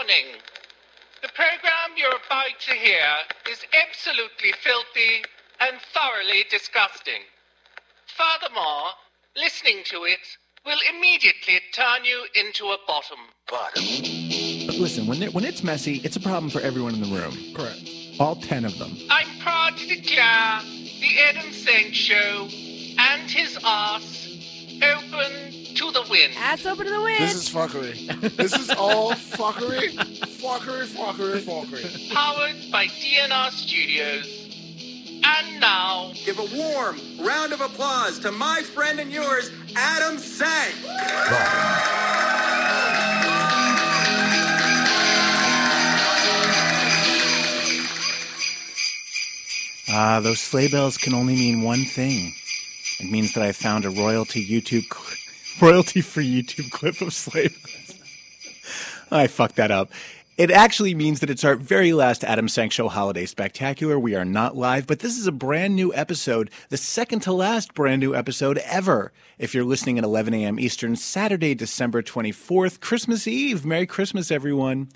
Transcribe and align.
Warning. 0.00 0.40
The 1.20 1.28
program 1.28 1.92
you're 1.94 2.08
about 2.08 2.58
to 2.68 2.72
hear 2.72 3.04
is 3.50 3.58
absolutely 3.86 4.52
filthy 4.62 5.22
and 5.60 5.76
thoroughly 5.92 6.44
disgusting. 6.50 7.20
Furthermore, 8.06 8.92
listening 9.36 9.82
to 9.86 10.04
it 10.04 10.20
will 10.64 10.78
immediately 10.88 11.60
turn 11.74 12.04
you 12.04 12.24
into 12.34 12.66
a 12.66 12.78
bottom. 12.86 13.18
Bottom. 13.50 13.84
Listen, 14.80 15.06
when, 15.06 15.22
it, 15.22 15.34
when 15.34 15.44
it's 15.44 15.62
messy, 15.62 15.96
it's 16.02 16.16
a 16.16 16.20
problem 16.20 16.48
for 16.48 16.60
everyone 16.60 16.94
in 16.94 17.02
the 17.02 17.14
room. 17.14 17.36
Correct. 17.54 17.90
All 18.18 18.36
10 18.36 18.64
of 18.64 18.78
them. 18.78 18.96
I'm 19.10 19.28
proud 19.40 19.76
to 19.76 19.86
declare 19.86 20.62
the 20.62 21.20
Adam 21.28 21.52
Sank 21.52 21.92
Show 21.92 22.48
and 22.98 23.30
his 23.30 23.58
ass 23.64 24.19
open 24.82 25.52
to 25.74 25.90
the 25.92 26.04
wind. 26.10 26.32
Ass 26.36 26.66
open 26.66 26.86
to 26.86 26.92
the 26.92 27.00
wind. 27.00 27.22
This 27.22 27.34
is 27.34 27.48
fuckery. 27.48 28.36
this 28.36 28.52
is 28.52 28.70
all 28.70 29.12
fuckery. 29.12 29.90
Fuckery, 30.40 30.86
fuckery, 30.86 31.40
fuckery. 31.40 32.12
Powered 32.12 32.56
by 32.72 32.86
DNR 32.86 33.50
Studios. 33.50 34.36
And 35.22 35.60
now, 35.60 36.12
Give 36.24 36.38
a 36.38 36.56
warm 36.56 36.98
round 37.20 37.52
of 37.52 37.60
applause 37.60 38.18
to 38.20 38.32
my 38.32 38.62
friend 38.62 38.98
and 39.00 39.12
yours, 39.12 39.50
Adam 39.76 40.18
Sank. 40.18 40.74
Ah, 49.92 50.20
those 50.22 50.38
sleigh 50.40 50.68
bells 50.68 50.96
can 50.96 51.14
only 51.14 51.34
mean 51.34 51.62
one 51.62 51.84
thing. 51.84 52.32
It 53.00 53.10
means 53.10 53.32
that 53.32 53.42
I 53.42 53.52
found 53.52 53.86
a 53.86 53.90
royalty 53.90 54.46
YouTube 54.46 54.84
royalty 55.62 56.02
free 56.02 56.42
YouTube 56.42 56.70
clip 56.70 57.00
of 57.00 57.08
bells. 57.32 57.94
I 59.10 59.26
fucked 59.26 59.56
that 59.56 59.70
up. 59.70 59.90
It 60.36 60.50
actually 60.50 60.94
means 60.94 61.20
that 61.20 61.28
it's 61.28 61.44
our 61.44 61.54
very 61.54 61.92
last 61.92 62.24
Adam 62.24 62.48
Sank 62.48 62.72
Show 62.72 62.88
Holiday 62.88 63.26
Spectacular. 63.26 63.98
We 63.98 64.14
are 64.14 64.24
not 64.24 64.56
live, 64.56 64.86
but 64.86 65.00
this 65.00 65.18
is 65.18 65.26
a 65.26 65.32
brand 65.32 65.76
new 65.76 65.94
episode, 65.94 66.50
the 66.68 66.76
second 66.76 67.20
to 67.20 67.32
last 67.32 67.74
brand 67.74 68.00
new 68.00 68.14
episode 68.14 68.58
ever. 68.58 69.12
If 69.38 69.54
you're 69.54 69.64
listening 69.64 69.98
at 69.98 70.04
11 70.04 70.32
a.m. 70.34 70.60
Eastern, 70.60 70.96
Saturday, 70.96 71.54
December 71.54 72.02
24th, 72.02 72.80
Christmas 72.80 73.26
Eve. 73.26 73.64
Merry 73.66 73.86
Christmas, 73.86 74.30
everyone 74.30 74.88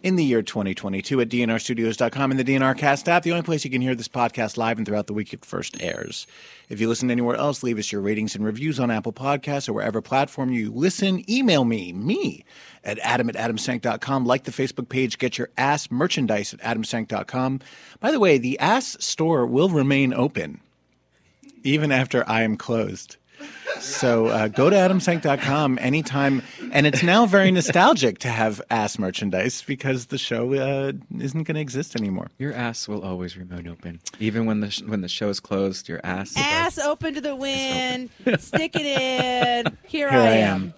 in 0.00 0.16
the 0.16 0.24
year 0.24 0.42
2022 0.42 1.20
at 1.20 1.28
dnrstudios.com 1.28 2.30
and 2.30 2.38
the 2.38 2.44
DNR 2.44 2.76
Cast 2.76 3.08
app, 3.08 3.24
the 3.24 3.32
only 3.32 3.42
place 3.42 3.64
you 3.64 3.70
can 3.70 3.82
hear 3.82 3.94
this 3.94 4.08
podcast 4.08 4.56
live 4.56 4.78
and 4.78 4.86
throughout 4.86 5.08
the 5.08 5.12
week 5.12 5.32
it 5.32 5.44
first 5.44 5.82
airs. 5.82 6.26
If 6.68 6.80
you 6.80 6.88
listen 6.88 7.10
anywhere 7.10 7.36
else, 7.36 7.62
leave 7.62 7.78
us 7.78 7.90
your 7.90 8.00
ratings 8.00 8.34
and 8.34 8.44
reviews 8.44 8.78
on 8.78 8.90
Apple 8.90 9.12
Podcasts 9.12 9.68
or 9.68 9.72
wherever 9.72 10.00
platform 10.00 10.52
you 10.52 10.70
listen. 10.70 11.28
Email 11.28 11.64
me, 11.64 11.92
me, 11.92 12.44
at 12.84 12.98
adam 13.00 13.28
at 13.28 13.34
adamsank.com. 13.34 14.24
Like 14.24 14.44
the 14.44 14.52
Facebook 14.52 14.88
page. 14.88 15.18
Get 15.18 15.36
your 15.36 15.50
ass 15.58 15.90
merchandise 15.90 16.54
at 16.54 16.60
adamsank.com. 16.60 17.60
By 17.98 18.12
the 18.12 18.20
way, 18.20 18.38
the 18.38 18.58
ass 18.58 18.96
store 19.00 19.46
will 19.46 19.68
remain 19.68 20.14
open 20.14 20.60
even 21.64 21.90
after 21.90 22.28
I 22.28 22.42
am 22.42 22.56
closed. 22.56 23.16
So 23.80 24.26
uh, 24.26 24.48
go 24.48 24.68
to 24.70 24.76
adamsank.com 24.76 25.78
anytime. 25.80 26.42
And 26.72 26.86
it's 26.86 27.02
now 27.02 27.26
very 27.26 27.50
nostalgic 27.50 28.18
to 28.20 28.28
have 28.28 28.60
ass 28.70 28.98
merchandise 28.98 29.62
because 29.66 30.06
the 30.06 30.18
show 30.18 30.52
uh, 30.54 30.92
isn't 31.18 31.44
going 31.44 31.54
to 31.54 31.60
exist 31.60 31.94
anymore. 31.96 32.28
Your 32.38 32.52
ass 32.52 32.88
will 32.88 33.02
always 33.02 33.36
remain 33.36 33.68
open, 33.68 34.00
even 34.18 34.46
when 34.46 34.60
the 34.60 34.70
sh- 34.70 34.82
when 34.82 35.00
the 35.00 35.08
show 35.08 35.28
is 35.28 35.40
closed. 35.40 35.88
Your 35.88 36.00
ass. 36.04 36.34
Ass 36.36 36.78
open 36.78 37.14
to 37.14 37.20
the 37.20 37.36
wind. 37.36 38.10
Stick 38.38 38.74
it 38.74 38.84
in. 38.86 39.76
Here, 39.86 40.10
Here 40.10 40.18
I 40.18 40.26
I 40.26 40.30
am. 40.36 40.62
am. 40.62 40.74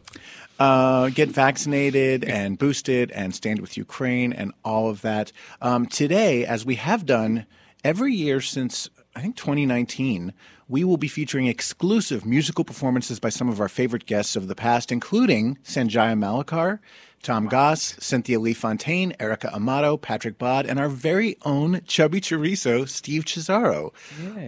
Uh, 0.58 1.08
get 1.08 1.31
vaccinated 1.31 2.22
and 2.25 2.58
boosted 2.58 3.11
and 3.12 3.34
stand 3.34 3.61
with 3.61 3.78
Ukraine 3.78 4.33
and 4.33 4.53
all 4.62 4.91
of 4.91 5.00
that. 5.00 5.33
Um, 5.62 5.86
today, 5.86 6.44
as 6.44 6.66
we 6.66 6.75
have 6.75 7.06
done 7.06 7.47
every 7.83 8.15
year 8.15 8.43
since 8.43 8.91
I 9.16 9.22
think 9.22 9.37
2019, 9.37 10.34
we 10.70 10.84
will 10.84 10.97
be 10.97 11.08
featuring 11.08 11.48
exclusive 11.48 12.25
musical 12.25 12.64
performances 12.64 13.19
by 13.19 13.28
some 13.28 13.48
of 13.48 13.60
our 13.60 13.69
favorite 13.69 14.06
guests 14.06 14.36
of 14.36 14.47
the 14.47 14.54
past, 14.54 14.92
including 14.92 15.58
Sanjaya 15.64 16.16
Malakar, 16.16 16.78
Tom 17.25 17.48
Goss, 17.48 17.97
Cynthia 17.98 18.38
Lee 18.38 18.54
Fontaine, 18.54 19.12
Erika 19.19 19.53
Amato, 19.53 19.97
Patrick 19.97 20.38
Bodd, 20.38 20.66
and 20.66 20.78
our 20.78 20.88
very 20.88 21.36
own 21.44 21.81
chubby 21.88 22.20
chorizo, 22.20 22.88
Steve 22.88 23.25
Chazaro. 23.25 23.92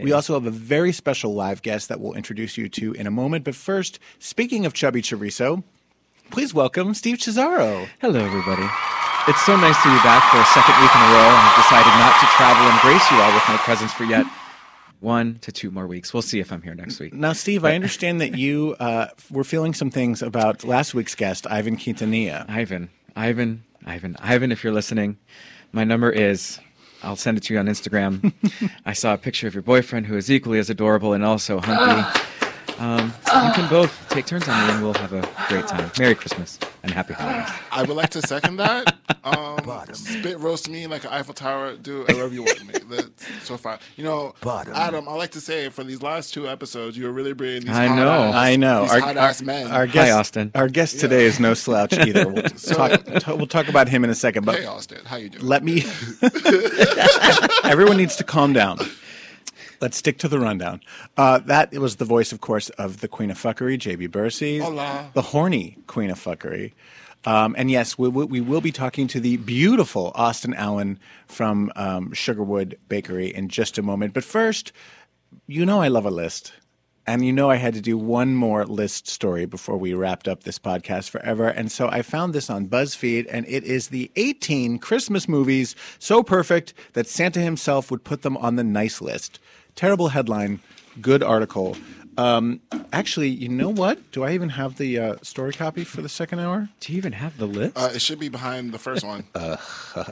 We 0.00 0.12
also 0.12 0.34
have 0.34 0.46
a 0.46 0.50
very 0.50 0.92
special 0.92 1.34
live 1.34 1.60
guest 1.60 1.88
that 1.88 2.00
we'll 2.00 2.14
introduce 2.14 2.56
you 2.56 2.68
to 2.68 2.92
in 2.92 3.08
a 3.08 3.10
moment. 3.10 3.44
But 3.44 3.56
first, 3.56 3.98
speaking 4.20 4.64
of 4.64 4.74
chubby 4.74 5.02
chorizo, 5.02 5.64
please 6.30 6.54
welcome 6.54 6.94
Steve 6.94 7.18
Chazaro. 7.18 7.88
Hello, 8.00 8.20
everybody. 8.20 8.66
It's 9.26 9.42
so 9.44 9.56
nice 9.56 9.76
to 9.82 9.90
be 9.90 10.02
back 10.06 10.22
for 10.30 10.38
a 10.38 10.46
second 10.54 10.74
week 10.80 10.94
in 10.94 11.02
a 11.02 11.10
row, 11.12 11.30
I've 11.34 11.56
decided 11.58 11.94
not 11.98 12.14
to 12.14 12.26
travel 12.38 12.66
and 12.70 12.80
grace 12.80 13.10
you 13.10 13.18
all 13.18 13.34
with 13.34 13.48
my 13.48 13.56
presence 13.58 13.92
for 13.92 14.04
yet 14.04 14.24
one 15.02 15.38
to 15.40 15.52
two 15.52 15.70
more 15.70 15.86
weeks. 15.86 16.14
We'll 16.14 16.22
see 16.22 16.40
if 16.40 16.52
I'm 16.52 16.62
here 16.62 16.74
next 16.74 17.00
week. 17.00 17.12
Now, 17.12 17.32
Steve, 17.32 17.64
I 17.64 17.74
understand 17.74 18.20
that 18.20 18.36
you 18.36 18.76
uh, 18.80 19.08
were 19.30 19.44
feeling 19.44 19.74
some 19.74 19.90
things 19.90 20.22
about 20.22 20.64
last 20.64 20.94
week's 20.94 21.14
guest, 21.14 21.46
Ivan 21.48 21.76
Quintanilla. 21.76 22.48
Ivan, 22.48 22.90
Ivan, 23.16 23.64
Ivan, 23.84 24.16
Ivan, 24.20 24.52
if 24.52 24.62
you're 24.62 24.72
listening, 24.72 25.18
my 25.72 25.84
number 25.84 26.10
is. 26.10 26.58
I'll 27.04 27.16
send 27.16 27.36
it 27.36 27.42
to 27.44 27.54
you 27.54 27.58
on 27.58 27.66
Instagram. 27.66 28.32
I 28.86 28.92
saw 28.92 29.12
a 29.12 29.18
picture 29.18 29.48
of 29.48 29.54
your 29.54 29.64
boyfriend 29.64 30.06
who 30.06 30.16
is 30.16 30.30
equally 30.30 30.60
as 30.60 30.70
adorable 30.70 31.14
and 31.14 31.24
also 31.24 31.58
hunky. 31.58 32.20
Um, 32.78 33.12
you 33.26 33.52
can 33.54 33.68
both 33.68 34.06
take 34.08 34.26
turns 34.26 34.48
on 34.48 34.66
me 34.66 34.72
and 34.74 34.82
we'll 34.82 34.94
have 34.94 35.12
a 35.12 35.28
great 35.48 35.66
time. 35.68 35.90
Merry 35.98 36.14
Christmas 36.14 36.58
and 36.82 36.90
happy 36.92 37.14
holidays. 37.14 37.48
I 37.70 37.82
would 37.82 37.96
like 37.96 38.10
to 38.10 38.22
second 38.22 38.56
that. 38.56 38.96
Um, 39.24 39.60
spit 39.92 40.40
roast 40.40 40.68
me 40.68 40.88
like 40.88 41.04
an 41.04 41.10
Eiffel 41.10 41.32
Tower. 41.32 41.76
Do 41.76 42.02
it 42.02 42.08
wherever 42.16 42.34
you 42.34 42.42
want 42.42 42.66
me. 42.66 42.74
That's 42.96 43.44
so 43.44 43.56
far. 43.56 43.78
You 43.96 44.02
know, 44.02 44.34
Adam. 44.74 45.08
I 45.08 45.12
like 45.14 45.30
to 45.32 45.40
say 45.40 45.68
for 45.68 45.84
these 45.84 46.02
last 46.02 46.34
two 46.34 46.48
episodes, 46.48 46.96
you 46.96 47.04
were 47.04 47.12
really 47.12 47.32
bringing 47.32 47.60
these. 47.60 47.70
I 47.70 47.86
hot 47.86 47.94
know. 47.96 48.08
ass- 48.10 48.34
I 48.34 48.56
know. 48.56 48.82
These 48.82 48.90
Our, 48.90 49.00
hot 49.00 49.16
our- 49.16 49.28
ass 49.28 49.42
men. 49.42 49.70
our 49.70 49.86
guest, 49.86 50.10
Austin. 50.12 50.50
Our 50.56 50.66
guest 50.68 50.98
today 50.98 51.24
is 51.24 51.38
no 51.38 51.54
slouch 51.54 51.92
either. 51.98 52.26
We'll, 52.28 52.42
talk, 52.42 53.04
ta- 53.20 53.34
we'll 53.36 53.46
talk 53.46 53.68
about 53.68 53.88
him 53.88 54.02
in 54.02 54.10
a 54.10 54.14
second. 54.14 54.44
But 54.44 54.58
hey, 54.58 54.66
Austin, 54.66 54.98
how 55.04 55.16
you 55.18 55.28
doing? 55.28 55.46
let 55.46 55.62
me. 55.62 55.84
Everyone 57.64 57.96
needs 57.98 58.16
to 58.16 58.24
calm 58.24 58.52
down. 58.52 58.78
Let's 59.82 59.97
stick 59.97 60.16
to 60.19 60.28
the 60.28 60.38
rundown. 60.38 60.81
Uh, 61.16 61.38
that 61.41 61.72
was 61.75 61.97
the 61.97 62.04
voice, 62.04 62.31
of 62.32 62.41
course, 62.41 62.70
of 62.70 63.00
the 63.00 63.09
Queen 63.09 63.31
of 63.32 63.37
Fuckery, 63.37 63.76
JB 63.76 64.10
Bursey, 64.12 64.60
Hola. 64.60 65.10
the 65.12 65.22
horny 65.22 65.76
Queen 65.88 66.09
of 66.09 66.19
Fuckery. 66.20 66.72
Um, 67.25 67.54
and 67.59 67.69
yes, 67.70 67.98
we, 67.98 68.09
will- 68.09 68.26
we 68.28 68.41
will 68.41 68.60
be 68.60 68.70
talking 68.72 69.09
to 69.09 69.19
the 69.20 69.37
beautiful 69.38 70.12
Austin 70.15 70.54
Allan 70.54 70.98
from 71.26 71.72
um, 71.76 72.10
Sugarwood 72.12 72.75
Bakery 72.88 73.34
in 73.34 73.48
just 73.48 73.76
a 73.76 73.82
moment. 73.82 74.15
But 74.15 74.22
first, 74.25 74.70
you 75.48 75.66
know 75.66 75.81
I 75.81 75.88
love 75.88 76.06
a 76.06 76.10
list. 76.10 76.53
And 77.06 77.24
you 77.26 77.32
know 77.32 77.50
I 77.50 77.56
had 77.56 77.74
to 77.74 77.80
do 77.80 77.98
one 77.98 78.34
more 78.34 78.64
list 78.64 79.08
story 79.08 79.44
before 79.44 79.76
we 79.76 79.92
wrapped 79.92 80.28
up 80.28 80.44
this 80.44 80.58
podcast 80.58 81.10
forever. 81.10 81.48
And 81.48 81.70
so 81.72 81.88
I 81.88 82.02
found 82.02 82.32
this 82.32 82.48
on 82.48 82.68
BuzzFeed, 82.68 83.26
and 83.30 83.44
it 83.48 83.64
is 83.64 83.88
the 83.88 84.10
18 84.16 84.78
Christmas 84.78 85.28
movies 85.28 85.74
so 85.98 86.22
perfect 86.22 86.74
that 86.92 87.08
Santa 87.08 87.40
himself 87.40 87.90
would 87.90 88.04
put 88.04 88.22
them 88.22 88.36
on 88.36 88.54
the 88.56 88.62
nice 88.64 89.00
list. 89.00 89.40
Terrible 89.74 90.08
headline, 90.08 90.60
good 91.00 91.22
article. 91.22 91.76
Um, 92.18 92.60
actually, 92.92 93.28
you 93.30 93.48
know 93.48 93.70
what? 93.70 94.12
Do 94.12 94.22
I 94.22 94.32
even 94.32 94.50
have 94.50 94.76
the 94.76 94.98
uh, 94.98 95.16
story 95.22 95.52
copy 95.54 95.82
for 95.82 96.02
the 96.02 96.08
second 96.10 96.40
hour? 96.40 96.69
Do 96.80 96.92
you 96.92 96.98
even 96.98 97.12
have 97.14 97.38
the 97.38 97.46
list? 97.46 97.76
Uh, 97.76 97.90
it 97.94 98.02
should 98.02 98.20
be 98.20 98.28
behind 98.28 98.70
the 98.72 98.78
first 98.78 99.04
one. 99.04 99.24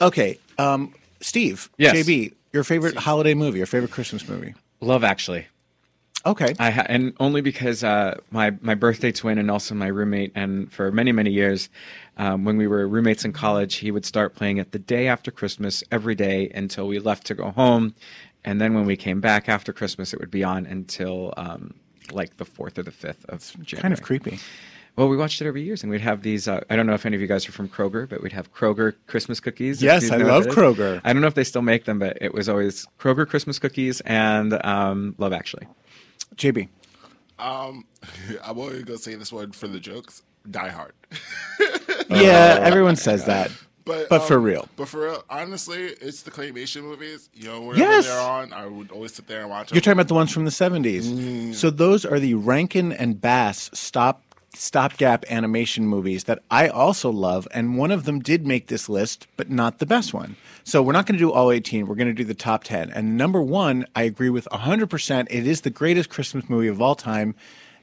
Okay, 0.00 0.38
um, 0.58 0.94
Steve, 1.20 1.68
Yes. 1.78 1.96
JB, 1.96 2.32
your 2.52 2.64
favorite 2.64 2.96
holiday 2.96 3.34
movie, 3.34 3.58
your 3.58 3.66
favorite 3.66 3.90
Christmas 3.90 4.28
movie? 4.28 4.54
Love 4.80 5.04
Actually. 5.04 5.46
Okay. 6.26 6.54
I 6.58 6.70
ha- 6.70 6.86
and 6.88 7.14
only 7.20 7.40
because 7.40 7.84
uh, 7.84 8.18
my 8.30 8.50
my 8.60 8.74
birthday 8.74 9.12
twin 9.12 9.38
and 9.38 9.50
also 9.50 9.74
my 9.74 9.86
roommate, 9.86 10.32
and 10.34 10.70
for 10.72 10.90
many 10.90 11.12
many 11.12 11.30
years, 11.30 11.68
um, 12.16 12.44
when 12.44 12.56
we 12.56 12.66
were 12.66 12.86
roommates 12.88 13.24
in 13.24 13.32
college, 13.32 13.76
he 13.76 13.90
would 13.90 14.04
start 14.04 14.34
playing 14.34 14.58
it 14.58 14.72
the 14.72 14.78
day 14.78 15.06
after 15.06 15.30
Christmas 15.30 15.84
every 15.92 16.14
day 16.16 16.50
until 16.54 16.88
we 16.88 16.98
left 16.98 17.26
to 17.28 17.34
go 17.34 17.50
home, 17.50 17.94
and 18.44 18.60
then 18.60 18.74
when 18.74 18.86
we 18.86 18.96
came 18.96 19.20
back 19.20 19.48
after 19.48 19.72
Christmas, 19.72 20.12
it 20.12 20.18
would 20.20 20.30
be 20.30 20.42
on 20.42 20.66
until 20.66 21.32
um, 21.36 21.74
like 22.10 22.36
the 22.38 22.44
fourth 22.44 22.76
or 22.78 22.82
the 22.82 22.90
fifth 22.90 23.24
of 23.28 23.40
January. 23.62 23.82
kind 23.82 23.94
of 23.94 24.02
creepy. 24.02 24.38
Well, 24.96 25.08
we 25.08 25.16
watched 25.18 25.42
it 25.42 25.46
every 25.46 25.62
year, 25.62 25.76
and 25.82 25.90
we'd 25.90 26.00
have 26.00 26.22
these. 26.22 26.48
Uh, 26.48 26.64
I 26.70 26.74
don't 26.74 26.86
know 26.86 26.94
if 26.94 27.04
any 27.04 27.14
of 27.14 27.20
you 27.20 27.26
guys 27.28 27.46
are 27.46 27.52
from 27.52 27.68
Kroger, 27.68 28.08
but 28.08 28.22
we'd 28.22 28.32
have 28.32 28.52
Kroger 28.54 28.94
Christmas 29.06 29.40
cookies. 29.40 29.82
Yes, 29.82 30.10
I 30.10 30.16
love. 30.16 30.46
Kroger. 30.46 31.02
I 31.04 31.12
don't 31.12 31.20
know 31.20 31.28
if 31.28 31.34
they 31.34 31.44
still 31.44 31.62
make 31.62 31.84
them, 31.84 31.98
but 31.98 32.16
it 32.20 32.32
was 32.32 32.48
always 32.48 32.86
Kroger 32.98 33.28
Christmas 33.28 33.58
cookies 33.58 34.00
and 34.00 34.54
um, 34.64 35.14
Love 35.18 35.34
Actually. 35.34 35.66
JB. 36.36 36.68
Um, 37.38 37.84
I'm 38.44 38.58
only 38.58 38.82
gonna 38.82 38.98
say 38.98 39.14
this 39.14 39.32
one 39.32 39.52
for 39.52 39.68
the 39.68 39.80
jokes. 39.80 40.22
Die 40.50 40.68
Hard. 40.68 40.92
Yeah, 42.08 42.58
everyone 42.62 42.94
says 42.94 43.24
that. 43.26 43.50
But 43.84 44.08
But 44.08 44.20
for 44.20 44.36
um, 44.36 44.44
real. 44.44 44.68
But 44.76 44.88
for 44.88 45.02
real, 45.02 45.24
honestly, 45.28 45.84
it's 45.86 46.22
the 46.22 46.30
claymation 46.30 46.82
movies. 46.82 47.28
You 47.34 47.48
know, 47.48 47.60
whenever 47.62 47.78
Yes. 47.90 48.06
they're 48.06 48.20
on, 48.20 48.52
I 48.52 48.66
would 48.66 48.92
always 48.92 49.14
sit 49.14 49.26
there 49.26 49.40
and 49.40 49.50
watch 49.50 49.68
them. 49.68 49.76
You're 49.76 49.80
talking 49.80 49.94
about 49.94 50.08
the 50.08 50.14
ones 50.14 50.32
from 50.32 50.44
the 50.44 50.50
70s. 50.52 51.04
Mm. 51.04 51.54
So 51.54 51.70
those 51.70 52.04
are 52.04 52.20
the 52.20 52.34
Rankin 52.34 52.92
and 52.92 53.20
Bass 53.20 53.70
stop 53.74 54.22
stopgap 54.54 55.24
animation 55.30 55.86
movies 55.86 56.24
that 56.24 56.38
I 56.50 56.68
also 56.68 57.10
love, 57.10 57.46
and 57.52 57.76
one 57.76 57.90
of 57.90 58.04
them 58.04 58.20
did 58.20 58.46
make 58.46 58.68
this 58.68 58.88
list, 58.88 59.26
but 59.36 59.50
not 59.50 59.78
the 59.80 59.86
best 59.86 60.14
one. 60.14 60.36
So 60.66 60.82
we're 60.82 60.94
not 60.94 61.06
going 61.06 61.16
to 61.16 61.24
do 61.24 61.30
all 61.30 61.52
18. 61.52 61.86
We're 61.86 61.94
going 61.94 62.08
to 62.08 62.12
do 62.12 62.24
the 62.24 62.34
top 62.34 62.64
10. 62.64 62.90
And 62.90 63.16
number 63.16 63.40
one, 63.40 63.86
I 63.94 64.02
agree 64.02 64.30
with 64.30 64.48
100%. 64.50 65.28
It 65.30 65.46
is 65.46 65.60
the 65.60 65.70
greatest 65.70 66.10
Christmas 66.10 66.50
movie 66.50 66.66
of 66.66 66.82
all 66.82 66.96
time, 66.96 67.36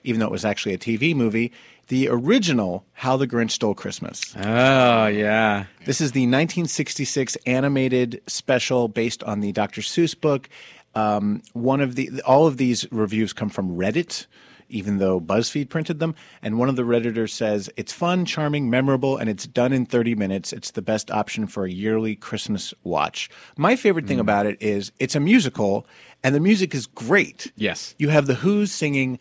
even 0.03 0.19
though 0.19 0.25
it 0.25 0.33
was 0.33 0.43
actually 0.43 0.73
a 0.73 0.77
TV 0.77 1.15
movie. 1.15 1.53
The 1.87 2.09
original 2.09 2.85
How 2.91 3.15
the 3.15 3.25
Grinch 3.25 3.51
Stole 3.51 3.73
Christmas. 3.73 4.35
Oh 4.35 5.07
yeah. 5.07 5.63
This 5.85 6.01
is 6.01 6.11
the 6.11 6.23
1966 6.23 7.37
animated 7.45 8.21
special 8.27 8.89
based 8.89 9.23
on 9.23 9.39
the 9.39 9.53
Dr. 9.53 9.79
Seuss 9.79 10.19
book. 10.19 10.49
Um, 10.93 11.41
one 11.53 11.79
of 11.79 11.95
the 11.95 12.21
all 12.23 12.47
of 12.47 12.57
these 12.57 12.85
reviews 12.91 13.31
come 13.31 13.49
from 13.49 13.77
Reddit, 13.77 14.25
even 14.69 14.97
though 14.97 15.19
BuzzFeed 15.19 15.69
printed 15.69 15.99
them. 15.99 16.15
And 16.41 16.57
one 16.57 16.69
of 16.69 16.75
the 16.75 16.83
redditors 16.83 17.31
says 17.31 17.69
it's 17.77 17.93
fun, 17.93 18.25
charming, 18.25 18.69
memorable, 18.69 19.17
and 19.17 19.29
it's 19.29 19.47
done 19.47 19.73
in 19.73 19.85
30 19.85 20.15
minutes. 20.15 20.53
It's 20.53 20.71
the 20.71 20.81
best 20.81 21.11
option 21.11 21.47
for 21.47 21.65
a 21.65 21.71
yearly 21.71 22.15
Christmas 22.15 22.73
watch. 22.83 23.29
My 23.57 23.75
favorite 23.75 24.07
thing 24.07 24.17
hmm. 24.17 24.21
about 24.21 24.45
it 24.45 24.61
is 24.61 24.91
it's 24.99 25.15
a 25.15 25.19
musical, 25.19 25.87
and 26.23 26.33
the 26.33 26.39
music 26.39 26.73
is 26.73 26.87
great. 26.87 27.51
Yes. 27.55 27.95
You 27.97 28.09
have 28.09 28.27
the 28.27 28.35
Who's 28.35 28.71
singing 28.71 29.19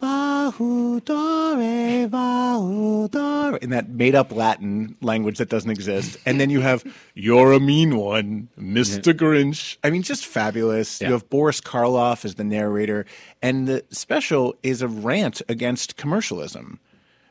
"Bahu 0.00 1.04
Dore, 3.10 3.56
in 3.56 3.70
that 3.70 3.88
made 3.88 4.14
up 4.14 4.32
Latin 4.32 4.96
language 5.00 5.38
that 5.38 5.48
doesn't 5.48 5.70
exist. 5.70 6.16
And 6.24 6.40
then 6.40 6.50
you 6.50 6.60
have 6.60 6.84
You're 7.14 7.52
a 7.52 7.60
Mean 7.60 7.96
One, 7.96 8.48
Mr. 8.58 9.12
Grinch. 9.12 9.76
I 9.84 9.90
mean, 9.90 10.02
just 10.02 10.26
fabulous. 10.26 11.00
Yeah. 11.00 11.08
You 11.08 11.12
have 11.14 11.28
Boris 11.28 11.60
Karloff 11.60 12.24
as 12.24 12.36
the 12.36 12.44
narrator. 12.44 13.06
And 13.42 13.66
the 13.68 13.84
special 13.90 14.56
is 14.62 14.82
a 14.82 14.88
rant 14.88 15.42
against 15.48 15.96
commercialism 15.96 16.80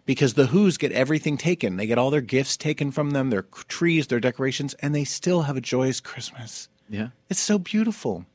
because 0.06 0.34
the 0.34 0.48
Who's 0.48 0.78
get 0.78 0.92
everything 0.92 1.38
taken. 1.38 1.78
They 1.78 1.88
get 1.88 1.98
all 1.98 2.10
their 2.12 2.22
gifts 2.22 2.58
taken 2.58 2.92
from 2.92 3.12
them, 3.12 3.30
their 3.30 3.44
trees, 3.68 4.08
their 4.08 4.20
decorations, 4.20 4.74
and 4.76 4.94
they 4.94 5.04
still 5.04 5.44
have 5.44 5.58
a 5.58 5.62
joyous 5.62 6.00
Christmas. 6.00 6.68
Yeah. 6.90 7.10
It's 7.30 7.40
so 7.40 7.60
beautiful. 7.60 8.26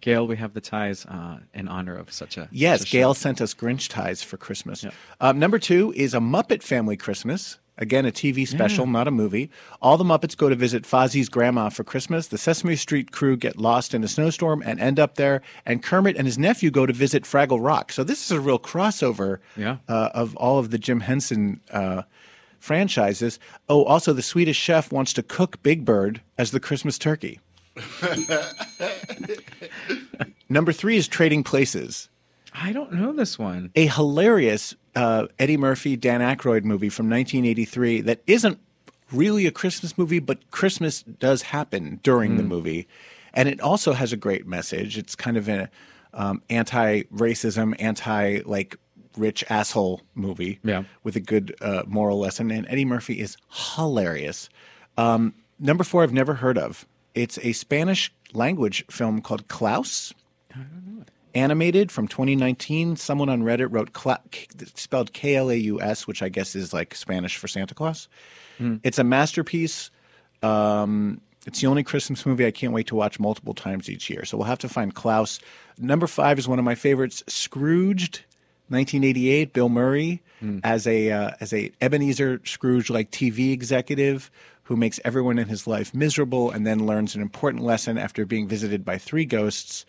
Gail, 0.00 0.26
we 0.26 0.36
have 0.36 0.54
the 0.54 0.60
ties 0.60 1.04
uh, 1.06 1.38
in 1.54 1.68
honor 1.68 1.96
of 1.96 2.12
such 2.12 2.36
a 2.36 2.48
Yes, 2.50 2.80
such 2.80 2.88
a 2.88 2.92
Gail 2.92 3.14
show. 3.14 3.18
sent 3.20 3.40
us 3.40 3.54
Grinch 3.54 3.88
ties 3.88 4.22
for 4.22 4.36
Christmas. 4.36 4.82
Yep. 4.84 4.94
Um, 5.20 5.38
number 5.38 5.58
two 5.58 5.92
is 5.96 6.14
a 6.14 6.18
Muppet 6.18 6.62
Family 6.62 6.96
Christmas. 6.96 7.58
Again, 7.78 8.04
a 8.04 8.10
TV 8.12 8.46
special, 8.46 8.86
not 8.86 9.08
a 9.08 9.10
movie. 9.10 9.50
All 9.80 9.96
the 9.96 10.04
Muppets 10.04 10.36
go 10.36 10.50
to 10.50 10.54
visit 10.54 10.82
Fozzie's 10.82 11.30
grandma 11.30 11.70
for 11.70 11.82
Christmas. 11.82 12.26
The 12.26 12.36
Sesame 12.36 12.76
Street 12.76 13.10
crew 13.10 13.38
get 13.38 13.56
lost 13.56 13.94
in 13.94 14.04
a 14.04 14.08
snowstorm 14.08 14.62
and 14.66 14.78
end 14.78 15.00
up 15.00 15.14
there. 15.14 15.40
And 15.64 15.82
Kermit 15.82 16.14
and 16.18 16.26
his 16.26 16.36
nephew 16.36 16.70
go 16.70 16.84
to 16.84 16.92
visit 16.92 17.22
Fraggle 17.24 17.64
Rock. 17.64 17.90
So 17.90 18.04
this 18.04 18.22
is 18.22 18.30
a 18.32 18.40
real 18.40 18.58
crossover 18.58 19.38
Yeah. 19.56 19.78
uh, 19.88 20.10
of 20.12 20.36
all 20.36 20.58
of 20.58 20.70
the 20.70 20.76
Jim 20.78 21.00
Henson 21.00 21.62
uh, 21.70 22.02
franchises. 22.58 23.38
Oh, 23.68 23.84
also, 23.84 24.12
the 24.12 24.20
Swedish 24.22 24.58
chef 24.58 24.92
wants 24.92 25.12
to 25.14 25.22
cook 25.22 25.62
Big 25.62 25.84
Bird 25.86 26.20
as 26.36 26.50
the 26.50 26.60
Christmas 26.60 26.98
turkey. 26.98 27.40
Number 30.48 30.72
three 30.72 30.96
is 30.96 31.06
Trading 31.08 31.42
Places 31.44 32.08
I 32.52 32.72
don't 32.72 32.92
know 32.92 33.12
this 33.12 33.38
one. 33.38 33.70
a 33.76 33.86
hilarious 33.86 34.74
uh, 34.96 35.28
Eddie 35.38 35.56
Murphy, 35.56 35.96
Dan 35.96 36.20
Aykroyd 36.20 36.64
movie 36.64 36.88
from 36.88 37.08
1983 37.08 38.00
that 38.02 38.20
isn't 38.26 38.58
really 39.12 39.46
a 39.46 39.52
Christmas 39.52 39.96
movie, 39.96 40.18
but 40.18 40.50
Christmas 40.50 41.02
does 41.02 41.42
happen 41.42 42.00
during 42.02 42.36
the 42.36 42.42
movie, 42.42 42.88
and 43.34 43.48
it 43.48 43.60
also 43.60 43.92
has 43.92 44.12
a 44.12 44.16
great 44.16 44.46
message. 44.48 44.98
It's 44.98 45.14
kind 45.14 45.36
of 45.36 45.48
an 45.48 45.68
um, 46.12 46.42
anti-racism, 46.50 47.76
anti 47.78 48.40
like 48.44 48.76
rich 49.16 49.44
asshole 49.48 50.00
movie, 50.16 50.58
Yeah. 50.64 50.82
with 51.04 51.14
a 51.14 51.20
good 51.20 51.54
uh, 51.60 51.84
moral 51.86 52.18
lesson. 52.18 52.50
And 52.50 52.66
Eddie 52.68 52.84
Murphy 52.84 53.20
is 53.20 53.36
hilarious. 53.76 54.48
Um, 54.98 55.34
number 55.60 55.84
four, 55.84 56.02
I've 56.02 56.12
never 56.12 56.34
heard 56.34 56.58
of. 56.58 56.84
It's 57.14 57.38
a 57.42 57.52
Spanish 57.52 58.12
language 58.32 58.84
film 58.90 59.20
called 59.20 59.48
Klaus 59.48 60.12
animated 61.34 61.90
from 61.92 62.08
2019. 62.08 62.96
Someone 62.96 63.28
on 63.28 63.42
Reddit 63.42 63.68
wrote 63.70 63.92
Cla- 63.92 64.20
spelled 64.74 65.12
K 65.12 65.36
L 65.36 65.50
A 65.50 65.54
U 65.54 65.80
S, 65.80 66.06
which 66.06 66.22
I 66.22 66.28
guess 66.28 66.54
is 66.54 66.72
like 66.72 66.94
Spanish 66.94 67.36
for 67.36 67.48
Santa 67.48 67.74
Claus. 67.74 68.08
It's 68.82 68.98
a 68.98 69.04
masterpiece. 69.04 69.90
Um, 70.42 71.20
it's 71.46 71.60
the 71.62 71.66
only 71.66 71.82
Christmas 71.82 72.26
movie 72.26 72.44
I 72.46 72.50
can't 72.50 72.72
wait 72.74 72.86
to 72.88 72.94
watch 72.94 73.18
multiple 73.18 73.54
times 73.54 73.88
each 73.88 74.10
year. 74.10 74.24
So 74.26 74.36
we'll 74.36 74.46
have 74.46 74.58
to 74.58 74.68
find 74.68 74.94
Klaus. 74.94 75.40
Number 75.78 76.06
five 76.06 76.38
is 76.38 76.46
one 76.46 76.58
of 76.58 76.64
my 76.66 76.74
favorites, 76.74 77.22
Scrooged, 77.26 78.20
1988. 78.68 79.52
Bill 79.54 79.68
Murray 79.70 80.22
as 80.64 80.86
a 80.86 81.10
uh, 81.10 81.30
as 81.40 81.52
a 81.52 81.70
Ebenezer 81.80 82.40
Scrooge 82.44 82.88
like 82.90 83.10
TV 83.10 83.52
executive 83.52 84.30
who 84.70 84.76
makes 84.76 85.00
everyone 85.04 85.36
in 85.36 85.48
his 85.48 85.66
life 85.66 85.92
miserable 85.92 86.48
and 86.48 86.64
then 86.64 86.86
learns 86.86 87.16
an 87.16 87.20
important 87.20 87.60
lesson 87.60 87.98
after 87.98 88.24
being 88.24 88.46
visited 88.46 88.84
by 88.84 88.96
three 88.96 89.24
ghosts. 89.24 89.84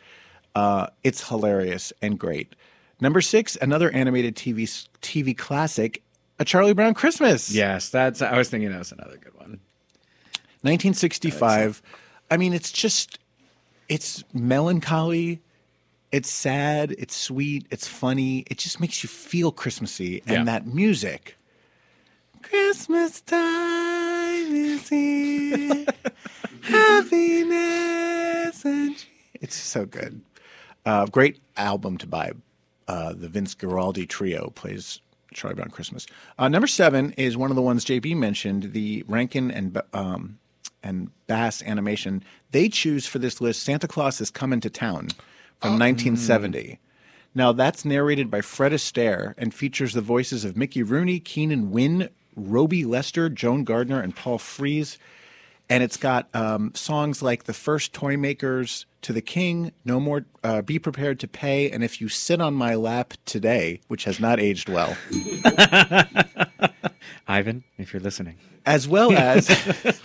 Uh, 0.56 0.88
it's 1.04 1.28
hilarious 1.30 1.94
and 2.02 2.18
great. 2.18 2.56
Number 3.00 3.22
six, 3.22 3.56
another 3.62 3.92
animated 3.92 4.36
TV 4.36 4.64
TV 5.00 5.38
classic, 5.38 6.02
A 6.40 6.46
Charlie 6.46 6.74
Brown 6.74 6.96
Christmas. 6.96 7.54
Yes, 7.54 7.90
that's. 7.90 8.24
I 8.24 8.36
was 8.36 8.50
thinking 8.50 8.72
that 8.72 8.80
was 8.80 8.92
another 8.92 9.18
good 9.18 9.36
one. 9.36 9.60
1965. 10.64 11.84
I 12.32 12.38
mean, 12.38 12.52
it's 12.52 12.72
just, 12.72 13.20
it's 13.88 14.24
melancholy, 14.34 15.42
it's 16.12 16.30
sad, 16.32 16.96
it's 16.98 17.16
sweet, 17.16 17.68
it's 17.70 17.88
funny. 17.88 18.46
It 18.48 18.58
just 18.58 18.80
makes 18.80 19.04
you 19.04 19.10
feel 19.10 19.52
Christmassy. 19.52 20.24
And 20.26 20.32
Yeah. 20.32 20.44
that 20.46 20.66
music, 20.66 21.38
Christmas 22.42 23.22
time 23.22 23.91
happiness 26.62 28.66
and. 28.66 29.06
It's 29.34 29.56
so 29.56 29.86
good. 29.86 30.22
Uh, 30.86 31.06
great 31.08 31.40
album 31.58 31.98
to 31.98 32.08
buy. 32.08 32.32
Uh, 32.88 33.14
the 33.14 33.30
Vince 33.30 33.56
Guaraldi 33.56 34.08
trio 34.08 34.52
plays 34.56 35.00
Charlie 35.34 35.56
Brown 35.56 35.70
Christmas. 35.70 36.06
Uh, 36.38 36.48
number 36.48 36.68
seven 36.68 37.14
is 37.14 37.38
one 37.38 37.50
of 37.50 37.56
the 37.56 37.62
ones 37.62 37.86
JB 37.86 38.16
mentioned, 38.18 38.74
the 38.74 39.04
Rankin 39.08 39.50
and 39.50 39.82
um, 39.94 40.38
and 40.84 41.10
Bass 41.28 41.64
animation. 41.64 42.24
They 42.52 42.70
choose 42.70 43.08
for 43.08 43.20
this 43.20 43.40
list 43.40 43.64
Santa 43.64 43.88
Claus 43.88 44.20
is 44.20 44.30
Coming 44.30 44.60
to 44.62 44.70
Town 44.70 45.08
from 45.60 45.80
1970. 45.80 46.80
Now 47.34 47.54
that's 47.54 47.86
narrated 47.86 48.30
by 48.30 48.42
Fred 48.42 48.74
Astaire 48.74 49.34
and 49.38 49.54
features 49.54 49.94
the 49.94 50.02
voices 50.02 50.44
of 50.44 50.58
Mickey 50.58 50.84
Rooney, 50.84 51.20
Keenan 51.20 51.72
Wynn, 51.72 52.10
Robie 52.36 52.86
Lester, 52.86 53.30
Joan 53.30 53.64
Gardner, 53.64 54.02
and 54.02 54.16
Paul 54.16 54.38
Frees. 54.38 54.98
and 55.70 55.84
it's 55.84 55.98
got 55.98 56.28
um, 56.36 56.74
songs 56.76 57.22
like 57.22 57.46
"The 57.46 57.54
First 57.54 57.94
Toy 57.94 58.18
Makers," 58.18 58.86
"To 59.04 59.14
the 59.14 59.22
King," 59.22 59.72
"No 59.86 60.00
More," 60.00 60.26
uh, 60.44 60.62
"Be 60.62 60.80
Prepared 60.80 61.20
to 61.22 61.28
Pay," 61.28 61.72
and 61.72 61.84
"If 61.84 62.02
You 62.02 62.10
Sit 62.10 62.42
on 62.42 62.54
My 62.54 62.76
Lap 62.76 63.14
Today," 63.26 63.80
which 63.88 64.04
has 64.06 64.20
not 64.20 64.40
aged 64.40 64.70
well, 64.70 64.96
Ivan, 67.28 67.64
if 67.78 67.94
you're 67.94 68.02
listening. 68.02 68.38
as 68.66 68.88
well 68.88 69.12
as 69.14 69.50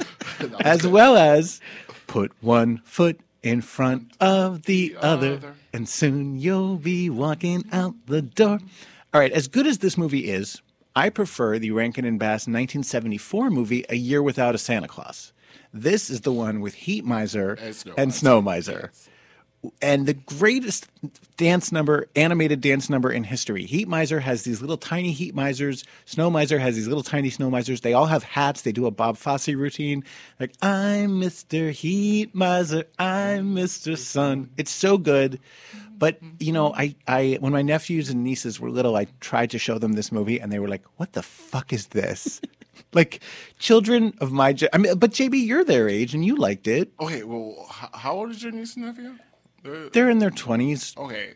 as 0.61 0.87
well 0.87 1.17
as 1.17 1.61
"Put 2.07 2.33
One 2.41 2.79
Foot 2.85 3.21
in 3.43 3.61
Front 3.61 4.13
of 4.21 4.63
the 4.65 4.97
Other, 5.01 5.35
other. 5.35 5.55
and 5.73 5.89
soon 5.89 6.39
you'll 6.39 6.77
be 6.77 7.11
walking 7.11 7.65
out 7.73 7.95
the 8.07 8.23
door." 8.23 8.59
All 9.15 9.21
right, 9.21 9.33
as 9.33 9.49
good 9.49 9.67
as 9.67 9.79
this 9.79 9.97
movie 9.97 10.29
is, 10.31 10.61
I 10.97 11.11
prefer 11.11 11.59
the 11.59 11.71
Rankin 11.73 12.07
and 12.07 12.19
Bass 12.19 12.49
1974 12.49 13.51
movie 13.51 13.85
"A 13.91 13.97
Year 13.97 14.23
Without 14.23 14.55
a 14.55 14.59
Santa 14.59 14.89
Claus." 14.89 15.33
This 15.73 16.09
is 16.09 16.23
the 16.23 16.33
one 16.33 16.61
with 16.61 16.75
Heat 16.75 17.05
Miser 17.05 17.53
And 17.61 17.75
Snow 17.75 17.95
and 17.99 18.09
Miser. 18.09 18.19
Snow 18.19 18.41
Miser. 18.41 18.91
And 19.83 20.07
the 20.07 20.15
greatest 20.15 20.87
dance 21.37 21.73
number, 21.73 22.07
animated 22.15 22.61
dance 22.61 22.89
number 22.89 23.11
in 23.11 23.25
history. 23.25 23.65
Heat 23.65 23.89
Miser 23.89 24.21
has 24.21 24.45
these 24.45 24.61
little 24.61 24.77
tiny 24.77 25.13
Heat 25.13 25.35
Misers. 25.35 25.85
Snow 26.05 26.31
Miser 26.31 26.59
has 26.59 26.77
these 26.77 26.87
little 26.87 27.03
tiny 27.03 27.31
Snow 27.31 27.51
Misers. 27.51 27.81
They 27.81 27.93
all 27.93 28.07
have 28.07 28.23
hats. 28.23 28.63
They 28.63 28.71
do 28.71 28.87
a 28.87 28.91
Bob 28.91 29.17
Fosse 29.17 29.49
routine. 29.49 30.05
Like, 30.39 30.53
I'm 30.63 31.21
Mr. 31.21 31.73
Heat 31.73 32.35
Miser. 32.35 32.85
I'm 32.99 33.57
Mr. 33.57 33.99
Sun. 33.99 34.51
It's 34.57 34.71
so 34.71 34.99
good. 34.99 35.41
But, 35.99 36.23
mm-hmm. 36.23 36.37
you 36.41 36.53
know, 36.53 36.75
I, 36.75 36.95
I, 37.09 37.39
when 37.41 37.53
my 37.53 37.63
nephews 37.63 38.11
and 38.11 38.23
nieces 38.23 38.61
were 38.61 38.71
little, 38.71 38.97
I 38.97 39.07
tried 39.21 39.51
to 39.51 39.59
show 39.59 39.79
them 39.79 39.93
this 39.95 40.13
movie 40.13 40.39
and 40.41 40.53
they 40.53 40.59
were 40.59 40.69
like, 40.69 40.85
what 40.97 41.13
the 41.13 41.23
fuck 41.23 41.73
is 41.73 41.89
this? 41.89 42.41
like, 42.93 43.21
children 43.59 44.15
of 44.21 44.33
my, 44.33 44.53
ge- 44.53 44.69
I 44.73 44.79
mean, 44.79 44.99
but 44.99 45.11
JB, 45.13 45.47
you're 45.47 45.65
their 45.65 45.89
age 45.89 46.15
and 46.15 46.25
you 46.25 46.37
liked 46.37 46.67
it. 46.67 46.93
Okay, 47.01 47.23
well, 47.23 47.67
h- 47.71 47.91
how 47.95 48.15
old 48.17 48.31
is 48.31 48.43
your 48.43 48.53
niece 48.53 48.77
and 48.77 48.87
nephew? 48.87 49.15
They're- 49.63 49.89
They're 49.91 50.11
in 50.11 50.19
their 50.19 50.31
20s. 50.31 50.97
okay, 50.99 51.35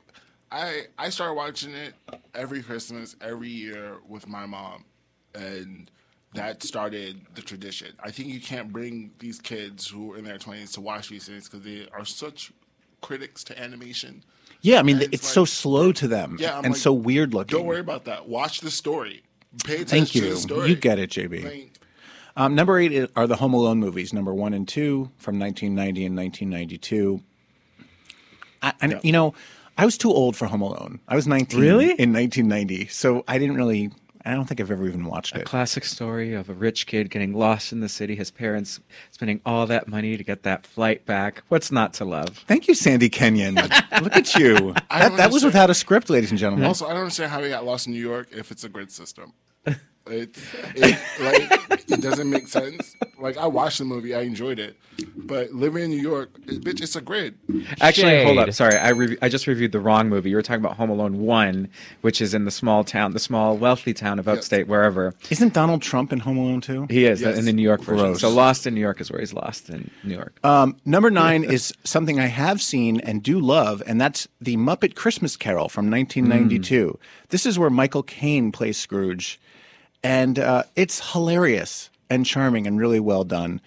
I 0.53 0.83
I 0.99 1.11
started 1.11 1.35
watching 1.35 1.73
it 1.75 1.95
every 2.35 2.61
Christmas, 2.63 3.15
every 3.21 3.49
year 3.49 3.99
with 4.09 4.27
my 4.27 4.47
mom, 4.47 4.85
and 5.33 5.89
that 6.35 6.63
started 6.65 7.21
the 7.37 7.43
tradition. 7.43 7.93
I 8.03 8.11
think 8.11 8.29
you 8.31 8.41
can't 8.41 8.73
bring 8.73 9.13
these 9.21 9.39
kids 9.41 9.87
who 9.87 10.13
are 10.13 10.19
in 10.19 10.25
their 10.25 10.39
twenties 10.39 10.73
to 10.73 10.81
watch 10.81 11.09
these 11.09 11.27
things 11.27 11.49
because 11.49 11.65
they 11.65 11.87
are 11.93 12.05
such 12.05 12.53
critics 13.01 13.45
to 13.45 13.61
animation. 13.61 14.25
Yeah, 14.63 14.79
I 14.79 14.83
mean, 14.83 14.97
And 14.97 15.05
it's, 15.05 15.25
it's 15.25 15.29
so 15.29 15.45
slow 15.45 15.91
to 15.93 16.07
them 16.09 16.37
Yeah, 16.39 16.59
I'm 16.59 16.65
and 16.65 16.75
like, 16.75 16.81
so 16.83 16.93
weird 16.93 17.33
looking. 17.35 17.57
Don't 17.59 17.67
worry 17.67 17.81
about 17.81 18.05
that. 18.05 18.29
Watch 18.29 18.61
the 18.61 18.71
story. 18.71 19.23
Pay 19.65 19.77
attention 19.83 19.89
Thank 19.89 20.09
to 20.11 20.19
you. 20.19 20.31
the 20.35 20.37
story. 20.37 20.69
You 20.69 20.77
get 20.77 20.99
it, 20.99 21.11
JB. 21.11 21.45
Like, 21.45 21.73
Um, 22.37 22.55
number 22.55 22.79
eight 22.79 23.11
are 23.17 23.27
the 23.27 23.37
Home 23.37 23.55
Alone 23.55 23.79
movies, 23.81 24.13
number 24.13 24.33
one 24.35 24.55
and 24.55 24.67
two 24.69 25.11
from 25.19 25.39
1990 25.39 26.07
and 26.07 26.17
1992. 26.17 27.21
I, 28.63 28.73
and, 28.81 29.01
You 29.03 29.13
know, 29.13 29.35
I 29.79 29.85
was 29.85 29.97
too 29.97 30.11
old 30.13 30.37
for 30.37 30.47
Home 30.47 30.61
Alone. 30.61 31.01
I 31.09 31.17
was 31.17 31.27
19 31.27 31.59
Really? 31.61 31.85
in 31.99 32.13
1990, 32.13 32.87
so 32.89 33.25
I 33.27 33.39
didn't 33.39 33.57
really. 33.57 33.91
I 34.25 34.35
don't 34.35 34.45
think 34.47 34.61
I've 34.61 34.71
ever 34.71 34.87
even 34.87 35.05
watched 35.07 35.35
A 35.35 35.41
it. 35.41 35.47
classic 35.47 35.85
story 35.85 36.35
of 36.35 36.51
a 36.51 36.53
rich 36.55 36.87
kid 36.87 37.11
getting 37.11 37.33
lost 37.33 37.73
in 37.73 37.81
the 37.81 37.89
city, 37.89 38.15
his 38.17 38.31
parents 38.31 38.81
spending 39.11 39.41
all 39.47 39.67
that 39.67 39.89
money 39.89 40.17
to 40.17 40.23
get 40.25 40.43
that 40.43 40.67
flight 40.67 41.07
back. 41.07 41.43
What's 41.49 41.73
not 41.73 41.95
to 41.95 42.05
love? 42.05 42.45
Thank 42.47 42.69
you, 42.69 42.75
Sandy 42.75 43.09
Kenyon. 43.09 43.55
Look 44.03 44.15
at 44.17 44.35
you. 44.35 44.75
That, 44.91 45.17
that 45.17 45.31
was 45.31 45.45
without 45.45 45.71
a 45.71 45.75
script, 45.75 46.11
ladies 46.11 46.31
and 46.31 46.39
gentlemen. 46.39 46.67
Also, 46.67 46.87
I 46.87 46.91
don't 46.91 47.01
understand 47.01 47.31
how 47.33 47.43
he 47.43 47.49
got 47.49 47.65
lost 47.65 47.87
in 47.87 47.93
New 47.95 48.01
York 48.01 48.29
if 48.33 48.51
it's 48.51 48.65
a 48.65 48.69
grid 48.69 48.91
system. 48.93 49.33
It, 50.07 50.37
it 50.75 50.99
like 51.21 51.81
it 51.91 52.01
doesn't 52.01 52.29
make 52.31 52.49
sense. 52.49 52.97
Like 53.19 53.37
I 53.37 53.47
watched 53.47 53.79
the 53.79 53.85
movie, 53.85 54.15
I 54.15 54.23
enjoyed 54.23 54.59
it, 54.59 54.77
but 55.15 55.53
living 55.53 55.85
in 55.85 55.91
New 55.91 56.01
York, 56.01 56.31
it, 56.49 56.65
bitch, 56.65 56.81
it's 56.83 56.97
a 56.97 57.01
grid. 57.03 57.37
Actually, 57.81 58.25
hold 58.25 58.39
up. 58.39 58.53
Sorry, 58.53 58.77
I 58.77 58.89
re- 58.89 59.19
I 59.23 59.29
just 59.29 59.47
reviewed 59.47 59.73
the 59.73 59.79
wrong 59.79 60.09
movie. 60.09 60.31
You 60.31 60.37
were 60.37 60.43
talking 60.43 60.65
about 60.65 60.77
Home 60.79 60.89
Alone 60.91 61.21
One, 61.21 61.69
which 62.01 62.21
is 62.23 62.33
in 62.35 62.45
the 62.47 62.51
small 62.51 62.83
town, 62.83 63.13
the 63.13 63.19
small 63.21 63.57
wealthy 63.57 63.93
town 63.93 64.19
of 64.19 64.27
upstate, 64.27 64.67
wherever 64.67 65.15
Isn't 65.31 65.53
Donald 65.53 65.83
Trump 65.83 66.13
in 66.13 66.21
Home 66.21 66.39
Alone 66.39 66.61
too? 66.63 66.87
he 66.91 67.05
is 67.05 67.21
Yes. 67.21 67.39
in 67.39 67.45
the 67.45 67.53
New 67.53 67.63
York 67.63 67.83
version. 67.83 68.07
Gross. 68.07 68.21
So 68.23 68.31
Lost 68.31 68.67
in 68.67 68.75
New 68.75 68.81
York 68.81 69.01
is 69.03 69.13
where 69.13 69.21
he's 69.21 69.35
lost 69.35 69.69
in 69.69 69.91
New 70.03 70.15
York. 70.15 70.35
Um, 70.43 70.77
number 70.87 71.11
nine 71.11 71.45
is 71.45 71.75
something 71.85 72.19
I 72.19 72.27
have 72.27 72.61
seen 72.63 73.01
and 73.01 73.23
do 73.23 73.39
love, 73.39 73.83
and 73.87 74.01
that's 74.01 74.27
the 74.41 74.57
Muppet 74.57 74.95
Christmas 74.97 75.37
Carol 75.37 75.69
from 75.69 75.91
1992. 75.91 76.99
This 77.29 77.45
is 77.47 77.59
where 77.59 77.71
Michael 77.71 78.03
Caine 78.03 78.51
plays 78.51 78.77
Scrooge, 78.79 79.39
and 80.03 80.39
uh, 80.39 80.63
it's 80.77 81.13
hilarious 81.13 81.91
and 82.09 82.27
charming 82.27 82.67
and 82.67 82.79
really 82.79 83.01
well 83.01 83.25
done. 83.25 83.61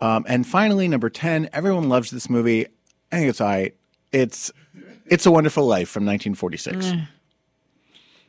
Um, 0.00 0.24
and 0.28 0.46
finally, 0.46 0.86
number 0.88 1.10
ten, 1.10 1.48
everyone 1.52 1.88
loves 1.88 2.10
this 2.10 2.30
movie. 2.30 2.66
I 3.10 3.16
think 3.16 3.30
it's 3.30 3.40
all 3.40 3.48
right. 3.48 3.74
It's 4.12 4.50
It's 5.06 5.26
a 5.26 5.30
Wonderful 5.30 5.66
Life 5.66 5.88
from 5.88 6.04
1946. 6.06 6.92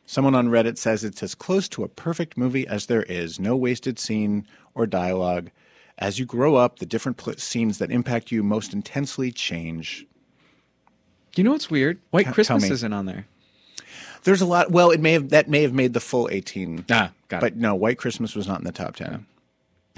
Someone 0.05 0.33
on 0.33 0.47
Reddit 0.47 0.77
says 0.77 1.03
it's 1.03 1.21
as 1.21 1.35
close 1.35 1.69
to 1.69 1.83
a 1.83 1.87
perfect 1.87 2.35
movie 2.37 2.67
as 2.67 2.87
there 2.87 3.03
is. 3.03 3.39
No 3.39 3.55
wasted 3.55 3.99
scene 3.99 4.47
or 4.73 4.87
dialogue. 4.87 5.51
As 5.99 6.17
you 6.17 6.25
grow 6.25 6.55
up, 6.55 6.79
the 6.79 6.85
different 6.85 7.17
pl- 7.17 7.33
scenes 7.37 7.77
that 7.77 7.91
impact 7.91 8.31
you 8.31 8.41
most 8.41 8.73
intensely 8.73 9.31
change. 9.31 10.07
You 11.35 11.43
know 11.43 11.51
what's 11.51 11.69
weird? 11.69 11.99
White 12.09 12.25
Tell 12.25 12.33
Christmas 12.33 12.69
isn't 12.71 12.91
on 12.93 13.05
there. 13.05 13.27
There's 14.23 14.41
a 14.41 14.45
lot. 14.45 14.71
Well, 14.71 14.91
it 14.91 14.99
may 14.99 15.13
have 15.13 15.29
that 15.29 15.49
may 15.49 15.61
have 15.61 15.73
made 15.73 15.93
the 15.93 15.99
full 15.99 16.29
18. 16.31 16.85
Ah, 16.89 17.11
got 17.27 17.41
but 17.41 17.53
it. 17.53 17.57
no, 17.57 17.75
White 17.75 17.97
Christmas 17.97 18.35
was 18.35 18.47
not 18.47 18.59
in 18.59 18.65
the 18.65 18.71
top 18.71 18.95
10. 18.95 19.25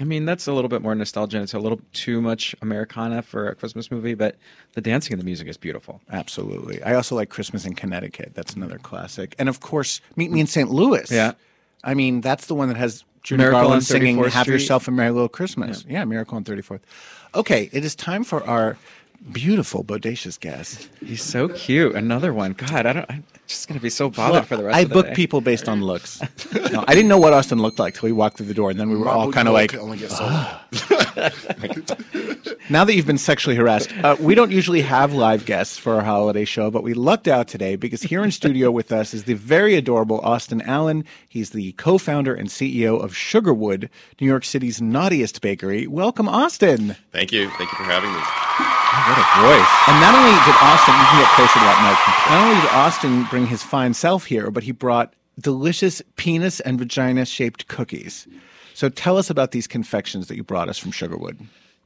I 0.00 0.04
mean, 0.04 0.24
that's 0.24 0.48
a 0.48 0.52
little 0.52 0.68
bit 0.68 0.82
more 0.82 0.94
nostalgia. 0.94 1.40
It's 1.42 1.54
a 1.54 1.60
little 1.60 1.80
too 1.92 2.20
much 2.20 2.56
Americana 2.60 3.22
for 3.22 3.48
a 3.48 3.54
Christmas 3.54 3.90
movie, 3.90 4.14
but 4.14 4.36
the 4.72 4.80
dancing 4.80 5.12
and 5.12 5.20
the 5.20 5.24
music 5.24 5.46
is 5.46 5.56
beautiful. 5.56 6.00
Absolutely. 6.10 6.82
I 6.82 6.94
also 6.94 7.14
like 7.14 7.28
Christmas 7.28 7.64
in 7.64 7.74
Connecticut. 7.74 8.32
That's 8.34 8.54
another 8.54 8.78
classic. 8.78 9.36
And 9.38 9.48
of 9.48 9.60
course, 9.60 10.00
Meet 10.16 10.32
Me 10.32 10.40
in 10.40 10.46
St. 10.48 10.70
Louis. 10.70 11.08
Yeah. 11.10 11.32
I 11.84 11.94
mean, 11.94 12.20
that's 12.20 12.46
the 12.46 12.54
one 12.54 12.68
that 12.68 12.76
has 12.76 13.04
Judy 13.22 13.42
Miracle 13.42 13.60
Garland 13.60 13.84
singing 13.84 14.16
34th 14.16 14.30
"Have 14.30 14.44
Street. 14.44 14.54
Yourself 14.54 14.88
a 14.88 14.90
Merry 14.90 15.10
Little 15.10 15.28
Christmas." 15.28 15.84
Yeah. 15.88 16.04
Miracle 16.04 16.36
on 16.36 16.42
34th. 16.42 16.80
Okay, 17.34 17.70
it 17.72 17.84
is 17.84 17.94
time 17.94 18.24
for 18.24 18.42
our 18.44 18.76
beautiful 19.30 19.84
bodacious 19.84 20.38
guest. 20.38 20.88
He's 21.04 21.22
so 21.22 21.48
cute. 21.48 21.94
Another 21.94 22.32
one. 22.32 22.52
God, 22.52 22.86
I 22.86 22.92
don't. 22.92 23.06
I'm 23.08 23.24
just 23.46 23.68
gonna 23.68 23.80
be 23.80 23.90
so 23.90 24.10
bothered 24.10 24.46
for 24.46 24.56
the 24.56 24.64
rest 24.64 24.76
I 24.76 24.80
of 24.80 24.88
the 24.88 24.94
book 24.94 25.06
day. 25.06 25.14
people 25.14 25.40
based 25.40 25.68
on 25.68 25.82
looks. 25.82 26.20
no, 26.72 26.84
I 26.88 26.94
didn't 26.94 27.08
know 27.08 27.18
what 27.18 27.32
Austin 27.32 27.60
looked 27.60 27.78
like 27.78 27.94
till 27.94 28.08
we 28.08 28.12
walked 28.12 28.38
through 28.38 28.46
the 28.46 28.54
door, 28.54 28.70
and 28.70 28.80
then 28.80 28.90
we 28.90 28.96
were 28.96 29.08
all 29.08 29.30
Marble 29.30 29.32
kind 29.32 29.48
of 29.48 29.54
like, 29.54 29.70
can 29.70 29.80
only 29.80 29.98
get 29.98 30.10
so. 30.10 30.24
Now 32.70 32.84
that 32.84 32.94
you've 32.94 33.06
been 33.06 33.18
sexually 33.18 33.56
harassed, 33.56 33.92
uh, 33.98 34.16
we 34.20 34.34
don't 34.34 34.52
usually 34.52 34.82
have 34.82 35.12
live 35.12 35.44
guests 35.44 35.76
for 35.76 35.94
our 35.94 36.02
holiday 36.02 36.44
show, 36.44 36.70
but 36.70 36.82
we 36.82 36.94
lucked 36.94 37.28
out 37.28 37.48
today 37.48 37.76
because 37.76 38.02
here 38.02 38.22
in 38.22 38.30
studio 38.30 38.70
with 38.70 38.92
us 38.92 39.12
is 39.12 39.24
the 39.24 39.34
very 39.34 39.74
adorable 39.74 40.20
Austin 40.20 40.62
Allan. 40.62 41.04
He's 41.28 41.50
the 41.50 41.72
co 41.72 41.98
founder 41.98 42.34
and 42.34 42.48
CEO 42.48 43.02
of 43.02 43.12
Sugarwood, 43.12 43.88
New 44.20 44.26
York 44.26 44.44
City's 44.44 44.80
naughtiest 44.80 45.40
bakery. 45.42 45.86
Welcome, 45.86 46.28
Austin. 46.28 46.96
Thank 47.10 47.32
you. 47.32 47.50
Thank 47.50 47.70
you 47.72 47.78
for 47.78 47.84
having 47.84 48.12
me. 48.12 48.81
What 48.92 49.16
a 49.16 49.26
voice. 49.40 49.72
And 49.88 49.96
not 50.04 50.14
only 50.14 50.36
did 50.44 50.56
Austin, 50.60 50.92
you 50.92 51.06
can 51.08 51.18
get 51.24 51.32
closer 51.32 51.58
to 51.58 51.64
that 51.64 51.80
mic. 51.80 51.96
Not 52.30 52.44
only 52.44 52.60
did 52.60 52.70
Austin 52.72 53.24
bring 53.30 53.46
his 53.46 53.62
fine 53.62 53.94
self 53.94 54.26
here, 54.26 54.50
but 54.50 54.64
he 54.64 54.72
brought 54.72 55.14
delicious 55.40 56.02
penis 56.16 56.60
and 56.60 56.78
vagina 56.78 57.24
shaped 57.24 57.68
cookies. 57.68 58.28
So 58.74 58.90
tell 58.90 59.16
us 59.16 59.30
about 59.30 59.52
these 59.52 59.66
confections 59.66 60.26
that 60.28 60.36
you 60.36 60.44
brought 60.44 60.68
us 60.68 60.76
from 60.76 60.92
Sugarwood. 60.92 61.38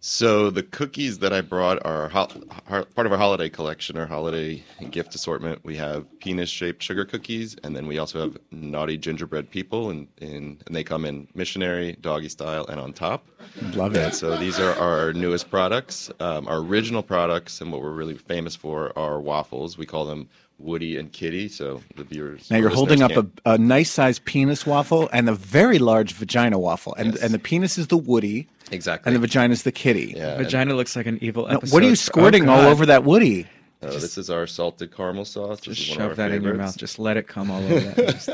So 0.09 0.51
the 0.51 0.63
cookies 0.63 1.19
that 1.19 1.33
I 1.33 1.41
brought 1.41 1.85
are 1.85 2.09
ho- 2.11 2.29
ho- 2.69 2.85
part 2.95 3.07
of 3.09 3.13
our 3.13 3.19
holiday 3.19 3.49
collection, 3.49 3.97
our 3.97 4.07
holiday 4.07 4.63
gift 4.93 5.17
assortment. 5.17 5.65
We 5.65 5.75
have 5.79 6.07
penis-shaped 6.21 6.81
sugar 6.81 7.05
cookies, 7.05 7.57
and 7.65 7.75
then 7.75 7.89
we 7.89 7.99
also 7.99 8.21
have 8.21 8.39
naughty 8.53 8.99
gingerbread 8.99 9.51
people, 9.51 9.91
and, 9.91 10.07
and, 10.21 10.63
and 10.65 10.77
they 10.77 10.85
come 10.85 11.05
in 11.05 11.27
missionary, 11.35 11.97
doggy 12.03 12.29
style, 12.29 12.67
and 12.69 12.79
on 12.79 12.93
top. 12.93 13.27
Love 13.75 13.97
And 13.97 14.13
it. 14.13 14.15
so 14.15 14.37
these 14.37 14.61
are 14.61 14.75
our 14.79 15.13
newest 15.13 15.51
products. 15.51 16.09
Um, 16.21 16.47
our 16.47 16.59
original 16.59 17.03
products, 17.03 17.61
and 17.61 17.73
what 17.73 17.83
we're 17.83 17.91
really 17.91 18.15
famous 18.17 18.55
for, 18.55 18.97
are 18.97 19.19
waffles. 19.21 19.77
We 19.77 19.87
call 19.87 20.05
them 20.07 20.29
Woody 20.61 20.99
and 20.99 21.11
Kitty. 21.11 21.49
So 21.49 21.83
the 21.97 22.05
viewers. 22.05 22.49
Now 22.49 22.59
you're 22.59 22.71
holding 22.71 23.03
up 23.03 23.11
a, 23.11 23.27
a 23.45 23.59
nice 23.59 23.91
sized 23.91 24.25
penis 24.25 24.65
waffle 24.65 25.09
and 25.13 25.29
a 25.29 25.35
very 25.35 25.81
large 25.81 26.13
vagina 26.13 26.61
waffle, 26.61 26.95
and 26.95 27.15
Yes. 27.15 27.23
and 27.25 27.35
the 27.35 27.41
penis 27.41 27.77
is 27.77 27.89
the 27.89 27.97
Woody, 27.97 28.47
exactly. 28.71 29.09
and 29.11 29.17
the 29.17 29.21
vagina 29.21 29.53
is 29.53 29.63
the 29.63 29.73
kitty. 29.73 30.15
yeah, 30.17 30.35
and- 30.37 30.45
Vagina 30.45 30.75
looks 30.75 30.97
like 30.97 31.07
an 31.07 31.19
evil 31.21 31.47
Now, 31.47 31.61
what 31.71 31.83
are 31.83 31.87
you 31.87 31.93
Oh, 31.93 31.95
squirting 31.95 32.49
all 32.49 32.61
over 32.63 32.87
that 32.87 33.05
Woody? 33.05 33.47
uh, 33.83 33.91
this 33.91 34.17
is 34.19 34.31
our 34.31 34.47
salted 34.47 34.95
caramel 34.97 35.25
sauce. 35.25 35.61
This 35.61 35.77
Just 35.77 35.91
is 35.91 35.97
one 35.97 36.07
of 36.07 36.11
shove 36.13 36.19
our 36.21 36.29
that 36.29 36.35
in 36.35 36.43
your 36.43 36.55
mouth. 36.55 36.77
Just 36.77 36.99
let 36.99 37.17
it 37.17 37.29
come 37.29 37.51
all 37.51 37.63
over 37.63 37.79
that. 37.91 37.97
Just- 38.27 38.29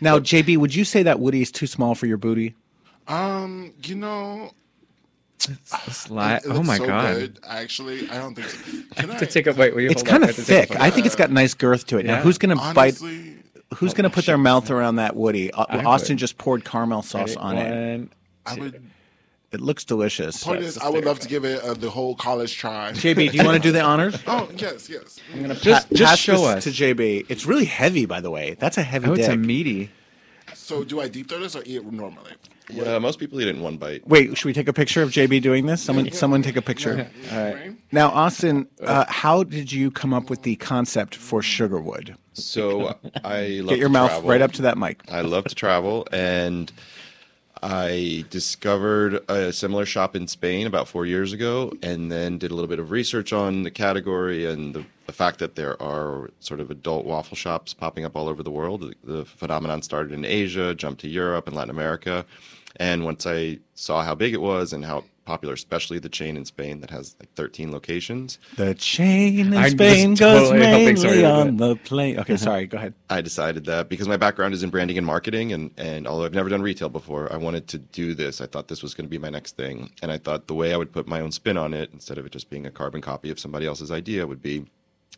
Now, 0.00 0.18
JB, 0.18 0.56
would 0.58 0.74
you 0.74 0.84
say 0.84 1.02
that 1.04 1.20
Woody 1.20 1.42
is 1.42 1.50
too 1.52 1.66
small 1.66 1.94
for 1.94 2.06
your 2.06 2.16
booty? 2.16 2.54
Um, 3.08 3.72
you 3.84 3.94
know, 3.96 4.52
just 5.86 6.10
lie. 6.10 6.34
it 6.36 6.42
Oh 6.46 6.62
my 6.62 6.76
so 6.78 6.86
god. 6.86 7.14
Good. 7.16 7.38
Actually, 7.48 8.08
I 8.10 8.18
don't 8.18 8.34
think. 8.34 8.48
So. 8.48 8.82
Can 8.96 9.10
I 9.10 9.18
To 9.18 9.26
take 9.26 9.46
a 9.46 9.54
bite. 9.54 9.74
Will 9.74 9.80
you 9.82 9.90
It's 9.90 10.02
kind 10.02 10.22
of 10.22 10.28
I 10.30 10.32
have 10.32 10.36
to 10.36 10.44
take 10.44 10.64
a 10.64 10.72
thick. 10.74 10.80
I 10.80 10.90
think 10.90 11.06
it's 11.06 11.16
got 11.16 11.30
nice 11.30 11.54
girth 11.54 11.86
to 11.88 11.98
it. 11.98 12.06
Now, 12.06 12.20
who's 12.20 12.38
going 12.38 12.56
to 12.56 12.62
bite? 12.74 13.00
honestly? 13.00 13.36
Who's 13.76 13.94
going 13.94 14.04
to 14.04 14.10
put 14.10 14.26
their 14.26 14.36
mouth 14.38 14.70
around 14.70 14.96
that 14.96 15.14
Woody? 15.16 15.52
Uh, 15.52 15.64
I 15.68 15.84
Austin 15.84 16.14
would. 16.14 16.18
just 16.18 16.38
poured 16.38 16.64
caramel 16.64 17.02
sauce 17.02 17.30
Ready? 17.30 17.36
on 17.38 17.56
it. 17.58 17.98
One, 17.98 18.10
I 18.46 18.54
would. 18.56 18.82
It 19.52 19.60
looks 19.60 19.84
delicious. 19.84 20.44
Point 20.44 20.62
is, 20.62 20.78
I 20.78 20.88
would 20.88 21.04
love 21.04 21.18
to 21.20 21.28
give 21.28 21.44
it 21.44 21.60
uh, 21.62 21.74
the 21.74 21.90
whole 21.90 22.14
college 22.14 22.56
try. 22.56 22.92
JB, 22.94 23.32
do 23.32 23.36
you 23.38 23.44
want 23.44 23.56
to 23.56 23.62
do 23.62 23.72
the 23.72 23.80
honors? 23.82 24.16
Oh 24.26 24.48
yes, 24.56 24.88
yes. 24.88 25.18
I'm 25.32 25.42
gonna 25.42 25.54
Just- 25.56 25.88
pa- 25.88 25.94
just 25.96 26.08
pass 26.10 26.18
show 26.20 26.32
this 26.54 26.66
us. 26.66 26.76
to 26.76 26.94
JB. 26.94 27.26
It's 27.28 27.46
really 27.46 27.64
heavy, 27.64 28.06
by 28.06 28.20
the 28.20 28.30
way. 28.30 28.54
That's 28.60 28.78
a 28.78 28.82
heavy 28.82 29.08
Oh, 29.08 29.14
it's 29.14 29.26
a 29.28 29.36
meaty. 29.36 29.90
So, 30.54 30.84
do 30.84 31.00
I 31.00 31.08
deep 31.08 31.28
throw 31.28 31.40
this 31.40 31.56
or 31.56 31.62
eat 31.66 31.76
it 31.76 31.84
normally? 31.92 32.30
Yeah, 32.68 33.00
most 33.00 33.18
people 33.18 33.40
eat 33.40 33.48
it 33.48 33.56
in 33.56 33.62
one 33.62 33.76
bite. 33.76 34.06
Wait, 34.06 34.36
should 34.38 34.44
we 34.46 34.52
take 34.52 34.68
a 34.68 34.72
picture 34.72 35.02
of 35.02 35.10
JB 35.10 35.42
doing 35.42 35.66
this? 35.66 35.82
Someone, 35.82 36.12
someone 36.12 36.42
take 36.42 36.54
a 36.56 36.62
picture. 36.62 37.10
All 37.32 37.38
right. 37.38 37.54
Right? 37.54 37.72
Now, 37.90 38.10
Austin, 38.10 38.68
uh, 38.80 39.04
how 39.08 39.42
did 39.42 39.72
you 39.72 39.90
come 39.90 40.14
up 40.14 40.30
with 40.30 40.42
the 40.42 40.54
concept 40.56 41.16
for 41.16 41.40
Sugarwood? 41.40 42.14
So 42.34 42.96
I 43.24 43.46
love 43.62 43.70
Get 43.70 43.78
your 43.78 43.88
to 43.88 43.92
mouth 43.92 44.10
travel. 44.10 44.30
right 44.30 44.40
up 44.40 44.52
to 44.52 44.62
that 44.62 44.78
mic. 44.78 45.02
I 45.10 45.22
love 45.22 45.44
to 45.46 45.54
travel, 45.56 46.06
and 46.12 46.70
I 47.62 48.24
discovered 48.30 49.20
a 49.28 49.52
similar 49.52 49.84
shop 49.84 50.16
in 50.16 50.26
Spain 50.28 50.66
about 50.66 50.88
four 50.88 51.04
years 51.04 51.32
ago, 51.32 51.72
and 51.82 52.10
then 52.10 52.38
did 52.38 52.50
a 52.50 52.54
little 52.54 52.68
bit 52.68 52.78
of 52.78 52.90
research 52.90 53.32
on 53.32 53.64
the 53.64 53.70
category 53.70 54.46
and 54.46 54.74
the, 54.74 54.84
the 55.06 55.12
fact 55.12 55.38
that 55.40 55.56
there 55.56 55.80
are 55.82 56.30
sort 56.40 56.60
of 56.60 56.70
adult 56.70 57.04
waffle 57.04 57.36
shops 57.36 57.74
popping 57.74 58.04
up 58.04 58.16
all 58.16 58.28
over 58.28 58.42
the 58.42 58.50
world. 58.50 58.80
The, 58.80 58.94
the 59.04 59.24
phenomenon 59.24 59.82
started 59.82 60.12
in 60.12 60.24
Asia, 60.24 60.74
jumped 60.74 61.02
to 61.02 61.08
Europe 61.08 61.46
and 61.46 61.56
Latin 61.56 61.70
America, 61.70 62.24
and 62.76 63.04
once 63.04 63.26
I 63.26 63.58
saw 63.74 64.02
how 64.02 64.14
big 64.14 64.32
it 64.32 64.40
was 64.40 64.72
and 64.72 64.84
how 64.84 65.04
popular, 65.30 65.54
especially 65.54 66.00
the 66.00 66.08
chain 66.08 66.36
in 66.36 66.44
Spain 66.44 66.80
that 66.80 66.90
has 66.90 67.14
like 67.20 67.32
13 67.34 67.70
locations, 67.70 68.40
The 68.56 68.74
chain 68.74 69.38
in 69.38 69.54
I 69.54 69.64
was 69.64 69.72
Spain 69.72 70.14
goes 70.14 70.48
totally 70.48 70.58
mainly 70.58 71.24
on 71.24 71.56
the 71.56 71.76
plane. 71.76 72.18
Okay, 72.18 72.36
sorry. 72.48 72.66
Go 72.66 72.78
ahead. 72.78 72.94
I 73.08 73.20
decided 73.20 73.64
that 73.66 73.88
because 73.88 74.08
my 74.08 74.16
background 74.16 74.54
is 74.54 74.64
in 74.64 74.70
branding 74.70 74.98
and 74.98 75.06
marketing, 75.06 75.52
and, 75.52 75.70
and 75.76 76.08
although 76.08 76.24
I've 76.24 76.34
never 76.34 76.48
done 76.48 76.62
retail 76.62 76.88
before, 76.88 77.32
I 77.32 77.36
wanted 77.36 77.68
to 77.68 77.78
do 77.78 78.12
this. 78.14 78.40
I 78.40 78.46
thought 78.46 78.66
this 78.66 78.82
was 78.82 78.92
going 78.92 79.06
to 79.06 79.10
be 79.10 79.18
my 79.18 79.30
next 79.30 79.56
thing. 79.56 79.92
And 80.02 80.10
I 80.10 80.18
thought 80.18 80.48
the 80.48 80.54
way 80.54 80.74
I 80.74 80.76
would 80.76 80.92
put 80.92 81.06
my 81.06 81.20
own 81.20 81.30
spin 81.30 81.56
on 81.56 81.74
it, 81.74 81.90
instead 81.92 82.18
of 82.18 82.26
it 82.26 82.32
just 82.32 82.50
being 82.50 82.66
a 82.66 82.70
carbon 82.70 83.00
copy 83.00 83.30
of 83.30 83.38
somebody 83.38 83.66
else's 83.66 83.92
idea, 83.92 84.26
would 84.26 84.42
be 84.42 84.66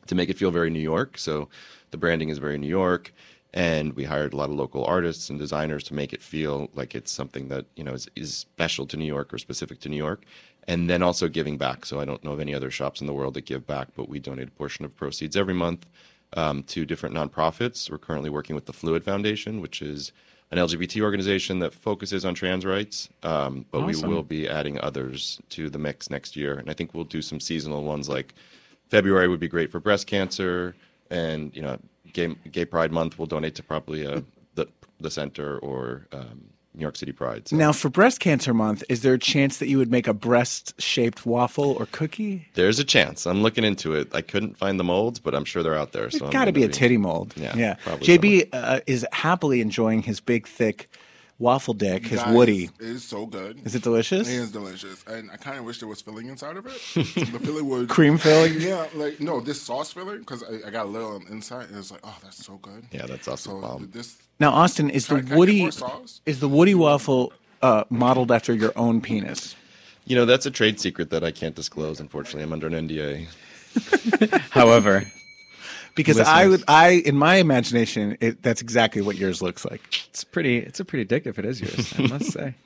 to 0.08 0.14
make 0.14 0.28
it 0.28 0.36
feel 0.36 0.50
very 0.50 0.68
New 0.68 0.80
York. 0.80 1.16
So 1.16 1.48
the 1.90 1.96
branding 1.96 2.28
is 2.28 2.36
very 2.36 2.58
New 2.58 2.68
York. 2.68 3.14
And 3.54 3.94
we 3.94 4.04
hired 4.04 4.32
a 4.32 4.36
lot 4.36 4.48
of 4.48 4.56
local 4.56 4.84
artists 4.84 5.28
and 5.28 5.38
designers 5.38 5.84
to 5.84 5.94
make 5.94 6.12
it 6.12 6.22
feel 6.22 6.70
like 6.74 6.94
it's 6.94 7.12
something 7.12 7.48
that, 7.48 7.66
you 7.76 7.84
know, 7.84 7.92
is, 7.92 8.08
is 8.16 8.34
special 8.34 8.86
to 8.86 8.96
New 8.96 9.04
York 9.04 9.32
or 9.32 9.38
specific 9.38 9.80
to 9.80 9.88
New 9.88 9.96
York. 9.96 10.24
And 10.68 10.88
then 10.88 11.02
also 11.02 11.28
giving 11.28 11.58
back. 11.58 11.84
So 11.84 12.00
I 12.00 12.04
don't 12.04 12.22
know 12.24 12.32
of 12.32 12.40
any 12.40 12.54
other 12.54 12.70
shops 12.70 13.00
in 13.00 13.06
the 13.06 13.12
world 13.12 13.34
that 13.34 13.46
give 13.46 13.66
back, 13.66 13.88
but 13.96 14.08
we 14.08 14.20
donate 14.20 14.48
a 14.48 14.52
portion 14.52 14.84
of 14.84 14.96
proceeds 14.96 15.36
every 15.36 15.54
month 15.54 15.86
um, 16.34 16.62
to 16.64 16.84
different 16.84 17.14
nonprofits. 17.14 17.90
We're 17.90 17.98
currently 17.98 18.30
working 18.30 18.54
with 18.54 18.66
the 18.66 18.72
Fluid 18.72 19.04
Foundation, 19.04 19.60
which 19.60 19.82
is 19.82 20.12
an 20.52 20.58
LGBT 20.58 21.00
organization 21.02 21.58
that 21.60 21.74
focuses 21.74 22.24
on 22.24 22.34
trans 22.34 22.64
rights, 22.64 23.08
um, 23.22 23.64
but 23.70 23.82
Awesome. 23.82 24.08
we 24.08 24.14
will 24.14 24.22
be 24.22 24.48
adding 24.48 24.78
others 24.80 25.40
to 25.48 25.70
the 25.70 25.78
mix 25.78 26.10
next 26.10 26.36
year. 26.36 26.58
And 26.58 26.70
I 26.70 26.74
think 26.74 26.94
we'll 26.94 27.04
do 27.04 27.22
some 27.22 27.40
seasonal 27.40 27.84
ones 27.84 28.08
like 28.08 28.34
February 28.90 29.28
would 29.28 29.40
be 29.40 29.48
great 29.48 29.72
for 29.72 29.80
breast 29.80 30.06
cancer, 30.06 30.76
and 31.10 31.56
you 31.56 31.62
know, 31.62 31.78
Gay, 32.12 32.34
Gay 32.50 32.64
Pride 32.64 32.92
Month 32.92 33.18
will 33.18 33.26
donate 33.26 33.54
to 33.56 33.62
probably 33.62 34.06
uh, 34.06 34.20
the 34.54 34.66
the 35.00 35.10
center 35.10 35.58
or 35.58 36.06
um, 36.12 36.44
New 36.74 36.82
York 36.82 36.96
City 36.96 37.12
Pride. 37.12 37.48
So 37.48 37.56
Now, 37.56 37.72
for 37.72 37.90
Breast 37.90 38.20
Cancer 38.20 38.54
Month, 38.54 38.82
is 38.88 39.02
there 39.02 39.14
a 39.14 39.18
chance 39.18 39.58
that 39.58 39.68
you 39.68 39.76
would 39.78 39.90
make 39.90 40.06
a 40.06 40.14
breast-shaped 40.14 41.26
waffle 41.26 41.72
or 41.72 41.86
cookie? 41.92 42.48
there's 42.54 42.78
a 42.78 42.84
chance. 42.84 43.26
I'm 43.26 43.42
looking 43.42 43.64
into 43.64 43.94
it. 43.94 44.14
I 44.14 44.22
couldn't 44.22 44.56
find 44.56 44.80
the 44.80 44.84
molds, 44.84 45.18
but 45.20 45.34
I'm 45.34 45.44
sure 45.44 45.62
they're 45.62 45.76
out 45.76 45.92
there. 45.92 46.08
So 46.10 46.16
It's 46.16 46.22
I'm 46.24 46.30
got 46.30 46.46
to 46.46 46.52
be 46.52 46.62
a 46.62 46.68
titty 46.68 46.96
mold. 46.96 47.34
Yeah, 47.36 47.54
yeah. 47.56 47.74
probably 47.84 48.06
JB 48.06 48.48
uh, 48.52 48.80
is 48.86 49.06
happily 49.12 49.60
enjoying 49.60 50.02
his 50.02 50.20
big, 50.20 50.46
thick 50.46 50.88
waffle 51.42 51.74
dick, 51.74 52.06
his 52.06 52.22
Guys, 52.22 52.34
Woody. 52.34 52.64
It 52.78 52.86
is 52.86 53.04
so 53.04 53.26
good. 53.26 53.60
Is 53.66 53.74
it 53.74 53.82
delicious? 53.82 54.28
It 54.28 54.34
is 54.34 54.52
delicious, 54.52 55.04
and 55.06 55.30
I 55.30 55.36
kind 55.36 55.58
of 55.58 55.64
wish 55.64 55.80
there 55.80 55.88
was 55.88 56.00
filling 56.00 56.28
inside 56.28 56.56
of 56.56 56.66
it. 56.66 56.72
the 56.94 57.40
filling 57.42 57.68
would 57.68 57.88
Cream 57.88 58.16
filling? 58.16 58.60
Yeah, 58.60 58.86
like 58.94 59.20
no, 59.20 59.40
this 59.40 59.60
sauce 59.60 59.92
filling 59.92 60.20
because 60.20 60.44
I, 60.44 60.68
I 60.68 60.70
got 60.70 60.86
a 60.86 60.88
little 60.88 61.16
on 61.16 61.24
the 61.24 61.32
inside, 61.32 61.68
and 61.68 61.76
it's 61.76 61.90
like, 61.90 62.00
oh, 62.04 62.16
that's 62.22 62.42
so 62.42 62.56
good. 62.58 62.84
Yeah, 62.92 63.06
that's 63.06 63.28
awesome. 63.28 63.52
So 63.52 63.60
bomb. 63.60 63.90
this 63.92 64.16
Now, 64.38 64.52
Austin, 64.52 64.88
is 64.88 65.08
the 65.08 65.16
I 65.16 65.36
Woody 65.36 65.70
sauce? 65.70 66.20
is 66.24 66.40
the 66.40 66.48
Woody 66.48 66.76
waffle 66.76 67.32
uh, 67.60 67.84
modeled 67.90 68.30
after 68.30 68.54
your 68.54 68.72
own 68.76 69.00
penis? 69.00 69.56
You 70.04 70.16
know, 70.16 70.24
that's 70.24 70.46
a 70.46 70.50
trade 70.50 70.80
secret 70.80 71.10
that 71.10 71.24
I 71.24 71.32
can't 71.32 71.54
disclose. 71.54 72.00
Unfortunately, 72.00 72.42
I'm 72.44 72.52
under 72.52 72.68
an 72.68 72.88
NDA. 72.88 73.26
However, 74.50 75.04
Because 75.94 76.18
I 76.18 76.44
Listeners. 76.46 76.60
would, 76.60 76.64
I 76.68 76.88
in 77.04 77.16
my 77.16 77.36
imagination, 77.36 78.16
it, 78.20 78.42
that's 78.42 78.62
exactly 78.62 79.02
what 79.02 79.16
yours 79.16 79.42
looks 79.42 79.64
like. 79.64 79.80
it's 80.08 80.24
pretty. 80.24 80.58
It's 80.58 80.80
a 80.80 80.84
pretty 80.84 81.04
dick 81.04 81.26
if 81.26 81.38
it 81.38 81.44
is 81.44 81.60
yours. 81.60 81.92
I 81.98 82.02
must 82.06 82.32
say. 82.32 82.54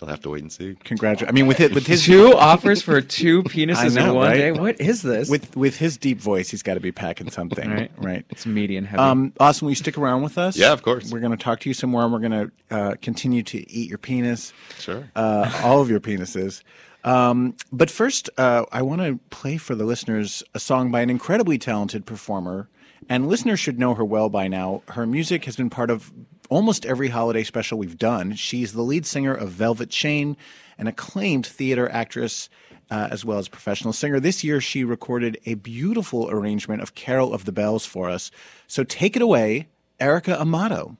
You'll 0.00 0.08
have 0.10 0.22
to 0.22 0.30
wait 0.30 0.42
and 0.42 0.50
see. 0.52 0.74
Congratulations! 0.82 1.28
I 1.28 1.32
mean, 1.32 1.46
with 1.46 1.60
it, 1.60 1.72
with 1.72 1.86
his 1.86 2.02
two 2.04 2.34
offers 2.34 2.82
for 2.82 3.00
two 3.00 3.44
penises 3.44 3.94
know, 3.94 4.08
in 4.10 4.14
one 4.16 4.28
right? 4.30 4.36
day. 4.36 4.50
What 4.52 4.80
is 4.80 5.02
this? 5.02 5.30
with 5.30 5.56
with 5.56 5.76
his 5.76 5.96
deep 5.96 6.18
voice, 6.18 6.50
he's 6.50 6.64
got 6.64 6.74
to 6.74 6.80
be 6.80 6.90
packing 6.90 7.30
something, 7.30 7.70
Right. 7.70 7.92
right? 7.96 8.24
it's 8.28 8.44
median 8.44 8.86
heavy. 8.86 9.00
Um, 9.00 9.32
Austin, 9.38 9.66
will 9.66 9.70
you 9.70 9.76
stick 9.76 9.96
around 9.96 10.22
with 10.22 10.36
us? 10.36 10.56
Yeah, 10.56 10.72
of 10.72 10.82
course. 10.82 11.12
We're 11.12 11.20
going 11.20 11.30
to 11.36 11.42
talk 11.42 11.60
to 11.60 11.70
you 11.70 11.74
some 11.74 11.90
more, 11.90 12.02
and 12.02 12.12
we're 12.12 12.18
going 12.18 12.50
to 12.70 12.76
uh, 12.76 12.94
continue 13.02 13.44
to 13.44 13.70
eat 13.70 13.88
your 13.88 13.98
penis, 13.98 14.52
Sure. 14.80 15.08
uh, 15.14 15.60
all 15.62 15.80
of 15.80 15.88
your 15.88 16.00
penises. 16.00 16.62
Um, 17.04 17.54
but 17.70 17.90
first, 17.90 18.30
uh, 18.38 18.64
I 18.72 18.82
want 18.82 19.02
to 19.02 19.20
play 19.30 19.58
for 19.58 19.74
the 19.74 19.84
listeners 19.84 20.42
a 20.54 20.60
song 20.60 20.90
by 20.90 21.02
an 21.02 21.10
incredibly 21.10 21.58
talented 21.58 22.06
performer, 22.06 22.68
and 23.08 23.28
listeners 23.28 23.60
should 23.60 23.78
know 23.78 23.94
her 23.94 24.04
well 24.04 24.30
by 24.30 24.48
now. 24.48 24.82
Her 24.88 25.06
music 25.06 25.44
has 25.44 25.56
been 25.56 25.70
part 25.70 25.90
of 25.90 26.12
almost 26.48 26.86
every 26.86 27.08
holiday 27.08 27.44
special 27.44 27.78
we've 27.78 27.98
done. 27.98 28.34
She's 28.34 28.72
the 28.72 28.82
lead 28.82 29.04
singer 29.04 29.34
of 29.34 29.50
Velvet 29.50 29.90
Chain, 29.90 30.36
an 30.78 30.86
acclaimed 30.86 31.46
theater 31.46 31.90
actress. 31.90 32.48
Uh, 32.90 33.08
as 33.10 33.24
well 33.24 33.38
as 33.38 33.48
professional 33.48 33.94
singer. 33.94 34.20
This 34.20 34.44
year, 34.44 34.60
she 34.60 34.84
recorded 34.84 35.38
a 35.46 35.54
beautiful 35.54 36.30
arrangement 36.30 36.82
of 36.82 36.94
Carol 36.94 37.32
of 37.32 37.46
the 37.46 37.50
Bells 37.50 37.86
for 37.86 38.10
us. 38.10 38.30
So 38.66 38.84
take 38.84 39.16
it 39.16 39.22
away, 39.22 39.68
Erika 39.98 40.38
Amato. 40.38 40.98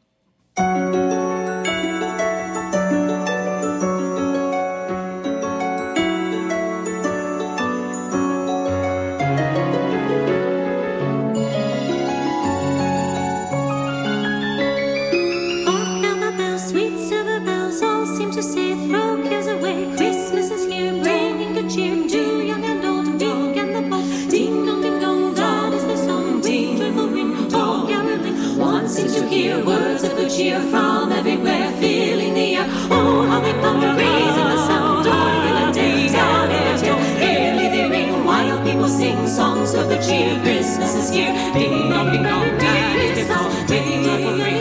Songs 39.34 39.74
of 39.74 39.88
good 39.88 40.02
cheer. 40.02 40.40
Christmas 40.42 40.94
is 40.94 41.10
here, 41.10 41.32
ding 41.52 41.90
dong, 41.90 42.12
ding 42.12 42.22
dong, 42.22 42.58
God 42.58 42.96
is 42.96 43.28
the 43.28 43.34
song, 43.34 43.66
ding 43.66 44.04
joyful 44.04 44.53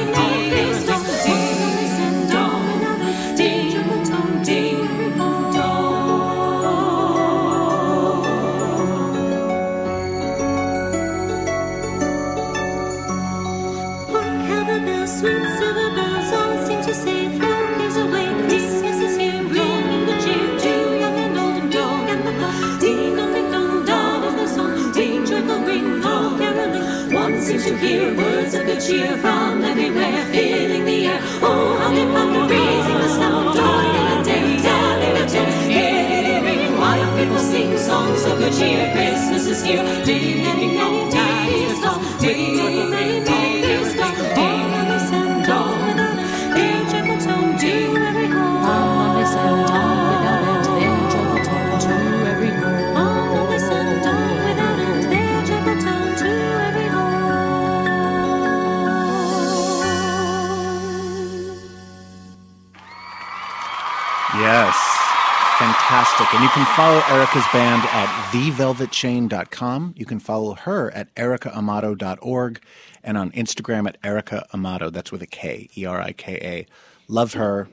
can 66.53 66.65
follow 66.75 67.01
Erika's 67.09 67.45
band 67.51 67.81
at 67.85 68.07
thevelvetchain.com. 68.31 69.95
You 69.97 70.05
can 70.05 70.19
follow 70.19 70.53
her 70.53 70.91
at 70.91 71.13
erikaamato.org 71.15 72.61
and 73.03 73.17
on 73.17 73.31
Instagram 73.31 73.87
at 73.87 73.97
Erika 74.03 74.45
Amato. 74.53 74.91
That's 74.91 75.11
with 75.11 75.23
a 75.23 75.27
K, 75.27 75.67
E 75.75 75.85
R 75.85 75.99
I 75.99 76.11
K 76.11 76.35
A. 76.35 76.67
Love 77.07 77.33
her. 77.33 77.69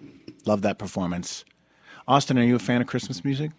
Love 0.46 0.62
that 0.62 0.78
performance. 0.78 1.44
Austin, 2.08 2.38
are 2.38 2.42
you 2.42 2.56
a 2.56 2.58
fan 2.58 2.80
of 2.80 2.86
Christmas 2.86 3.22
music? 3.22 3.50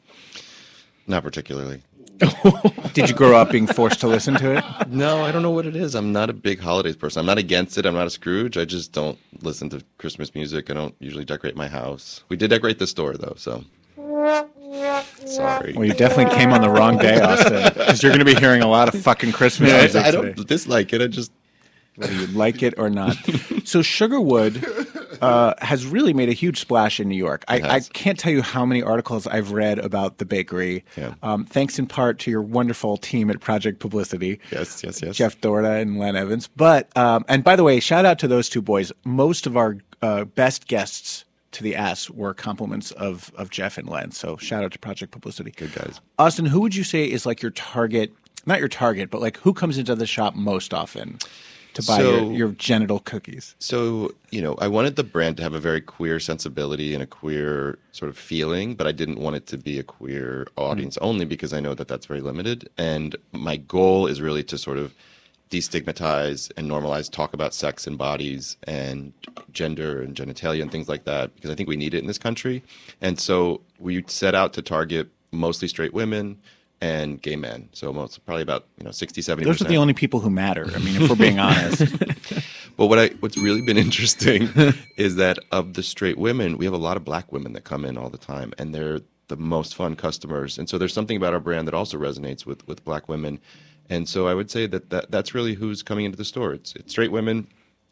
Not 1.05 1.21
particularly. 1.21 1.83
Did 2.93 3.07
you 3.07 3.15
grow 3.15 3.35
up 3.35 3.51
being 3.51 3.67
forced 3.67 3.99
to 3.99 4.07
listen 4.07 4.33
to 4.35 4.57
it? 4.57 4.63
No, 4.87 5.23
I 5.23 5.31
don't 5.31 5.43
know 5.43 5.51
what 5.51 5.67
it 5.67 5.75
is. 5.75 5.93
I'm 5.93 6.11
not 6.11 6.31
a 6.31 6.33
big 6.33 6.59
holidays 6.59 6.95
person. 6.95 7.19
I'm 7.19 7.25
not 7.27 7.37
against 7.37 7.77
it. 7.77 7.85
I'm 7.85 7.93
not 7.93 8.07
a 8.07 8.11
Scrooge. 8.11 8.57
I 8.57 8.65
just 8.65 8.91
don't 8.91 9.19
listen 9.43 9.69
to 9.69 9.83
Christmas 9.99 10.33
music. 10.33 10.71
I 10.71 10.73
don't 10.73 10.95
usually 10.99 11.25
decorate 11.25 11.55
my 11.55 11.67
house. 11.67 12.23
We 12.29 12.37
did 12.37 12.49
decorate 12.49 12.79
the 12.79 12.87
store 12.87 13.13
though, 13.13 13.35
so 13.37 13.63
sorry. 15.25 15.73
Well, 15.73 15.85
you 15.85 15.93
definitely 15.93 16.35
came 16.35 16.51
on 16.51 16.61
the 16.61 16.69
wrong 16.69 16.97
day, 16.97 17.19
Austin, 17.19 17.63
because 17.73 18.01
you're 18.03 18.11
going 18.11 18.25
to 18.25 18.33
be 18.33 18.35
hearing 18.35 18.61
a 18.61 18.67
lot 18.67 18.93
of 18.93 19.01
fucking 19.01 19.31
Christmas 19.31 19.71
I, 19.71 19.77
music 19.79 20.05
I 20.05 20.11
today. 20.11 20.33
don't 20.33 20.47
dislike 20.47 20.93
it. 20.93 21.01
I 21.01 21.07
just 21.07 21.31
whether 21.95 22.13
you 22.13 22.27
like 22.27 22.63
it 22.63 22.73
or 22.77 22.89
not. 22.89 23.15
so 23.65 23.81
Sugarwood 23.81 25.21
uh, 25.21 25.53
has 25.59 25.85
really 25.85 26.13
made 26.13 26.29
a 26.29 26.33
huge 26.33 26.59
splash 26.59 26.99
in 26.99 27.09
New 27.09 27.17
York. 27.17 27.43
I, 27.47 27.61
I 27.61 27.79
can't 27.79 28.17
tell 28.17 28.31
you 28.31 28.41
how 28.41 28.65
many 28.65 28.81
articles 28.81 29.27
I've 29.27 29.51
read 29.51 29.77
about 29.79 30.17
the 30.17 30.25
bakery. 30.25 30.85
Yeah. 30.97 31.13
Um, 31.21 31.45
thanks 31.45 31.77
in 31.77 31.87
part 31.87 32.19
to 32.19 32.31
your 32.31 32.41
wonderful 32.41 32.97
team 32.97 33.29
at 33.29 33.39
Project 33.39 33.79
Publicity. 33.79 34.39
yes, 34.51 34.83
yes, 34.83 35.01
yes. 35.01 35.15
Jeff 35.15 35.39
Dorda 35.41 35.81
and 35.81 35.99
Len 35.99 36.15
Evans. 36.15 36.49
But 36.55 36.95
um, 36.97 37.25
and 37.27 37.43
by 37.43 37.55
the 37.55 37.63
way, 37.63 37.79
shout 37.79 38.05
out 38.05 38.19
to 38.19 38.27
those 38.27 38.49
two 38.49 38.61
boys. 38.61 38.91
Most 39.03 39.45
of 39.45 39.57
our 39.57 39.77
uh, 40.01 40.25
best 40.25 40.67
guests 40.67 41.25
to 41.51 41.63
the 41.63 41.75
ass 41.75 42.09
were 42.09 42.33
compliments 42.33 42.91
of 42.91 43.31
of 43.35 43.49
Jeff 43.49 43.77
and 43.77 43.87
Len. 43.89 44.11
So 44.11 44.37
shout 44.37 44.63
out 44.63 44.71
to 44.73 44.79
Project 44.79 45.11
Publicity. 45.11 45.51
Good 45.51 45.73
guys. 45.73 45.99
Austin, 46.17 46.45
who 46.45 46.61
would 46.61 46.75
you 46.75 46.83
say 46.83 47.09
is 47.09 47.25
like 47.25 47.41
your 47.41 47.51
target? 47.51 48.11
Not 48.45 48.59
your 48.59 48.69
target, 48.69 49.09
but 49.09 49.21
like 49.21 49.37
who 49.37 49.53
comes 49.53 49.77
into 49.77 49.95
the 49.95 50.07
shop 50.07 50.35
most 50.35 50.73
often 50.73 51.19
to 51.73 51.83
buy 51.83 51.97
So- 51.97 52.11
your, 52.11 52.31
your 52.31 52.51
genital 52.51 52.99
cookies? 52.99 53.55
So, 53.59 54.13
you 54.31 54.41
know, 54.41 54.55
I 54.55 54.67
wanted 54.67 54.95
the 54.95 55.03
brand 55.03 55.37
to 55.37 55.43
have 55.43 55.53
a 55.53 55.59
very 55.59 55.81
queer 55.81 56.19
sensibility 56.19 56.93
and 56.93 57.03
a 57.03 57.07
queer 57.07 57.77
sort 57.91 58.09
of 58.09 58.17
feeling, 58.17 58.75
but 58.75 58.87
I 58.87 58.91
didn't 58.91 59.19
want 59.19 59.35
it 59.35 59.47
to 59.47 59.57
be 59.57 59.79
a 59.79 59.83
queer 59.83 60.47
audience 60.57 60.97
mm. 60.97 61.05
only 61.05 61.25
because 61.25 61.53
I 61.53 61.59
know 61.59 61.73
that 61.73 61.87
that's 61.87 62.05
very 62.05 62.21
limited. 62.21 62.69
And 62.77 63.15
my 63.31 63.57
goal 63.57 64.07
is 64.07 64.21
really 64.21 64.43
to 64.45 64.57
sort 64.57 64.77
of 64.77 64.93
destigmatize 65.51 66.51
and 66.57 66.69
normalize 66.69 67.11
talk 67.11 67.33
about 67.33 67.53
sex 67.53 67.85
and 67.85 67.97
bodies 67.97 68.57
and 68.63 69.13
gender 69.51 70.01
and 70.01 70.15
genitalia 70.15 70.61
and 70.61 70.71
things 70.71 70.89
like 70.89 71.03
that 71.03 71.35
because 71.35 71.51
I 71.51 71.55
think 71.55 71.69
we 71.69 71.75
need 71.75 71.93
it 71.93 71.99
in 71.99 72.07
this 72.07 72.17
country. 72.17 72.63
And 73.01 73.19
so 73.19 73.61
we 73.77 74.03
set 74.07 74.33
out 74.33 74.53
to 74.53 74.61
target 74.61 75.09
mostly 75.31 75.67
straight 75.67 75.93
women 75.93 76.39
and 76.79 77.21
gay 77.21 77.35
men. 77.35 77.69
So 77.73 77.93
most 77.93 78.25
probably 78.25 78.41
about, 78.41 78.65
you 78.77 78.85
know, 78.85 78.91
60 78.91 79.21
70 79.21 79.45
Those 79.45 79.61
are 79.61 79.65
the 79.65 79.77
only 79.77 79.93
people 79.93 80.21
who 80.21 80.31
matter. 80.31 80.67
I 80.73 80.79
mean, 80.79 80.99
if 80.99 81.09
we're 81.09 81.15
being 81.15 81.39
honest. 81.39 81.83
But 82.77 82.87
what 82.87 82.97
I 82.97 83.09
what's 83.19 83.37
really 83.37 83.61
been 83.61 83.77
interesting 83.77 84.49
is 84.97 85.17
that 85.17 85.37
of 85.51 85.73
the 85.73 85.83
straight 85.83 86.17
women, 86.17 86.57
we 86.57 86.65
have 86.65 86.73
a 86.73 86.77
lot 86.77 86.97
of 86.97 87.05
black 87.05 87.31
women 87.31 87.53
that 87.53 87.63
come 87.63 87.85
in 87.85 87.97
all 87.97 88.09
the 88.09 88.17
time, 88.17 88.53
and 88.57 88.73
they're 88.73 89.01
the 89.27 89.37
most 89.37 89.75
fun 89.75 89.95
customers. 89.95 90.57
And 90.57 90.67
so 90.67 90.77
there's 90.77 90.93
something 90.93 91.15
about 91.15 91.33
our 91.33 91.39
brand 91.39 91.67
that 91.67 91.75
also 91.75 91.97
resonates 91.97 92.45
with 92.45 92.67
with 92.67 92.83
black 92.83 93.07
women. 93.07 93.39
And 93.89 94.07
so 94.07 94.27
I 94.27 94.33
would 94.33 94.49
say 94.49 94.67
that, 94.67 94.89
that 94.89 95.11
that's 95.11 95.33
really 95.33 95.53
who's 95.53 95.83
coming 95.83 96.05
into 96.05 96.17
the 96.17 96.25
store. 96.25 96.53
It's 96.53 96.75
it's 96.75 96.91
straight 96.91 97.11
women, 97.11 97.47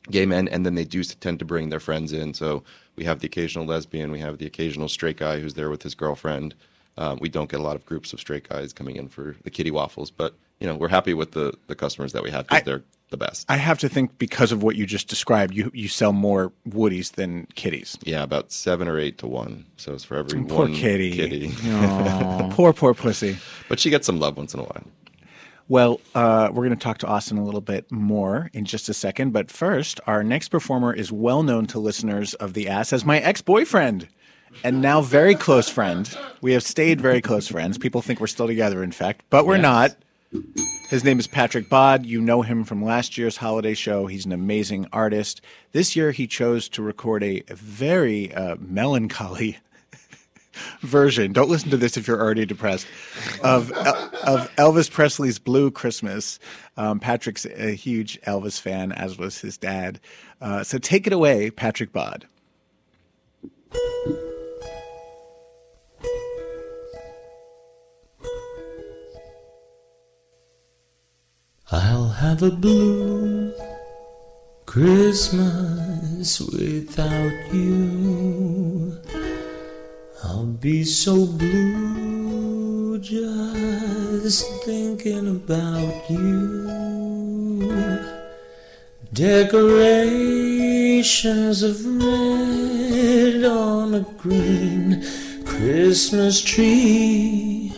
gay 0.10 0.26
men, 0.26 0.48
and 0.48 0.66
then 0.66 0.76
they 0.76 0.86
do 0.86 1.04
tend 1.04 1.40
to 1.40 1.46
bring 1.46 1.70
their 1.70 1.80
friends 1.80 2.14
in. 2.14 2.34
So 2.34 2.64
we 2.96 3.04
have 3.04 3.20
the 3.20 3.28
occasional 3.28 3.66
lesbian, 3.66 4.12
we 4.12 4.20
have 4.20 4.38
the 4.38 4.46
occasional 4.46 4.88
straight 4.90 5.18
guy 5.18 5.40
who's 5.40 5.56
there 5.56 5.70
with 5.70 5.84
his 5.84 5.96
girlfriend. 5.96 6.56
Um, 6.98 7.18
we 7.22 7.30
don't 7.30 7.50
get 7.50 7.60
a 7.60 7.64
lot 7.64 7.76
of 7.78 7.86
groups 7.86 8.12
of 8.14 8.20
straight 8.20 8.48
guys 8.50 8.74
coming 8.74 8.96
in 8.98 9.08
for 9.08 9.36
the 9.44 9.50
kitty 9.50 9.72
waffles, 9.72 10.12
but 10.12 10.36
you 10.60 10.68
know 10.68 10.76
we're 10.76 10.90
happy 10.90 11.14
with 11.14 11.32
the 11.32 11.54
the 11.68 11.76
customers 11.76 12.14
that 12.14 12.24
we 12.24 12.32
have 12.32 12.48
because 12.48 12.64
they're 12.64 12.84
the 13.10 13.18
best. 13.18 13.46
I 13.50 13.56
have 13.56 13.80
to 13.80 13.90
think 13.90 14.18
because 14.20 14.52
of 14.52 14.62
what 14.64 14.76
you 14.76 14.86
just 14.86 15.08
described, 15.08 15.54
you 15.54 15.72
you 15.74 15.88
sell 15.88 16.12
more 16.14 16.52
woodies 16.68 17.14
than 17.14 17.48
kitties. 17.56 17.98
Yeah, 18.04 18.22
about 18.24 18.52
seven 18.52 18.88
or 18.88 19.00
eight 19.00 19.18
to 19.20 19.28
one. 19.28 19.66
So 19.78 19.94
it's 19.94 20.04
for 20.04 20.18
every 20.18 20.44
Poor 20.44 20.60
one 20.60 20.74
kitty. 20.74 21.12
kitty. 21.16 21.52
Poor 22.52 22.74
poor 22.74 22.94
pussy. 22.94 23.38
but 23.70 23.80
she 23.80 23.90
gets 23.90 24.06
some 24.06 24.20
love 24.20 24.36
once 24.38 24.54
in 24.54 24.60
a 24.60 24.64
while. 24.64 24.84
Well, 25.70 26.02
uh, 26.16 26.50
we're 26.52 26.66
going 26.66 26.78
to 26.78 26.84
talk 26.84 26.98
to 27.00 27.08
Austin 27.08 27.38
a 27.38 27.44
little 27.44 27.62
bit 27.62 27.92
more 27.92 28.50
in 28.54 28.66
just 28.66 28.90
a 28.90 28.94
second. 28.94 29.34
But 29.34 29.52
first, 29.52 30.00
our 30.08 30.24
next 30.24 30.50
performer 30.50 30.92
is 30.92 31.12
well 31.12 31.44
known 31.44 31.68
to 31.68 31.80
listeners 31.80 32.34
of 32.34 32.56
The 32.56 32.68
Ass 32.68 32.92
as 32.92 33.06
my 33.06 33.20
ex 33.20 33.42
boyfriend 33.44 34.08
and 34.64 34.82
now 34.82 35.02
very 35.02 35.36
close 35.36 35.70
friend. 35.70 36.10
We 36.42 36.54
have 36.54 36.64
stayed 36.64 37.00
very 37.00 37.22
close 37.22 37.48
friends. 37.48 37.78
People 37.78 38.02
think 38.02 38.20
we're 38.20 38.26
still 38.26 38.48
together, 38.48 38.82
in 38.84 38.92
fact, 38.92 39.24
but 39.30 39.46
we're 39.46 39.58
not. 39.58 39.96
His 40.90 41.04
name 41.04 41.20
is 41.20 41.28
Patrick 41.28 41.70
Bodd. 41.70 42.04
You 42.04 42.20
know 42.20 42.42
him 42.42 42.64
from 42.64 42.84
last 42.84 43.16
year's 43.16 43.38
holiday 43.38 43.76
show. 43.76 44.08
He's 44.08 44.26
an 44.26 44.32
amazing 44.32 44.88
artist. 44.92 45.40
This 45.72 45.96
year, 45.96 46.10
he 46.10 46.26
chose 46.26 46.68
to 46.70 46.82
record 46.82 47.22
a 47.22 47.44
very 47.50 48.34
uh, 48.34 48.56
melancholy 48.60 49.60
version. 50.82 51.34
Don't 51.34 51.50
listen 51.50 51.70
to 51.70 51.78
this 51.78 51.98
if 51.98 52.08
you're 52.08 52.22
already 52.22 52.46
depressed. 52.46 52.88
Of 53.44 53.72
of 53.72 54.50
Elvis 54.56 54.90
Presley's 54.90 55.40
Blue 55.40 55.72
Christmas. 55.72 56.40
Um, 56.78 57.00
Patrick's 57.00 57.46
a 57.46 57.74
huge 57.76 58.20
Elvis 58.22 58.60
fan, 58.60 58.92
as 58.92 59.18
was 59.18 59.40
his 59.40 59.58
dad. 59.58 60.00
Uh, 60.42 60.64
so 60.64 60.78
take 60.78 61.08
it 61.08 61.14
away, 61.14 61.50
Patrick 61.50 61.92
Bodd. 61.92 62.26
I'll 71.72 72.10
have 72.10 72.42
a 72.42 72.50
blue 72.50 73.54
Christmas 74.66 76.40
without 76.40 77.54
you. 77.54 78.98
I'll 80.22 80.46
be 80.46 80.84
so 80.84 81.26
blue 81.26 83.00
just 83.00 84.46
thinking 84.64 85.28
about 85.30 86.10
you. 86.10 86.68
Decorations 89.14 90.44
of 91.64 91.86
red 91.86 93.46
on 93.46 93.94
a 93.96 94.02
green 94.18 95.06
Christmas 95.46 96.42
tree. 96.42 97.74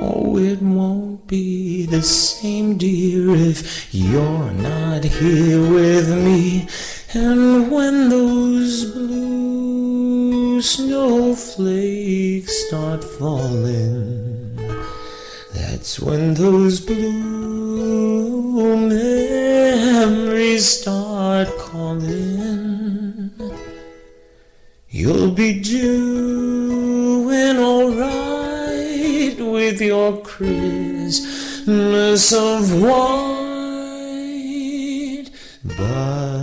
Oh, 0.00 0.38
it 0.38 0.62
won't 0.62 1.26
be 1.26 1.86
the 1.86 2.02
same, 2.02 2.78
dear, 2.78 3.34
if 3.34 3.92
you're 3.92 4.52
not 4.52 5.02
here 5.02 5.60
with 5.60 6.08
me. 6.24 6.68
And 7.16 7.70
when 7.70 8.08
those 8.08 8.86
blue 8.86 10.60
snowflakes 10.60 12.52
start 12.66 13.04
falling, 13.04 14.56
that's 15.52 16.00
when 16.00 16.34
those 16.34 16.80
blue 16.80 18.76
memories 18.88 20.66
start 20.66 21.56
calling. 21.56 23.30
You'll 24.88 25.30
be 25.30 25.60
doing 25.60 27.58
alright 27.58 29.38
with 29.38 29.80
your 29.80 30.20
Christmas 30.22 30.72
of 32.32 32.82
white, 32.82 33.30
but 35.78 36.33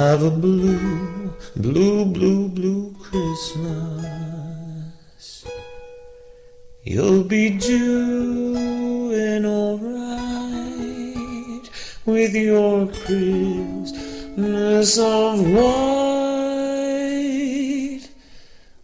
have 0.00 0.22
a 0.22 0.30
blue, 0.30 1.30
blue, 1.56 2.06
blue, 2.06 2.48
blue 2.48 2.94
Christmas. 3.02 3.84
You'll 6.84 7.24
be 7.24 7.50
doing 7.58 9.44
alright 9.44 10.40
with 12.06 12.34
your 12.34 12.86
Christmas 13.04 14.98
of 14.98 15.40
white, 15.56 16.40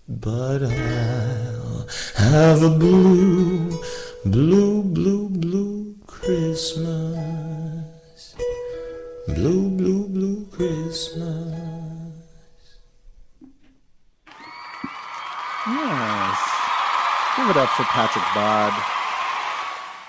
but 0.07 0.65
I'll 0.65 1.87
have 2.17 2.63
a 2.63 2.69
blue, 2.69 3.71
blue, 4.27 4.83
blue, 4.83 5.31
blue 5.31 5.97
Christmas. 6.07 7.46
Blue, 9.29 9.69
blue, 9.71 10.09
blue 10.09 10.47
Christmas. 10.47 11.53
Yes. 15.67 16.39
Give 17.37 17.51
it 17.51 17.57
up 17.57 17.69
for 17.71 17.83
Patrick 17.85 18.25
Bodd. 18.35 18.73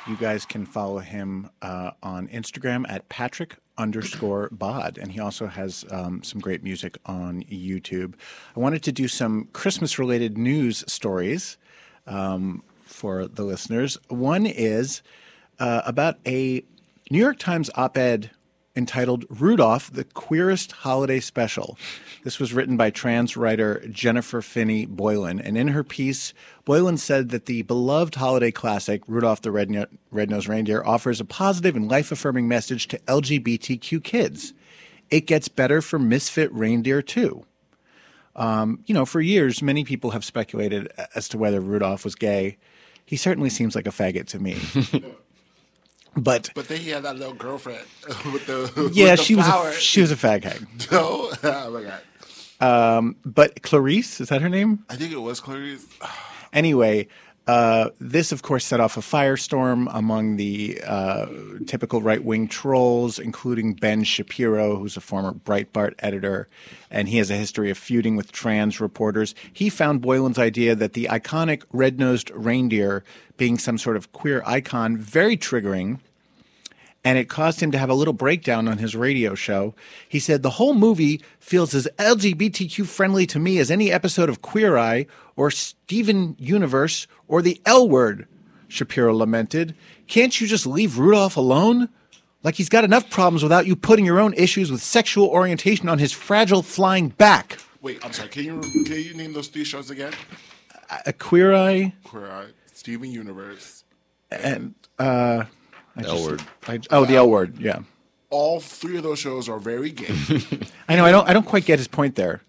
You 0.08 0.16
guys 0.18 0.46
can 0.46 0.66
follow 0.66 1.00
him 1.00 1.50
uh, 1.64 1.92
on 2.04 2.28
Instagram 2.28 2.86
at 2.88 3.10
Patrick 3.10 3.58
underscore 3.78 4.50
Bodd. 4.52 5.00
And 5.00 5.12
he 5.12 5.20
also 5.20 5.48
has 5.48 5.84
um, 5.90 6.22
some 6.22 6.40
great 6.40 6.64
music 6.64 6.98
on 7.08 7.44
YouTube. 7.44 8.14
I 8.56 8.60
wanted 8.60 8.84
to 8.84 8.92
do 8.92 9.08
some 9.08 9.50
Christmas 9.52 9.98
related 9.98 10.38
news 10.38 10.84
stories 10.88 11.58
um, 12.06 12.64
for 12.84 13.28
the 13.28 13.44
listeners. 13.44 13.98
One 14.10 14.46
is 14.46 15.02
uh, 15.60 15.82
about 15.86 16.20
a 16.26 16.64
New 17.10 17.20
York 17.20 17.40
Times 17.40 17.70
op 17.76 17.98
ed 17.98 18.30
entitled 18.78 19.26
Rudolph, 19.30 19.92
the 19.92 20.04
Queerest 20.04 20.72
Holiday 20.72 21.20
Special. 21.20 21.78
This 22.24 22.40
was 22.40 22.54
written 22.54 22.78
by 22.78 22.92
trans 22.92 23.36
writer 23.36 23.84
Jennifer 23.90 24.42
Finney 24.42 24.86
Boylan. 24.86 25.42
And 25.42 25.58
in 25.58 25.70
her 25.70 25.84
piece, 25.84 26.34
Boylan 26.64 26.98
said 26.98 27.30
that 27.30 27.48
the 27.48 27.64
beloved 27.64 28.16
holiday 28.16 28.52
classic, 28.52 29.02
Rudolph 29.08 29.42
the 29.42 29.52
Red- 29.52 29.88
Red-Nosed 30.12 30.48
Reindeer, 30.48 30.84
offers 30.86 31.20
a 31.20 31.26
positive 31.26 31.76
and 31.76 31.90
life-affirming 31.90 32.48
message 32.48 32.88
to 32.90 33.00
LGBTQ 33.00 34.04
kids. 34.04 34.54
It 35.10 35.26
gets 35.26 35.48
better 35.48 35.82
for 35.82 35.98
misfit 35.98 36.54
reindeer, 36.54 37.02
too. 37.02 37.46
Um, 38.36 38.84
you 38.86 38.94
know, 38.94 39.06
for 39.06 39.20
years, 39.20 39.64
many 39.64 39.84
people 39.84 40.12
have 40.12 40.24
speculated 40.24 40.92
as 41.16 41.28
to 41.30 41.38
whether 41.40 41.60
Rudolph 41.60 42.04
was 42.04 42.14
gay. 42.14 42.58
He 43.04 43.16
certainly 43.16 43.50
seems 43.50 43.76
like 43.76 43.88
a 43.88 43.92
faggot 43.92 44.28
to 44.28 44.40
me. 44.40 44.58
but 46.18 46.50
But 46.56 46.68
then 46.68 46.80
he 46.80 46.90
had 46.90 47.04
that 47.04 47.18
little 47.18 47.34
girlfriend 47.34 47.86
with 48.34 48.46
the 48.48 48.92
yeah, 48.94 49.12
with 49.12 49.20
the 49.20 49.24
she 49.24 49.36
was 49.36 49.48
a, 49.48 49.74
she 49.74 50.02
was 50.02 50.12
a 50.12 50.16
fag 50.16 50.44
hag. 50.44 50.68
No, 50.92 51.32
oh 51.44 51.72
my 51.72 51.84
god. 51.84 52.02
Um, 52.60 53.16
but 53.24 53.62
Clarice 53.62 54.20
is 54.20 54.30
that 54.30 54.42
her 54.42 54.50
name? 54.50 54.84
I 54.90 54.96
think 54.96 55.12
it 55.12 55.22
was 55.22 55.40
Clarice. 55.40 55.86
Anyway, 56.54 57.10
uh, 57.46 57.90
this 58.00 58.32
of 58.32 58.42
course 58.42 58.66
set 58.66 58.80
off 58.80 58.98
a 58.98 59.02
firestorm 59.02 59.88
among 59.94 60.38
the 60.38 60.82
uh, 60.88 61.28
typical 61.66 62.02
right-wing 62.02 62.48
trolls, 62.48 63.20
including 63.20 63.74
Ben 63.74 64.04
Shapiro, 64.04 64.78
who's 64.78 64.98
a 64.98 65.02
former 65.02 65.34
Breitbart 65.34 65.94
editor, 66.00 66.48
and 66.90 67.10
he 67.10 67.18
has 67.18 67.30
a 67.30 67.36
history 67.36 67.70
of 67.70 67.78
feuding 67.78 68.16
with 68.16 68.32
trans 68.32 68.80
reporters. 68.80 69.36
He 69.54 69.70
found 69.70 70.02
Boylan's 70.02 70.40
idea 70.40 70.74
that 70.76 70.94
the 70.94 71.06
iconic 71.12 71.64
red-nosed 71.72 72.32
reindeer 72.32 73.04
being 73.38 73.58
some 73.58 73.78
sort 73.78 73.96
of 73.98 74.12
queer 74.14 74.42
icon 74.46 74.98
very 74.98 75.38
triggering 75.38 76.00
and 77.08 77.18
it 77.18 77.30
caused 77.30 77.62
him 77.62 77.72
to 77.72 77.78
have 77.78 77.90
a 77.90 77.94
little 77.94 78.14
breakdown 78.14 78.68
on 78.68 78.80
his 78.80 78.94
radio 78.94 79.34
show. 79.34 79.74
He 80.10 80.20
said, 80.20 80.44
The 80.44 80.50
whole 80.50 80.74
movie 80.74 81.22
feels 81.40 81.74
as 81.74 81.88
LGBTQ 81.98 82.86
friendly 82.86 83.26
to 83.28 83.40
me 83.40 83.60
as 83.60 83.72
any 83.72 83.94
episode 83.94 84.28
of 84.28 84.42
Queer 84.42 84.78
Eye 84.78 85.06
or 85.38 85.50
Steven 85.50 86.36
Universe 86.38 87.08
or 87.30 87.42
the 87.42 87.62
L 87.66 87.88
Word, 87.88 88.28
Shapiro 88.68 89.16
lamented. 89.16 89.74
Can't 90.08 90.42
you 90.42 90.48
just 90.48 90.68
leave 90.68 90.98
Rudolph 91.00 91.38
alone? 91.38 91.88
Like 92.44 92.56
he's 92.56 92.68
got 92.68 92.84
enough 92.84 93.10
problems 93.10 93.42
without 93.42 93.66
you 93.68 93.78
putting 93.78 94.04
your 94.04 94.20
own 94.20 94.34
issues 94.34 94.70
with 94.70 94.82
sexual 94.82 95.28
orientation 95.30 95.88
on 95.88 96.00
his 96.00 96.12
fragile 96.12 96.62
flying 96.62 97.08
back. 97.08 97.58
Wait, 97.82 98.04
I'm 98.04 98.12
sorry. 98.12 98.28
Can 98.28 98.44
you 98.44 98.60
can 98.84 98.98
you 99.00 99.14
name 99.14 99.32
those 99.32 99.48
three 99.48 99.64
shows 99.64 99.90
again? 99.92 100.12
A 101.06 101.14
queer 101.14 101.56
eye 101.56 101.94
Queer 102.04 102.30
Eye, 102.30 102.48
Steven 102.74 103.10
Universe. 103.10 103.86
and 104.30 104.76
uh, 105.00 105.46
I 105.96 106.04
L 106.04 106.22
word. 106.22 106.44
I, 106.68 106.80
oh, 106.92 107.06
the 107.06 107.16
L 107.16 107.30
word. 107.30 107.58
Yeah, 107.60 107.80
All 108.30 108.60
three 108.60 108.98
of 108.98 109.04
those 109.04 109.20
shows 109.20 109.48
are 109.50 109.60
very 109.60 109.92
gay. 109.92 110.14
I 110.90 110.96
know. 110.96 111.06
I 111.06 111.12
don't. 111.12 111.28
I 111.30 111.34
don't 111.34 111.46
quite 111.46 111.66
get 111.66 111.80
his 111.80 111.88
point 111.88 112.16
there. 112.16 112.42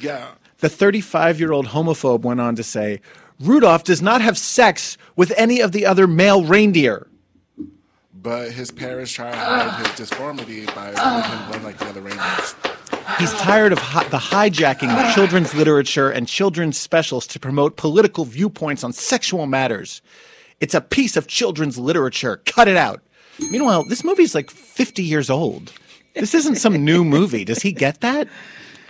yeah. 0.00 0.28
The 0.60 0.68
35 0.68 1.38
year 1.38 1.52
old 1.52 1.66
homophobe 1.68 2.22
went 2.22 2.40
on 2.40 2.56
to 2.56 2.64
say, 2.64 3.00
Rudolph 3.38 3.84
does 3.84 4.02
not 4.02 4.20
have 4.20 4.36
sex 4.36 4.98
with 5.14 5.32
any 5.36 5.60
of 5.60 5.70
the 5.70 5.86
other 5.86 6.08
male 6.08 6.44
reindeer. 6.44 7.06
But 8.20 8.50
his 8.50 8.72
parents 8.72 9.12
try 9.12 9.30
to 9.30 9.36
hide 9.36 9.86
his 9.86 9.96
disformity 9.96 10.66
by 10.66 10.86
making 10.90 11.30
him 11.38 11.48
blend 11.48 11.64
like 11.64 11.78
the 11.78 11.86
other 11.86 12.00
reindeers. 12.00 12.54
He's 13.20 13.32
tired 13.34 13.72
of 13.72 13.78
hi- 13.78 14.08
the 14.08 14.18
hijacking 14.18 14.90
of 14.92 15.14
children's 15.14 15.54
literature 15.54 16.10
and 16.10 16.26
children's 16.26 16.76
specials 16.76 17.26
to 17.28 17.38
promote 17.38 17.76
political 17.76 18.24
viewpoints 18.24 18.82
on 18.82 18.92
sexual 18.92 19.46
matters. 19.46 20.02
It's 20.60 20.74
a 20.74 20.80
piece 20.80 21.16
of 21.16 21.28
children's 21.28 21.78
literature. 21.78 22.42
Cut 22.44 22.66
it 22.66 22.76
out. 22.76 23.00
Meanwhile, 23.50 23.84
this 23.84 24.04
movie's 24.04 24.34
like 24.34 24.50
50 24.50 25.02
years 25.02 25.30
old. 25.30 25.72
This 26.14 26.34
isn't 26.34 26.56
some 26.56 26.84
new 26.84 27.04
movie. 27.04 27.44
Does 27.44 27.62
he 27.62 27.72
get 27.72 28.00
that? 28.00 28.28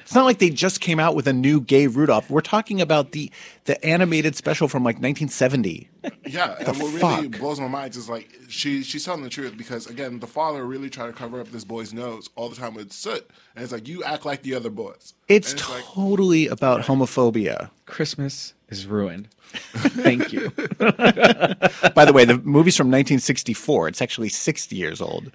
It's 0.02 0.14
not 0.14 0.24
like 0.24 0.38
they 0.38 0.48
just 0.48 0.80
came 0.80 0.98
out 0.98 1.14
with 1.14 1.26
a 1.26 1.34
new 1.34 1.61
gay 1.61 1.87
Rudolph. 1.87 2.30
We're 2.30 2.40
talking 2.40 2.80
about 2.80 3.12
the 3.12 3.30
the 3.64 3.84
animated 3.84 4.34
special 4.34 4.66
from 4.66 4.82
like 4.82 4.94
1970. 4.94 5.90
Yeah, 6.26 6.54
The 6.54 6.70
and 6.70 6.78
what 6.80 6.94
really 6.94 7.28
blows 7.28 7.61
my 7.61 7.68
mind 7.68 7.94
is 7.94 8.08
like 8.08 8.30
she 8.48 8.82
she's 8.82 9.04
telling 9.04 9.22
the 9.22 9.28
truth 9.28 9.58
because 9.58 9.87
again, 9.87 10.20
the 10.20 10.26
father 10.26 10.64
really 10.64 10.88
tried 10.88 11.08
to 11.08 11.12
cover 11.12 11.38
up 11.42 11.48
this 11.48 11.64
boy's 11.64 11.92
nose 11.92 12.30
all 12.37 12.48
the 12.48 12.56
time 12.56 12.72
with 12.72 12.90
soot, 12.90 13.28
and 13.54 13.62
it's 13.62 13.70
like 13.70 13.87
you 13.87 14.02
act 14.02 14.24
like 14.24 14.40
the 14.40 14.54
other 14.54 14.70
boys. 14.70 15.12
It's 15.28 15.52
And 15.52 15.68
like, 15.68 15.84
totally 15.84 16.46
about 16.46 16.84
homophobia. 16.84 17.68
Christmas 17.84 18.54
is 18.68 18.87
ruined. 18.87 19.28
Thank 19.52 20.33
you. 20.33 20.50
By 20.78 22.04
the 22.04 22.12
way, 22.12 22.24
the 22.24 22.40
movie's 22.44 22.76
from 22.76 22.88
1964. 22.88 23.88
It's 23.88 24.02
actually 24.02 24.28
60 24.28 24.76
years 24.76 25.00
old. 25.00 25.31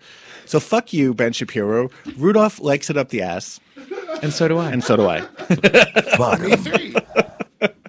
So 0.46 0.60
fuck 0.60 0.94
you, 0.94 1.14
Ben 1.14 1.34
Shapiro. 1.34 1.90
Rudolph 2.18 2.60
likes 2.60 2.90
it 2.90 2.98
up 2.98 3.10
the 3.10 3.22
ass, 3.22 3.60
And 4.22 4.32
so 4.34 4.48
do 4.48 4.58
I. 4.58 4.72
and 4.72 4.84
so 4.84 4.98
do 4.98 5.08
I. 5.08 5.22
me 6.40 6.56
three. 6.58 6.96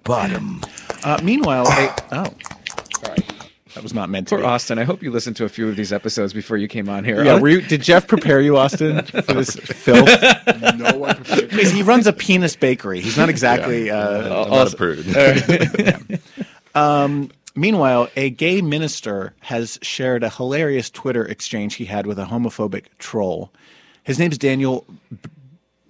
Bottom. 0.04 0.62
Uh, 1.02 1.20
meanwhile, 1.22 1.66
I, 1.66 1.94
oh, 2.12 2.26
sorry, 2.26 2.53
that 3.74 3.82
was 3.82 3.92
not 3.94 4.08
meant 4.08 4.28
to 4.28 4.36
Poor 4.36 4.40
be. 4.42 4.46
Austin. 4.46 4.78
I 4.78 4.84
hope 4.84 5.02
you 5.02 5.10
listened 5.10 5.36
to 5.36 5.44
a 5.44 5.48
few 5.48 5.68
of 5.68 5.76
these 5.76 5.92
episodes 5.92 6.32
before 6.32 6.56
you 6.56 6.68
came 6.68 6.88
on 6.88 7.04
here. 7.04 7.24
Yeah, 7.24 7.38
were 7.40 7.48
you, 7.48 7.60
did 7.60 7.82
Jeff 7.82 8.06
prepare 8.06 8.40
you, 8.40 8.56
Austin, 8.56 9.02
for 9.04 9.20
this 9.22 9.56
filth? 9.56 10.08
No 10.78 10.96
one 10.96 11.16
prepared. 11.16 11.50
Because 11.50 11.70
he 11.70 11.82
runs 11.82 12.06
a 12.06 12.12
penis 12.12 12.56
bakery. 12.56 13.00
He's 13.00 13.16
not 13.16 13.28
exactly. 13.28 13.90
Uh, 13.90 14.44
I'm 14.44 14.50
not 14.50 14.72
a 14.72 14.76
prude. 14.76 16.20
Meanwhile, 17.56 18.08
a 18.16 18.30
gay 18.30 18.60
minister 18.62 19.32
has 19.40 19.78
shared 19.80 20.24
a 20.24 20.28
hilarious 20.30 20.90
Twitter 20.90 21.24
exchange 21.24 21.76
he 21.76 21.84
had 21.84 22.04
with 22.04 22.18
a 22.18 22.24
homophobic 22.24 22.86
troll. 22.98 23.52
His 24.02 24.18
name's 24.18 24.38
Daniel 24.38 24.84
B- 25.10 25.30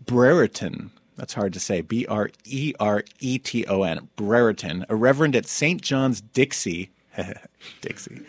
Brereton. 0.04 0.90
That's 1.16 1.32
hard 1.32 1.54
to 1.54 1.60
say. 1.60 1.80
B 1.80 2.04
R 2.06 2.28
E 2.44 2.74
R 2.80 3.02
E 3.20 3.38
T 3.38 3.64
O 3.66 3.82
N. 3.82 4.08
Brereton, 4.16 4.84
a 4.90 4.94
reverend 4.96 5.34
at 5.36 5.46
St. 5.46 5.80
John's 5.80 6.20
Dixie, 6.20 6.90
Dixie, 7.80 8.20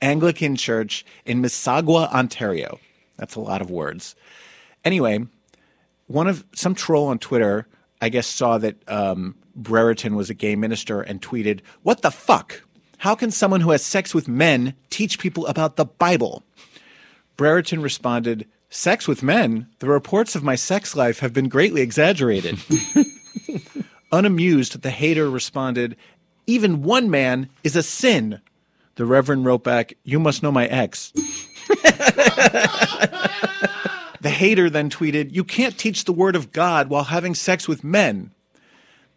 Anglican 0.00 0.56
Church 0.56 1.04
in 1.24 1.42
Mississauga, 1.42 2.12
Ontario. 2.12 2.78
That's 3.16 3.34
a 3.34 3.40
lot 3.40 3.60
of 3.60 3.70
words. 3.70 4.14
Anyway, 4.84 5.26
one 6.06 6.26
of 6.26 6.44
some 6.54 6.74
troll 6.74 7.06
on 7.08 7.18
Twitter, 7.18 7.66
I 8.00 8.08
guess, 8.08 8.26
saw 8.26 8.58
that 8.58 8.76
um, 8.88 9.34
Brereton 9.54 10.14
was 10.14 10.30
a 10.30 10.34
gay 10.34 10.56
minister 10.56 11.00
and 11.00 11.20
tweeted, 11.20 11.60
"What 11.82 12.02
the 12.02 12.10
fuck? 12.10 12.62
How 12.98 13.14
can 13.14 13.30
someone 13.30 13.60
who 13.60 13.70
has 13.70 13.84
sex 13.84 14.14
with 14.14 14.28
men 14.28 14.74
teach 14.90 15.18
people 15.18 15.46
about 15.46 15.76
the 15.76 15.84
Bible?" 15.84 16.42
Brereton 17.36 17.82
responded, 17.82 18.46
"Sex 18.70 19.06
with 19.08 19.22
men? 19.22 19.68
The 19.80 19.88
reports 19.88 20.34
of 20.34 20.42
my 20.42 20.54
sex 20.54 20.96
life 20.96 21.18
have 21.20 21.32
been 21.32 21.48
greatly 21.48 21.82
exaggerated." 21.82 22.58
Unamused, 24.12 24.80
the 24.80 24.90
hater 24.90 25.28
responded, 25.28 25.94
"Even 26.48 26.82
one 26.82 27.08
man 27.08 27.48
is 27.62 27.76
a 27.76 27.82
sin." 27.84 28.40
The 28.96 29.06
Reverend 29.06 29.44
wrote 29.44 29.62
back, 29.62 29.94
"You 30.02 30.18
must 30.18 30.42
know 30.42 30.50
my 30.50 30.66
ex." 30.66 31.12
The 34.20 34.30
hater 34.30 34.68
then 34.68 34.90
tweeted, 34.90 35.34
You 35.34 35.44
can't 35.44 35.78
teach 35.78 36.04
the 36.04 36.12
word 36.12 36.34
of 36.34 36.52
God 36.52 36.88
while 36.88 37.04
having 37.04 37.34
sex 37.34 37.68
with 37.68 37.84
men. 37.84 38.32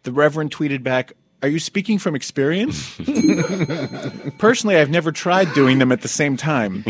The 0.04 0.12
Reverend 0.12 0.54
tweeted 0.54 0.82
back, 0.82 1.12
Are 1.42 1.48
you 1.48 1.58
speaking 1.58 1.98
from 1.98 2.14
experience? 2.14 2.96
Personally, 4.38 4.76
I've 4.76 4.90
never 4.90 5.10
tried 5.10 5.52
doing 5.54 5.78
them 5.78 5.90
at 5.90 6.02
the 6.02 6.08
same 6.08 6.36
time. 6.36 6.84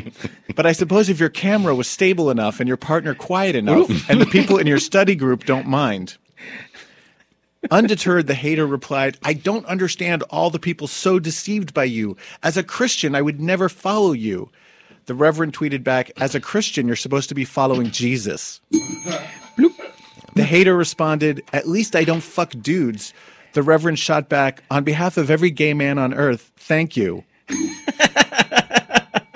But 0.55 0.67
I 0.67 0.73
suppose 0.73 1.09
if 1.09 1.19
your 1.19 1.31
camera 1.31 1.75
was 1.75 1.89
stable 1.89 2.31
enough 2.31 2.61
and 2.61 2.69
your 2.69 2.77
partner 2.77 3.15
quiet 3.15 3.57
enough, 3.57 3.89
and 4.11 4.21
the 4.21 4.27
people 4.27 4.59
in 4.59 4.67
your 4.67 4.79
study 4.79 5.15
group 5.15 5.45
don't 5.45 5.67
mind. 5.67 6.19
Undeterred, 7.71 8.27
the 8.27 8.35
hater 8.35 8.67
replied, 8.67 9.19
I 9.23 9.35
don't 9.35 9.67
understand 9.67 10.23
all 10.31 10.51
the 10.51 10.59
people 10.59 10.89
so 10.89 11.19
deceived 11.19 11.73
by 11.73 11.85
you. 11.85 12.17
As 12.43 12.57
a 12.57 12.63
Christian, 12.63 13.15
I 13.15 13.23
would 13.23 13.41
never 13.41 13.69
follow 13.69 14.13
you. 14.13 14.51
The 15.07 15.15
Reverend 15.15 15.53
tweeted 15.53 15.85
back, 15.85 16.11
As 16.21 16.35
a 16.35 16.41
Christian, 16.41 16.87
you're 16.87 16.97
supposed 16.97 17.29
to 17.29 17.35
be 17.35 17.45
following 17.45 17.91
Jesus. 17.91 18.61
The 20.35 20.45
hater 20.45 20.77
responded, 20.77 21.43
At 21.53 21.69
least 21.69 21.95
I 21.95 22.05
don't 22.05 22.23
fuck 22.23 22.53
dudes. 22.61 23.13
The 23.53 23.63
Reverend 23.63 23.99
shot 23.99 24.29
back, 24.29 24.63
On 24.71 24.83
behalf 24.83 25.17
of 25.17 25.31
every 25.31 25.51
gay 25.51 25.75
man 25.75 25.99
on 25.99 26.15
earth, 26.15 26.51
thank 26.57 26.97
you. 26.97 27.25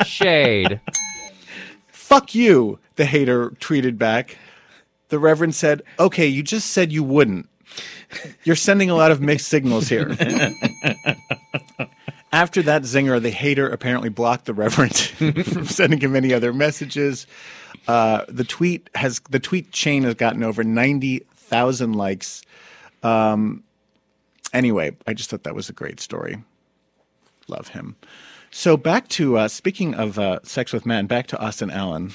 Shade. 0.04 0.80
Fuck 1.88 2.34
you, 2.34 2.78
the 2.94 3.04
hater 3.04 3.50
tweeted 3.50 3.98
back. 3.98 4.38
The 5.08 5.18
Reverend 5.18 5.54
said, 5.54 5.82
Okay, 5.98 6.26
you 6.26 6.42
just 6.42 6.70
said 6.70 6.92
you 6.92 7.04
wouldn't. 7.04 7.48
You're 8.44 8.56
sending 8.56 8.90
a 8.90 8.94
lot 8.94 9.10
of 9.10 9.20
mixed 9.20 9.48
signals 9.48 9.88
here. 9.88 10.08
After 12.32 12.62
that 12.62 12.82
zinger, 12.82 13.20
the 13.20 13.30
hater 13.30 13.68
apparently 13.68 14.08
blocked 14.08 14.44
the 14.46 14.54
Reverend 14.54 14.96
from 15.46 15.66
sending 15.66 16.00
him 16.00 16.14
any 16.14 16.34
other 16.34 16.52
messages. 16.52 17.26
Uh, 17.88 18.24
the 18.28 18.44
tweet 18.44 18.90
has 18.94 19.20
the 19.30 19.40
tweet 19.40 19.72
chain 19.72 20.02
has 20.02 20.14
gotten 20.14 20.42
over 20.42 20.62
ninety 20.64 21.20
thousand 21.34 21.94
likes. 21.94 22.42
Um, 23.02 23.62
anyway, 24.52 24.96
I 25.06 25.14
just 25.14 25.30
thought 25.30 25.44
that 25.44 25.54
was 25.54 25.68
a 25.68 25.72
great 25.72 26.00
story. 26.00 26.42
Love 27.48 27.68
him. 27.68 27.96
So 28.50 28.76
back 28.76 29.08
to 29.10 29.38
uh, 29.38 29.48
speaking 29.48 29.94
of 29.94 30.18
uh, 30.18 30.40
sex 30.42 30.72
with 30.72 30.84
men, 30.84 31.06
back 31.06 31.28
to 31.28 31.38
Austin 31.38 31.70
Allan. 31.70 32.12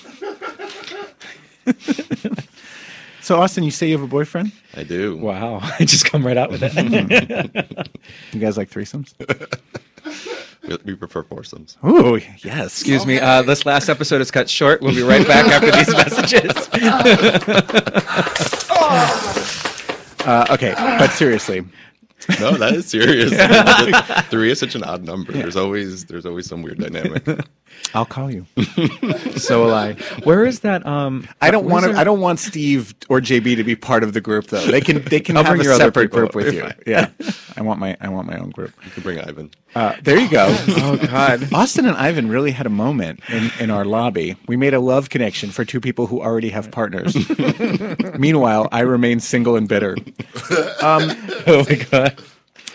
so 3.22 3.40
Austin, 3.42 3.64
you 3.64 3.72
say 3.72 3.88
you 3.88 3.94
have 3.94 4.04
a 4.04 4.08
boyfriend? 4.08 4.52
I 4.76 4.84
do. 4.84 5.18
Wow. 5.18 5.60
I 5.80 5.86
just 5.86 6.06
come 6.06 6.26
right 6.26 6.38
out 6.38 6.50
with 6.52 6.62
it. 6.64 7.88
You 8.34 8.40
guys 8.40 8.58
like 8.58 8.70
threesomes? 8.70 9.14
We, 10.68 10.78
we 10.86 10.96
prefer 10.96 11.24
foursomes. 11.24 11.78
Ooh, 11.86 12.20
yes. 12.44 12.68
Excuse 12.80 13.06
me. 13.06 13.20
Uh, 13.20 13.42
this 13.42 13.66
last 13.66 13.90
episode 13.90 14.22
is 14.22 14.32
cut 14.32 14.50
short. 14.50 14.82
We'll 14.82 14.96
be 14.96 15.02
right 15.04 15.28
back 15.28 15.48
after 15.48 15.72
these 15.72 15.90
messages. 15.92 16.70
Uh, 20.24 20.46
okay, 20.52 20.74
but 20.78 21.10
seriously, 21.12 21.64
No, 22.40 22.52
that 22.58 22.74
is 22.74 22.86
serious. 22.88 23.32
Three 24.30 24.52
is 24.52 24.60
such 24.60 24.76
an 24.76 24.84
odd 24.84 25.04
number. 25.04 25.32
There's 25.32 25.56
always 25.56 26.06
there's 26.06 26.26
always 26.26 26.48
some 26.48 26.62
weird 26.62 26.80
dynamic. 26.80 27.28
I'll 27.94 28.06
call 28.06 28.30
you. 28.32 28.46
so 29.38 29.66
will 29.66 29.74
I. 29.74 29.94
Where 30.24 30.46
is 30.46 30.60
that? 30.62 30.86
Um, 30.86 31.28
I 31.42 31.52
don't 31.52 31.66
want 31.68 31.86
to. 31.86 31.94
I 31.94 32.04
don't 32.04 32.20
want 32.20 32.40
Steve 32.40 32.94
or 33.10 33.20
JB 33.20 33.56
to 33.56 33.64
be 33.64 33.76
part 33.76 34.04
of 34.04 34.14
the 34.14 34.22
group, 34.22 34.48
though. 34.48 34.66
They 34.66 34.82
can. 34.82 35.04
They 35.04 35.20
can 35.20 35.36
I'll 35.38 35.44
have 35.44 35.54
bring 35.54 35.62
a 35.62 35.64
your 35.70 35.78
separate 35.78 36.12
people. 36.12 36.20
group 36.20 36.36
with 36.36 36.46
You're 36.54 36.54
you. 36.54 36.62
fine. 36.70 36.76
Yeah, 36.86 37.10
I 37.58 37.62
want 37.62 37.80
my. 37.80 37.98
I 38.02 38.10
want 38.10 38.28
my 38.28 38.38
own 38.38 38.52
group. 38.52 38.74
You 38.86 38.92
can 38.92 39.04
bring 39.04 39.20
Ivan. 39.20 39.50
Uh, 39.74 39.96
there 40.04 40.20
you 40.20 40.30
go. 40.30 40.48
Oh 40.84 40.98
God. 40.98 41.52
Austin 41.54 41.86
and 41.86 41.96
Ivan 41.96 42.28
really 42.30 42.52
had 42.52 42.66
a 42.66 42.70
moment 42.70 43.22
in, 43.30 43.50
in 43.60 43.72
our 43.72 43.86
lobby. 43.86 44.36
We 44.48 44.58
made 44.58 44.74
a 44.74 44.80
love 44.80 45.10
connection 45.10 45.52
for 45.52 45.64
two 45.64 45.80
people 45.80 46.08
who 46.08 46.22
already 46.22 46.50
have 46.50 46.70
partners. 46.72 47.16
Meanwhile, 48.20 48.68
I 48.72 48.82
remain 48.82 49.20
single 49.20 49.56
and 49.56 49.68
bitter. 49.70 49.96
Oh 50.50 51.66
my 51.70 51.76
God. 51.90 52.20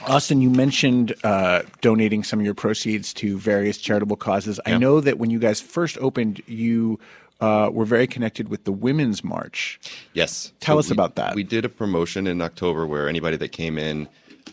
Austin, 0.06 0.40
you 0.40 0.50
mentioned 0.50 1.14
uh, 1.24 1.62
donating 1.80 2.22
some 2.22 2.38
of 2.38 2.44
your 2.44 2.54
proceeds 2.54 3.12
to 3.14 3.38
various 3.38 3.76
charitable 3.78 4.16
causes. 4.16 4.60
I 4.64 4.78
know 4.78 5.00
that 5.00 5.18
when 5.18 5.30
you 5.30 5.38
guys 5.38 5.60
first 5.60 5.98
opened, 5.98 6.42
you 6.46 7.00
uh, 7.40 7.70
were 7.72 7.84
very 7.84 8.06
connected 8.06 8.48
with 8.48 8.64
the 8.64 8.72
Women's 8.72 9.24
March. 9.24 9.80
Yes. 10.14 10.52
Tell 10.60 10.76
So 10.76 10.78
us 10.80 10.90
we- 10.90 10.94
about 10.94 11.16
that. 11.16 11.34
We 11.34 11.42
did 11.42 11.64
a 11.64 11.68
promotion 11.68 12.26
in 12.26 12.40
October 12.40 12.86
where 12.86 13.08
anybody 13.08 13.36
that 13.38 13.50
came 13.50 13.78
in 13.78 14.08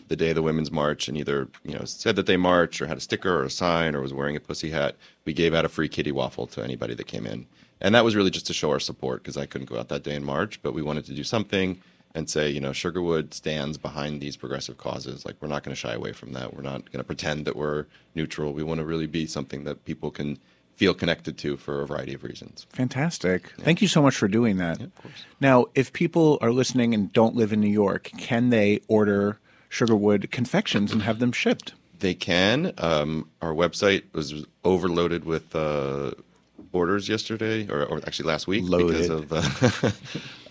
the 0.08 0.16
day 0.16 0.30
of 0.30 0.34
the 0.34 0.42
Women's 0.42 0.70
March 0.70 1.08
and 1.08 1.16
either 1.16 1.48
you 1.64 1.74
know 1.74 1.84
said 1.84 2.16
that 2.16 2.26
they 2.26 2.36
marched 2.36 2.80
or 2.80 2.86
had 2.86 2.98
a 2.98 3.00
sticker 3.00 3.38
or 3.38 3.44
a 3.44 3.50
sign 3.50 3.94
or 3.94 4.00
was 4.00 4.12
wearing 4.12 4.36
a 4.36 4.40
pussy 4.40 4.70
hat, 4.70 4.96
we 5.24 5.32
gave 5.32 5.54
out 5.54 5.64
a 5.64 5.68
free 5.68 5.88
kitty 5.88 6.12
waffle 6.12 6.46
to 6.48 6.62
anybody 6.62 6.94
that 6.94 7.06
came 7.06 7.26
in, 7.26 7.46
and 7.80 7.94
that 7.94 8.04
was 8.04 8.16
really 8.16 8.30
just 8.30 8.46
to 8.46 8.54
show 8.54 8.70
our 8.70 8.80
support 8.80 9.22
because 9.22 9.36
I 9.36 9.46
couldn't 9.46 9.68
go 9.68 9.78
out 9.78 9.88
that 9.88 10.02
day 10.02 10.14
in 10.14 10.24
March, 10.24 10.62
but 10.62 10.74
we 10.74 10.82
wanted 10.82 11.04
to 11.06 11.14
do 11.14 11.24
something 11.24 11.80
and 12.14 12.30
say, 12.30 12.48
you 12.48 12.60
know, 12.60 12.70
Sugarwood 12.70 13.34
stands 13.34 13.76
behind 13.76 14.20
these 14.20 14.36
progressive 14.36 14.78
causes. 14.78 15.26
Like 15.26 15.36
we're 15.40 15.48
not 15.48 15.64
going 15.64 15.74
to 15.74 15.80
shy 15.80 15.92
away 15.92 16.12
from 16.12 16.32
that. 16.32 16.54
We're 16.54 16.62
not 16.62 16.90
going 16.92 17.00
to 17.00 17.04
pretend 17.04 17.44
that 17.44 17.56
we're 17.56 17.86
neutral. 18.14 18.52
We 18.52 18.62
want 18.62 18.78
to 18.78 18.84
really 18.84 19.08
be 19.08 19.26
something 19.26 19.64
that 19.64 19.84
people 19.84 20.10
can 20.10 20.38
feel 20.76 20.94
connected 20.94 21.38
to 21.38 21.56
for 21.56 21.82
a 21.82 21.86
variety 21.86 22.14
of 22.14 22.24
reasons. 22.24 22.66
Fantastic. 22.70 23.52
Thank 23.58 23.82
you 23.82 23.88
so 23.88 24.02
much 24.02 24.16
for 24.16 24.28
doing 24.28 24.56
that. 24.58 24.80
Now, 25.40 25.66
if 25.74 25.92
people 25.92 26.38
are 26.40 26.52
listening 26.52 26.94
and 26.94 27.12
don't 27.12 27.36
live 27.36 27.52
in 27.52 27.60
New 27.60 27.70
York, 27.70 28.10
can 28.18 28.50
they 28.50 28.80
order 28.88 29.38
Sugarwood 29.74 30.30
confections 30.30 30.92
and 30.92 31.02
have 31.02 31.18
them 31.18 31.32
shipped? 31.32 31.74
They 31.98 32.14
can. 32.14 32.72
Um, 32.78 33.28
our 33.42 33.52
website 33.52 34.04
was 34.12 34.44
overloaded 34.64 35.24
with 35.24 35.54
uh, 35.56 36.12
orders 36.72 37.08
yesterday, 37.08 37.68
or, 37.68 37.84
or 37.84 37.98
actually 38.06 38.28
last 38.28 38.46
week, 38.46 38.64
because 38.64 39.08
Loaded. 39.08 39.32
of 39.32 39.32
uh, 39.32 39.90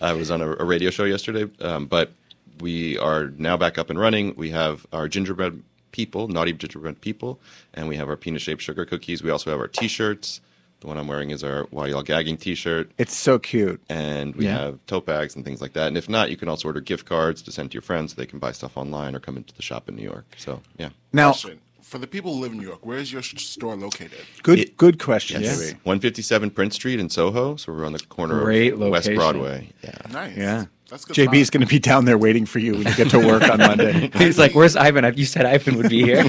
I 0.00 0.12
was 0.12 0.30
on 0.30 0.42
a, 0.42 0.50
a 0.56 0.64
radio 0.64 0.90
show 0.90 1.04
yesterday. 1.04 1.50
Um, 1.60 1.86
but 1.86 2.12
we 2.60 2.98
are 2.98 3.28
now 3.38 3.56
back 3.56 3.78
up 3.78 3.88
and 3.90 3.98
running. 3.98 4.34
We 4.36 4.50
have 4.50 4.86
our 4.92 5.08
gingerbread 5.08 5.62
people, 5.92 6.28
naughty 6.28 6.52
gingerbread 6.52 7.00
people, 7.00 7.40
and 7.72 7.88
we 7.88 7.96
have 7.96 8.08
our 8.08 8.16
peanut-shaped 8.16 8.60
sugar 8.60 8.84
cookies. 8.84 9.22
We 9.22 9.30
also 9.30 9.50
have 9.50 9.60
our 9.60 9.68
T-shirts. 9.68 10.40
The 10.84 10.88
one 10.88 10.98
I'm 10.98 11.08
wearing 11.08 11.30
is 11.30 11.42
our 11.42 11.62
"Why 11.70 11.86
Y'all 11.86 12.02
Gagging" 12.02 12.36
T-shirt. 12.36 12.90
It's 12.98 13.16
so 13.16 13.38
cute. 13.38 13.80
and 13.88 14.36
we 14.36 14.44
Yeah. 14.44 14.58
have 14.58 14.78
tote 14.86 15.06
bags 15.06 15.34
and 15.34 15.42
things 15.42 15.62
like 15.62 15.72
that. 15.72 15.88
And 15.88 15.96
if 15.96 16.10
not, 16.10 16.28
you 16.28 16.36
can 16.36 16.46
also 16.46 16.68
order 16.68 16.80
gift 16.82 17.06
cards 17.06 17.40
to 17.40 17.50
send 17.52 17.70
to 17.70 17.74
your 17.74 17.80
friends 17.80 18.12
so 18.12 18.16
they 18.20 18.26
can 18.26 18.38
buy 18.38 18.52
stuff 18.52 18.76
online 18.76 19.14
or 19.14 19.18
come 19.18 19.38
into 19.38 19.54
the 19.54 19.62
shop 19.62 19.88
in 19.88 19.96
New 19.96 20.02
York. 20.02 20.26
So 20.36 20.60
yeah. 20.76 20.90
Now, 21.10 21.30
Question. 21.30 21.58
For 21.94 21.98
the 22.00 22.08
people 22.08 22.34
who 22.34 22.40
live 22.40 22.50
in 22.50 22.58
New 22.58 22.66
York, 22.66 22.84
where 22.84 22.98
is 22.98 23.12
your 23.12 23.22
store 23.22 23.76
located? 23.76 24.18
good 24.42 24.58
It- 24.58 24.76
good 24.76 24.98
question, 24.98 25.42
Yes. 25.42 25.58
Joey. 25.60 25.74
157 25.84 26.50
Prince 26.50 26.74
Street 26.74 26.98
in 26.98 27.08
Soho. 27.08 27.54
So 27.54 27.72
we're 27.72 27.84
on 27.86 27.92
the 27.92 28.00
corner 28.00 28.40
Great 28.42 28.72
of 28.72 28.80
West. 28.80 29.14
Broadway. 29.14 29.68
Yeah. 29.84 29.92
Nice. 30.10 30.36
Yeah. 30.36 30.64
That's 30.90 31.04
good. 31.04 31.14
JB 31.14 31.36
is 31.40 31.50
going 31.50 31.60
to 31.60 31.68
be 31.68 31.78
down 31.78 32.04
there 32.04 32.18
waiting 32.18 32.46
for 32.46 32.58
you 32.58 32.72
when 32.72 32.82
you 32.88 32.94
get 32.96 33.10
to 33.10 33.20
work 33.24 33.48
on 33.48 33.58
Monday. 33.58 34.10
He's 34.18 34.40
like, 34.40 34.56
"Where's 34.56 34.74
Ivan? 34.74 35.04
You 35.16 35.24
said 35.24 35.46
Ivan 35.46 35.76
would 35.76 35.88
be 35.88 36.02
here." 36.02 36.28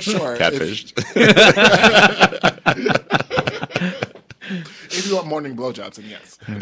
sure. 0.00 0.36
If, 0.36 0.38
Catfished. 0.38 0.92
if 4.92 5.06
you 5.08 5.16
want 5.16 5.26
morning 5.26 5.56
blowjobs, 5.56 5.94
then 5.96 6.04
yes. 6.08 6.38
Oh, 6.48 6.60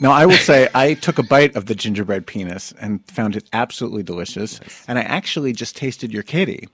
Now, 0.00 0.12
I 0.12 0.26
will 0.26 0.36
say 0.36 0.68
I 0.74 0.94
took 0.94 1.18
a 1.18 1.22
bite 1.22 1.56
of 1.56 1.66
the 1.66 1.74
gingerbread 1.74 2.26
penis 2.26 2.72
and 2.80 3.04
found 3.10 3.34
it 3.36 3.48
absolutely 3.52 4.02
delicious. 4.02 4.60
And 4.86 4.98
I 4.98 5.02
actually 5.02 5.52
just 5.52 5.76
tasted 5.76 6.12
your 6.12 6.22
kitty, 6.22 6.68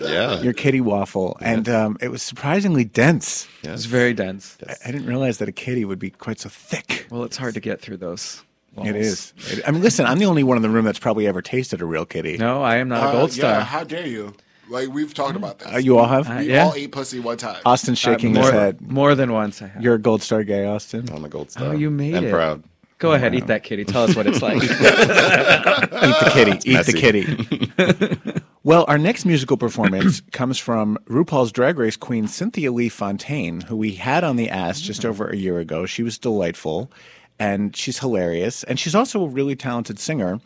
yeah. 0.00 0.40
your 0.40 0.52
kitty 0.52 0.80
waffle, 0.80 1.36
and 1.40 1.68
um, 1.68 1.96
it 2.00 2.08
was 2.08 2.22
surprisingly 2.22 2.84
dense. 2.84 3.48
It's 3.62 3.84
very 3.86 4.12
dense. 4.14 4.58
I, 4.68 4.74
I 4.86 4.92
didn't 4.92 5.06
realize 5.06 5.38
that 5.38 5.48
a 5.48 5.52
kitty 5.52 5.84
would 5.84 5.98
be 5.98 6.10
quite 6.10 6.38
so 6.40 6.48
thick. 6.48 7.06
Well, 7.10 7.24
it's 7.24 7.36
hard 7.36 7.54
to 7.54 7.60
get 7.60 7.80
through 7.80 7.98
those. 7.98 8.42
It 8.76 8.78
walls. 8.78 8.88
is. 8.94 9.32
It- 9.58 9.64
I 9.66 9.72
mean, 9.72 9.82
listen, 9.82 10.06
I'm 10.06 10.18
the 10.18 10.26
only 10.26 10.44
one 10.44 10.56
in 10.56 10.62
the 10.62 10.70
room 10.70 10.84
that's 10.84 10.98
probably 11.00 11.26
ever 11.26 11.42
tasted 11.42 11.80
a 11.80 11.84
real 11.84 12.06
kitty. 12.06 12.36
No, 12.38 12.62
I 12.62 12.76
am 12.76 12.88
not 12.88 13.02
a 13.02 13.08
Uh, 13.08 13.12
gold 13.12 13.30
Yeah, 13.36 13.52
star. 13.54 13.60
how 13.62 13.82
dare 13.84 14.06
you? 14.06 14.34
Like 14.70 14.88
we've 14.88 15.12
talked 15.12 15.36
about 15.36 15.58
this. 15.58 15.74
Uh, 15.74 15.78
you 15.78 15.98
all 15.98 16.06
have? 16.06 16.30
Uh, 16.30 16.36
we 16.38 16.52
yeah. 16.52 16.64
all 16.64 16.74
ate 16.74 16.92
pussy 16.92 17.18
one 17.18 17.36
time. 17.36 17.60
Austin 17.66 17.96
shaking 17.96 18.32
more, 18.32 18.44
his 18.44 18.52
head. 18.52 18.80
more 18.80 19.16
than 19.16 19.32
once. 19.32 19.60
I 19.60 19.66
have. 19.66 19.82
You're 19.82 19.94
a 19.94 19.98
gold 19.98 20.22
star 20.22 20.44
gay, 20.44 20.64
Austin. 20.64 21.08
I'm 21.12 21.24
a 21.24 21.28
gold 21.28 21.50
star. 21.50 21.68
Oh, 21.68 21.72
you 21.72 21.90
made 21.90 22.14
and 22.14 22.26
it. 22.26 22.30
proud. 22.30 22.62
Go 22.98 23.12
ahead, 23.12 23.34
eat 23.34 23.46
that 23.46 23.62
kitty. 23.62 23.86
Tell 23.86 24.04
us 24.04 24.14
what 24.14 24.26
it's 24.26 24.42
like. 24.42 24.62
Eat 24.62 24.68
the 24.68 26.30
kitty. 26.34 26.70
Eat 26.70 26.74
messy. 26.74 26.92
the 26.92 26.98
kitty. 26.98 28.42
well, 28.62 28.84
our 28.88 28.98
next 28.98 29.24
musical 29.24 29.56
performance 29.56 30.20
comes 30.32 30.58
from 30.58 30.98
RuPaul's 31.06 31.50
Drag 31.50 31.78
Race 31.78 31.96
queen 31.96 32.28
Cynthia 32.28 32.70
Lee 32.70 32.90
Fontaine, 32.90 33.62
who 33.62 33.76
we 33.76 33.92
had 33.92 34.22
on 34.22 34.36
the 34.36 34.50
ass 34.50 34.82
just 34.82 35.06
over 35.06 35.28
a 35.28 35.36
year 35.36 35.58
ago. 35.58 35.86
She 35.86 36.02
was 36.02 36.18
delightful, 36.18 36.92
and 37.38 37.74
she's 37.74 37.98
hilarious, 37.98 38.64
and 38.64 38.78
she's 38.78 38.94
also 38.94 39.24
a 39.24 39.28
really 39.28 39.56
talented 39.56 39.98
singer. 39.98 40.38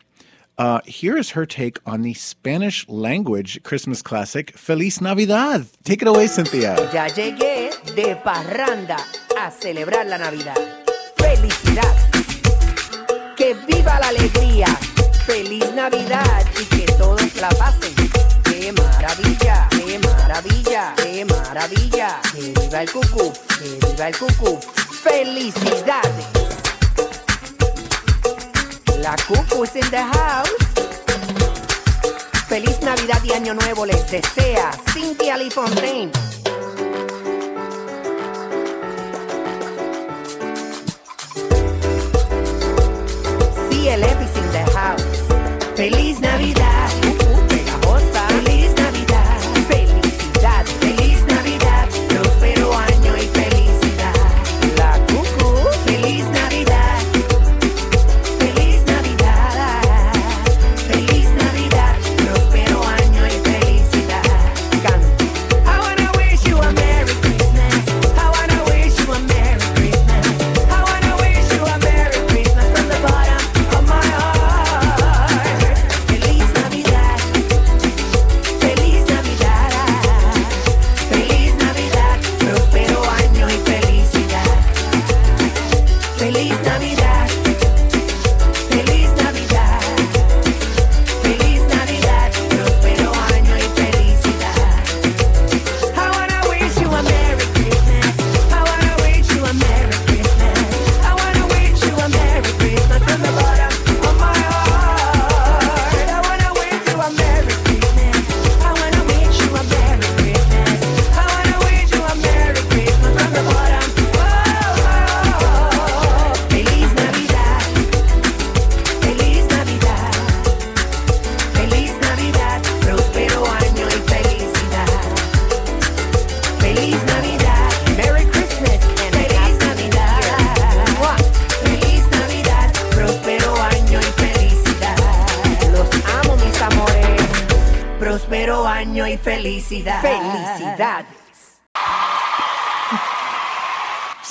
Uh, 0.56 0.80
here 0.86 1.16
is 1.16 1.30
her 1.30 1.44
take 1.44 1.80
on 1.84 2.02
the 2.02 2.14
Spanish 2.14 2.88
language 2.88 3.60
Christmas 3.64 4.02
classic 4.02 4.56
Feliz 4.56 5.00
Navidad. 5.00 5.66
Take 5.82 6.02
it 6.02 6.08
away, 6.08 6.28
Cynthia. 6.28 6.76
Ya 6.92 7.08
llegué 7.08 7.70
de 7.96 8.14
parranda 8.22 8.96
a 9.36 9.50
celebrar 9.50 10.06
la 10.06 10.18
Navidad. 10.18 10.56
Felicidad. 11.16 11.92
Que 13.36 13.54
viva 13.66 13.98
la 13.98 14.08
alegría. 14.08 14.68
Feliz 15.26 15.72
Navidad 15.74 16.46
y 16.60 16.64
que 16.66 16.86
todos 16.92 17.34
la 17.40 17.48
pasen. 17.48 17.92
Qué 18.44 18.72
maravilla, 18.72 19.68
qué 19.70 19.98
maravilla, 19.98 20.94
qué 21.02 21.24
maravilla. 21.24 22.20
Que 22.32 22.60
viva 22.60 22.82
el 22.82 22.92
cucú, 22.92 23.32
que 23.58 23.86
viva 23.88 24.08
el 24.08 24.16
cucú. 24.16 24.60
Felicidades. 25.02 26.63
La 29.04 29.14
cucú 29.16 29.64
is 29.64 29.76
in 29.76 29.90
the 29.90 30.02
house. 30.02 30.48
Feliz 32.48 32.80
Navidad 32.80 33.22
y 33.22 33.32
Año 33.34 33.52
Nuevo 33.52 33.84
les 33.84 34.10
desea 34.10 34.70
Cynthia 34.94 35.36
Lee 35.36 35.50
Fontaine. 35.50 36.10
CLF 43.68 44.22
is 44.22 44.36
in 44.38 44.52
the 44.52 44.64
house. 44.74 45.74
Feliz 45.76 46.18
Navidad. 46.20 46.63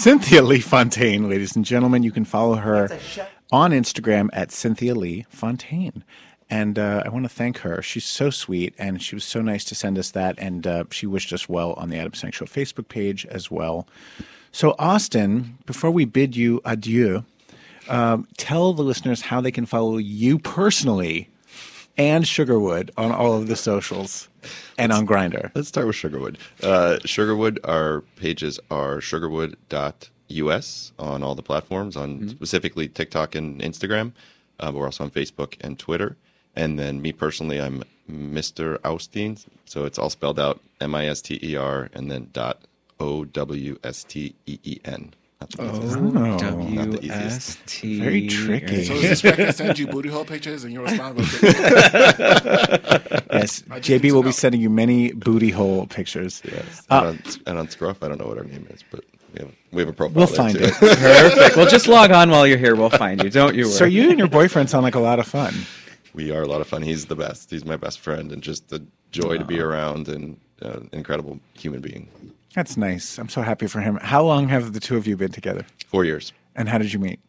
Cynthia 0.03 0.41
Lee 0.41 0.59
Fontaine, 0.59 1.29
ladies 1.29 1.55
and 1.55 1.63
gentlemen. 1.63 2.03
You 2.03 2.11
can 2.11 2.25
follow 2.25 2.55
her 2.55 2.89
on 3.53 3.71
Instagram 3.71 4.27
at 4.33 4.51
Cynthia 4.51 4.93
Lee 4.95 5.25
Fontaine. 5.29 6.03
And 6.49 6.77
uh, 6.77 7.03
I 7.05 7.07
want 7.07 7.23
to 7.23 7.29
thank 7.29 7.59
her. 7.59 7.81
She's 7.81 8.03
so 8.03 8.29
sweet, 8.29 8.75
and 8.77 9.01
she 9.01 9.15
was 9.15 9.23
so 9.23 9.41
nice 9.41 9.63
to 9.63 9.75
send 9.75 9.97
us 9.97 10.11
that. 10.11 10.35
And 10.37 10.67
uh, 10.67 10.83
she 10.91 11.07
wished 11.07 11.31
us 11.31 11.47
well 11.47 11.71
on 11.75 11.89
the 11.89 11.95
Adam 11.95 12.13
Sank 12.13 12.33
Show 12.33 12.43
Facebook 12.43 12.89
page 12.89 13.25
as 13.27 13.49
well. 13.49 13.87
So, 14.51 14.75
Austin, 14.77 15.57
before 15.65 15.89
we 15.89 16.03
bid 16.03 16.35
you 16.35 16.59
adieu, 16.65 17.23
Um, 17.87 18.27
tell 18.35 18.73
the 18.73 18.83
listeners 18.83 19.21
how 19.21 19.39
they 19.39 19.51
can 19.51 19.65
follow 19.65 19.95
you 19.95 20.37
personally 20.37 21.29
and 21.97 22.25
Sugarwood 22.25 22.89
on 22.97 23.13
all 23.13 23.35
of 23.35 23.47
the 23.47 23.55
socials 23.55 24.27
and 24.77 24.91
on 24.91 25.07
Grindr. 25.07 25.51
Let's 25.55 25.67
start 25.67 25.87
with 25.87 25.95
Sugarwood. 25.95 26.37
Uh, 26.61 26.97
Sugarwood, 27.03 27.59
our 27.63 28.01
pages 28.15 28.59
are 28.69 28.97
sugarwood.us 28.97 30.91
on 30.99 31.23
all 31.23 31.35
the 31.35 31.43
platforms, 31.43 31.95
on 31.95 32.29
specifically 32.29 32.87
TikTok 32.87 33.35
and 33.35 33.61
Instagram. 33.61 34.13
Uh, 34.59 34.71
we're 34.73 34.85
also 34.85 35.03
on 35.03 35.11
Facebook 35.11 35.55
and 35.61 35.77
Twitter. 35.77 36.17
And 36.55 36.77
then 36.77 37.01
me 37.01 37.11
personally, 37.11 37.59
I'm 37.59 37.83
Mr. 38.09 38.77
Austin. 38.83 39.37
So 39.65 39.85
it's 39.85 39.97
all 39.97 40.09
spelled 40.09 40.39
out 40.39 40.61
M 40.79 40.93
I 40.95 41.07
S 41.07 41.21
T 41.21 41.39
E 41.41 41.55
R 41.55 41.89
and 41.93 42.11
then 42.11 42.29
dot 42.33 42.61
O 42.99 43.25
W 43.25 43.77
S 43.83 44.03
T 44.03 44.35
E 44.45 44.59
E 44.63 44.79
N. 44.85 45.13
Not 45.43 45.51
the 45.51 45.63
easiest. 45.63 45.99
Not 45.99 46.91
the 46.91 46.99
easiest. 47.01 47.57
W-S-T. 47.59 47.99
Very 47.99 48.27
tricky. 48.27 48.83
So 48.85 48.93
is 48.93 49.01
this 49.01 49.23
where 49.23 49.33
I 49.33 49.35
can 49.35 49.53
send 49.53 49.79
you 49.79 49.87
booty 49.87 50.09
hole 50.09 50.25
pictures 50.25 50.63
and 50.63 50.73
you 50.73 50.81
respond 50.81 51.17
with 51.17 51.43
Yes, 53.33 53.63
I 53.69 53.79
just 53.79 54.03
JB 54.03 54.11
will 54.11 54.23
be 54.23 54.31
sending 54.31 54.61
you 54.61 54.69
many 54.69 55.11
booty 55.11 55.49
hole 55.49 55.87
pictures. 55.87 56.41
Yes. 56.45 56.83
Uh, 56.89 57.03
and, 57.07 57.25
on, 57.25 57.33
and 57.47 57.59
on 57.59 57.69
Scruff, 57.69 58.03
I 58.03 58.07
don't 58.07 58.19
know 58.19 58.27
what 58.27 58.37
our 58.37 58.43
name 58.43 58.67
is, 58.69 58.83
but 58.89 59.03
we 59.33 59.39
have, 59.39 59.51
we 59.71 59.81
have 59.81 59.89
a 59.89 59.93
profile. 59.93 60.15
We'll 60.15 60.27
find 60.27 60.57
too. 60.57 60.65
it. 60.65 60.73
Perfect. 60.79 61.55
Well, 61.57 61.67
just 61.67 61.87
log 61.87 62.11
on 62.11 62.29
while 62.29 62.45
you're 62.45 62.57
here. 62.57 62.75
We'll 62.75 62.89
find 62.89 63.21
you. 63.23 63.29
Don't 63.29 63.55
you 63.55 63.65
worry. 63.65 63.73
So 63.73 63.85
you 63.85 64.09
and 64.09 64.19
your 64.19 64.27
boyfriend 64.27 64.69
sound 64.69 64.83
like 64.83 64.95
a 64.95 64.99
lot 64.99 65.19
of 65.19 65.27
fun. 65.27 65.53
we 66.13 66.31
are 66.31 66.43
a 66.43 66.47
lot 66.47 66.61
of 66.61 66.67
fun. 66.67 66.81
He's 66.83 67.05
the 67.07 67.15
best. 67.15 67.49
He's 67.49 67.65
my 67.65 67.77
best 67.77 67.99
friend, 67.99 68.31
and 68.31 68.43
just 68.43 68.71
a 68.71 68.81
joy 69.11 69.37
to 69.39 69.45
be 69.45 69.59
around, 69.59 70.07
and 70.07 70.39
uh, 70.61 70.73
an 70.73 70.89
incredible 70.93 71.39
human 71.55 71.81
being. 71.81 72.07
That's 72.53 72.77
nice. 72.77 73.17
I'm 73.17 73.29
so 73.29 73.41
happy 73.41 73.67
for 73.67 73.81
him. 73.81 73.97
How 74.01 74.23
long 74.23 74.47
have 74.49 74.73
the 74.73 74.79
two 74.79 74.95
of 74.95 75.07
you 75.07 75.17
been 75.17 75.31
together? 75.31 75.65
Four 75.87 76.05
years. 76.05 76.33
And 76.55 76.69
how 76.69 76.77
did 76.77 76.93
you 76.93 76.99
meet? 76.99 77.19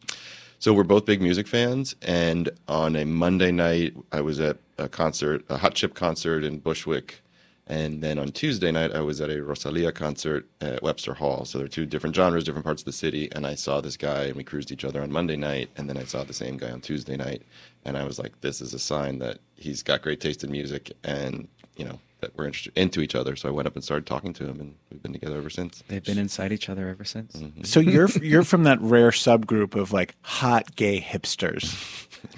So 0.59 0.73
we're 0.73 0.83
both 0.83 1.05
big 1.05 1.21
music 1.21 1.47
fans, 1.47 1.95
and 2.01 2.49
on 2.67 2.95
a 2.95 3.05
Monday 3.05 3.51
night, 3.51 3.95
I 4.11 4.21
was 4.21 4.39
at 4.39 4.57
a 4.77 4.87
concert, 4.87 5.43
a 5.49 5.57
Hot 5.57 5.75
Chip 5.75 5.93
concert 5.95 6.43
in 6.43 6.59
Bushwick, 6.59 7.21
and 7.67 8.01
then 8.01 8.17
on 8.19 8.29
Tuesday 8.29 8.71
night, 8.71 8.91
I 8.93 9.01
was 9.01 9.19
at 9.19 9.29
a 9.29 9.43
Rosalia 9.43 9.91
concert 9.91 10.47
at 10.61 10.81
Webster 10.81 11.15
Hall. 11.15 11.45
So 11.45 11.57
they're 11.57 11.67
two 11.67 11.85
different 11.85 12.15
genres, 12.15 12.43
different 12.43 12.65
parts 12.65 12.81
of 12.81 12.85
the 12.85 12.93
city, 12.93 13.29
and 13.33 13.45
I 13.45 13.55
saw 13.55 13.81
this 13.81 13.97
guy, 13.97 14.25
and 14.25 14.35
we 14.35 14.43
cruised 14.43 14.71
each 14.71 14.85
other 14.85 15.01
on 15.01 15.11
Monday 15.11 15.35
night, 15.35 15.69
and 15.75 15.89
then 15.89 15.97
I 15.97 16.03
saw 16.03 16.23
the 16.23 16.33
same 16.33 16.57
guy 16.57 16.71
on 16.71 16.81
Tuesday 16.81 17.17
night, 17.17 17.41
and 17.83 17.97
I 17.97 18.05
was 18.05 18.17
like, 18.17 18.39
this 18.41 18.61
is 18.61 18.73
a 18.73 18.79
sign 18.79 19.19
that 19.19 19.39
he's 19.55 19.83
got 19.83 20.03
great 20.03 20.21
taste 20.21 20.43
in 20.43 20.51
music, 20.51 20.93
and 21.03 21.47
you 21.75 21.85
know 21.85 21.99
that 22.25 22.35
we're 22.35 22.45
inter- 22.45 22.71
into 22.75 23.01
each 23.01 23.13
other. 23.13 23.35
So 23.35 23.47
I 23.47 23.51
went 23.51 23.67
up 23.67 23.75
and 23.75 23.83
started 23.83 24.07
talking 24.07 24.33
to 24.33 24.45
him, 24.45 24.59
and 24.59 24.75
we've 24.89 25.01
been 25.01 25.13
together 25.13 25.37
ever 25.37 25.49
since. 25.51 25.83
They've 25.87 26.03
been 26.03 26.17
inside 26.17 26.51
each 26.51 26.69
other 26.69 26.89
ever 26.89 27.03
since. 27.03 27.33
Mm-hmm. 27.33 27.63
So 27.63 27.79
you're 27.79 28.09
you're 28.21 28.43
from 28.43 28.63
that 28.63 28.81
rare 28.81 29.11
subgroup 29.11 29.75
of 29.79 29.93
like 29.93 30.15
hot 30.21 30.75
gay 30.75 30.99
hipsters. 30.99 31.75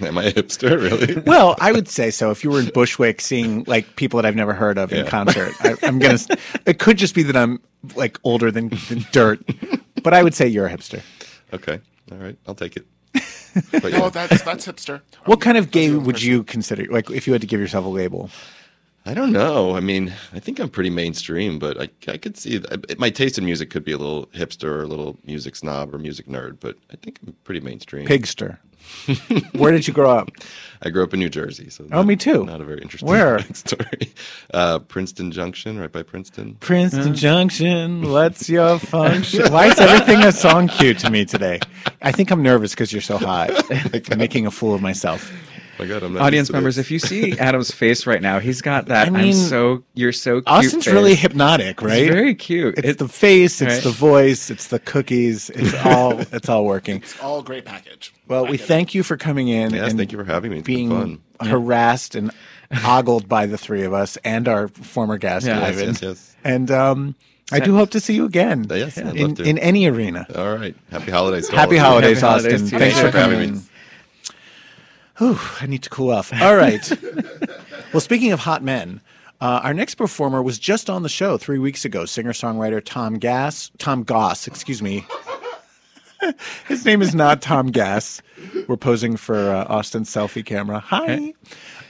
Am 0.02 0.18
I 0.18 0.24
a 0.24 0.32
hipster, 0.32 0.80
really? 0.80 1.22
Well, 1.26 1.56
I 1.60 1.72
would 1.72 1.88
say 1.88 2.10
so. 2.10 2.30
If 2.30 2.44
you 2.44 2.50
were 2.50 2.60
in 2.60 2.70
Bushwick 2.74 3.22
seeing 3.22 3.64
like 3.66 3.96
people 3.96 4.18
that 4.20 4.26
I've 4.26 4.36
never 4.36 4.52
heard 4.52 4.76
of 4.76 4.92
in 4.92 5.06
concert, 5.06 5.54
I, 5.60 5.76
I'm 5.82 5.98
gonna. 5.98 6.18
It 6.66 6.78
could 6.78 6.98
just 6.98 7.14
be 7.14 7.22
that 7.22 7.36
I'm 7.36 7.60
like 7.96 8.18
older 8.24 8.50
than, 8.50 8.68
than 8.90 9.06
dirt, 9.12 9.40
but 10.02 10.12
I 10.12 10.22
would 10.22 10.34
say 10.34 10.46
you're 10.46 10.66
a 10.66 10.70
hipster. 10.70 11.00
okay, 11.54 11.80
all 12.12 12.18
right, 12.18 12.36
I'll 12.46 12.54
take 12.54 12.76
it. 12.76 12.86
But 13.72 13.92
No, 13.92 14.04
oh, 14.04 14.10
that's 14.10 14.42
that's 14.42 14.66
hipster. 14.66 15.00
What 15.24 15.40
kind 15.40 15.56
of 15.56 15.70
gay 15.70 15.90
would 15.90 16.16
person. 16.16 16.28
you 16.28 16.44
consider? 16.44 16.84
Like, 16.92 17.10
if 17.10 17.26
you 17.26 17.32
had 17.32 17.40
to 17.40 17.48
give 17.48 17.58
yourself 17.58 17.86
a 17.86 17.88
label, 17.88 18.30
I 19.06 19.14
don't 19.14 19.32
know. 19.32 19.74
I 19.74 19.80
mean, 19.80 20.12
I 20.34 20.38
think 20.38 20.58
I'm 20.58 20.68
pretty 20.68 20.90
mainstream, 20.90 21.58
but 21.58 21.80
I, 21.80 21.88
I 22.08 22.18
could 22.18 22.36
see 22.36 22.58
that 22.58 22.98
my 22.98 23.08
taste 23.08 23.38
in 23.38 23.44
music 23.44 23.70
could 23.70 23.84
be 23.84 23.92
a 23.92 23.96
little 23.98 24.26
hipster 24.26 24.64
or 24.64 24.82
a 24.82 24.86
little 24.86 25.16
music 25.24 25.56
snob 25.56 25.94
or 25.94 25.98
music 25.98 26.26
nerd, 26.26 26.58
but 26.60 26.76
I 26.92 26.96
think 26.96 27.18
I'm 27.26 27.34
pretty 27.44 27.60
mainstream. 27.60 28.06
pigster. 28.06 28.58
Where 29.54 29.72
did 29.72 29.86
you 29.88 29.94
grow 29.94 30.10
up? 30.10 30.30
I 30.82 30.90
grew 30.90 31.02
up 31.04 31.12
in 31.14 31.20
New 31.20 31.28
Jersey, 31.30 31.70
so 31.70 31.84
Oh, 31.84 31.96
not- 31.96 32.06
me 32.06 32.16
too. 32.16 32.44
Not 32.44 32.60
a 32.60 32.64
very 32.64 32.80
interesting 32.82 33.08
Where? 33.08 33.40
story. 33.54 34.12
Uh, 34.52 34.78
Princeton 34.80 35.30
Junction, 35.32 35.78
right 35.78 35.90
by 35.92 36.02
Princeton. 36.02 36.56
Princeton 36.60 37.14
Junction, 37.14 38.10
what's 38.10 38.48
your 38.48 38.78
function? 38.94 39.50
Why 39.52 39.66
is 39.68 39.78
everything 39.78 40.22
a 40.22 40.32
song 40.32 40.68
cue 40.68 40.92
to 40.94 41.10
me 41.10 41.24
today? 41.24 41.60
I 42.02 42.12
think 42.12 42.30
I'm 42.30 42.42
nervous 42.42 42.72
because 42.72 42.92
you're 42.92 43.02
so 43.02 43.16
hot. 43.18 43.50
I'm 44.12 44.18
making 44.18 44.46
a 44.46 44.50
fool 44.50 44.74
of 44.74 44.82
myself. 44.82 45.32
My 45.78 45.86
God, 45.86 46.02
I'm 46.02 46.12
not 46.14 46.22
Audience 46.22 46.50
members, 46.50 46.76
this. 46.76 46.86
if 46.86 46.90
you 46.90 46.98
see 46.98 47.38
Adam's 47.38 47.70
face 47.70 48.06
right 48.06 48.20
now, 48.20 48.38
he's 48.40 48.60
got 48.60 48.86
that. 48.86 49.06
I 49.06 49.08
I 49.08 49.10
mean, 49.10 49.28
am 49.28 49.32
so 49.34 49.84
you're 49.94 50.12
so 50.12 50.36
cute. 50.40 50.48
Austin's 50.48 50.84
face. 50.86 50.92
really 50.94 51.14
hypnotic, 51.14 51.80
right? 51.82 52.02
It's 52.02 52.12
very 52.14 52.34
cute. 52.34 52.78
It's 52.78 52.88
It- 52.88 52.98
the 52.98 53.08
face, 53.08 53.60
it's 53.62 53.74
Right. 53.74 53.82
the 53.84 53.90
voice, 53.90 54.50
it's 54.50 54.68
the 54.68 54.78
cookies. 54.80 55.50
It's 55.50 55.74
all 55.86 56.18
it's 56.18 56.48
all 56.48 56.64
working. 56.64 56.96
It's 56.96 57.18
all 57.20 57.42
great 57.42 57.64
package. 57.64 58.12
Well, 58.26 58.46
I 58.46 58.50
we 58.50 58.56
get 58.56 58.64
it. 58.64 58.66
thank 58.68 58.94
you 58.94 59.02
for 59.02 59.16
coming 59.16 59.48
in 59.48 59.72
Yes, 59.72 59.90
and 59.90 59.98
thank 59.98 60.10
you 60.12 60.18
for 60.18 60.24
having 60.24 60.50
me. 60.50 60.58
It's 60.58 60.66
been 60.66 60.88
being 60.88 61.20
fun. 61.40 61.48
harassed 61.48 62.14
and 62.14 62.30
ogled 62.84 63.28
by 63.28 63.46
the 63.46 63.56
three 63.56 63.84
of 63.84 63.92
us 63.92 64.18
and 64.24 64.48
our 64.48 64.68
former 64.68 65.16
guest, 65.16 65.46
Yeah. 65.46 65.60
Yes, 65.60 65.68
Ivan. 65.76 65.86
yes, 65.88 66.02
yes. 66.02 66.36
And 66.44 66.70
um, 66.70 67.14
I 67.52 67.60
do 67.60 67.74
hope 67.76 67.90
to 67.90 68.00
see 68.00 68.14
you 68.14 68.24
again 68.26 68.66
Yes, 68.68 68.98
I'd 68.98 69.16
in, 69.16 69.28
love 69.28 69.36
to. 69.38 69.44
in 69.44 69.58
any 69.58 69.86
arena. 69.86 70.26
All 70.34 70.54
right, 70.56 70.74
happy 70.90 71.10
holidays. 71.10 71.48
to 71.48 71.56
Happy 71.56 71.76
of 71.76 71.82
holidays, 71.82 72.20
Happy 72.20 72.42
holidays 72.42 72.62
Austin. 72.62 72.78
Thanks 72.78 72.98
for 73.00 73.10
coming 73.10 73.38
having 73.38 73.54
me. 73.54 73.60
Whew, 75.18 75.38
I 75.60 75.66
need 75.66 75.82
to 75.82 75.90
cool 75.90 76.10
off. 76.10 76.32
All 76.32 76.56
right. 76.56 76.90
well, 77.92 78.00
speaking 78.00 78.32
of 78.32 78.40
hot 78.40 78.62
men, 78.62 79.00
uh, 79.40 79.60
our 79.62 79.74
next 79.74 79.96
performer 79.96 80.42
was 80.42 80.58
just 80.58 80.88
on 80.88 81.02
the 81.02 81.08
show 81.08 81.36
three 81.36 81.58
weeks 81.58 81.84
ago. 81.84 82.04
Singer-songwriter 82.04 82.82
Tom 82.84 83.18
Gass, 83.18 83.70
Tom 83.78 84.02
Goss, 84.04 84.46
excuse 84.46 84.82
me. 84.82 85.06
His 86.68 86.84
name 86.84 87.02
is 87.02 87.14
not 87.14 87.42
Tom 87.42 87.68
Gass. 87.68 88.22
We're 88.66 88.76
posing 88.76 89.16
for 89.16 89.50
uh, 89.50 89.64
Austin's 89.68 90.10
selfie 90.10 90.44
camera. 90.44 90.80
Hi. 90.80 91.34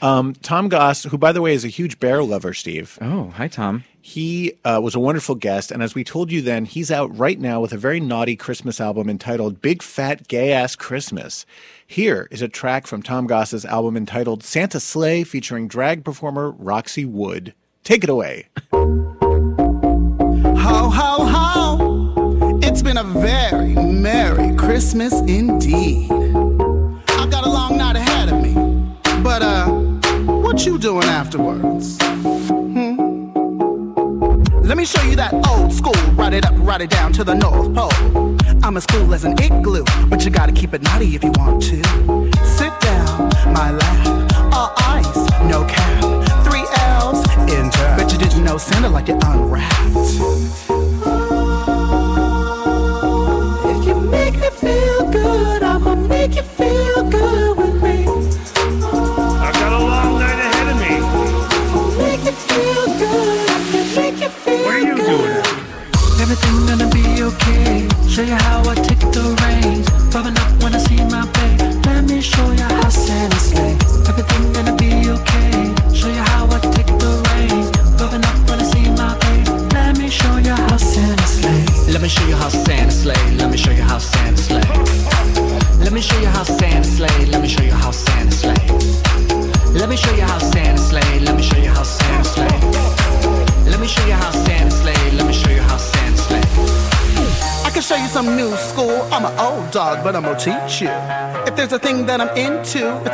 Um, 0.01 0.34
Tom 0.42 0.68
Goss, 0.68 1.05
who, 1.05 1.18
by 1.18 1.32
the 1.32 1.42
way, 1.42 1.55
is 1.55 1.64
a 1.64 1.68
huge 1.68 1.99
bear 1.99 2.22
lover, 2.22 2.55
Steve. 2.55 2.99
Oh, 3.01 3.30
hi 3.30 3.49
Tom. 3.49 3.84
He 4.01 4.55
uh, 4.64 4.80
was 4.82 4.94
a 4.94 5.01
wonderful 5.01 5.34
guest, 5.34 5.70
and 5.70 5.82
as 5.82 5.94
we 5.94 6.03
told 6.03 6.32
you 6.32 6.40
then, 6.40 6.64
he's 6.64 6.90
out 6.90 7.14
right 7.16 7.38
now 7.38 7.61
with 7.61 7.72
a 7.72 7.76
very 7.76 8.01
naughty 8.01 8.36
Christmas 8.36 8.80
album 8.80 9.11
entitled 9.11 9.61
Big 9.61 9.82
Fat 9.82 10.28
Gay 10.28 10.53
Ass 10.53 10.76
Christmas. 10.76 11.44
Here 11.86 12.26
is 12.30 12.40
a 12.40 12.49
track 12.49 12.86
from 12.86 13.03
Tom 13.03 13.26
Goss's 13.26 13.66
album 13.66 13.96
entitled 13.96 14.42
Santa 14.42 14.80
Sleigh 14.80 15.24
featuring 15.24 15.68
drag 15.68 16.05
performer 16.05 16.53
Roxy 16.53 17.05
Wood. 17.05 17.53
Take 17.84 18.05
it 18.05 18.11
away. 18.11 18.46
Ho, 18.72 19.11
ho, 20.90 21.26
ho! 21.26 22.59
It's 22.62 22.82
been 22.82 22.99
a 22.99 23.05
very 23.05 23.74
Merry 23.74 24.55
Christmas 24.57 25.12
indeed. 25.20 26.11
I've 27.09 27.30
got 27.30 27.44
a 27.46 27.51
long 27.51 27.76
night 27.76 27.88
what 30.59 30.66
you 30.66 30.76
doing 30.76 31.04
afterwards? 31.04 31.96
Hmm? 32.02 32.96
Let 34.61 34.76
me 34.76 34.84
show 34.84 35.00
you 35.02 35.14
that 35.14 35.32
old 35.46 35.72
school, 35.72 35.94
write 36.14 36.34
it 36.34 36.44
up, 36.44 36.52
write 36.56 36.80
it 36.80 36.90
down 36.90 37.12
to 37.12 37.22
the 37.22 37.32
North 37.32 37.72
Pole. 37.72 37.92
I'm 38.64 38.76
as 38.76 38.84
cool 38.84 39.14
as 39.14 39.22
an 39.22 39.40
igloo, 39.40 39.84
but 40.09 40.24
you 40.24 40.32
gotta 40.32 40.50
keep 40.50 40.74
it 40.74 40.82
naughty 40.82 41.14
if 41.14 41.22
you 41.22 41.30
want 41.36 41.62
to. 41.62 41.76
Sit 42.44 42.72
down, 42.80 43.30
my 43.52 43.70
lap, 43.70 44.52
all 44.52 44.72
ice, 44.78 45.30
no 45.42 45.64
cap, 45.64 46.02
three 46.42 46.66
L's, 46.88 47.24
enter. 47.48 47.94
Bet 47.96 48.11
you 48.11 48.18
didn't 48.18 48.42
know 48.42 48.59
Santa 48.59 48.88
like 48.88 49.09
it 49.09 49.22
unwrapped. 49.22 50.78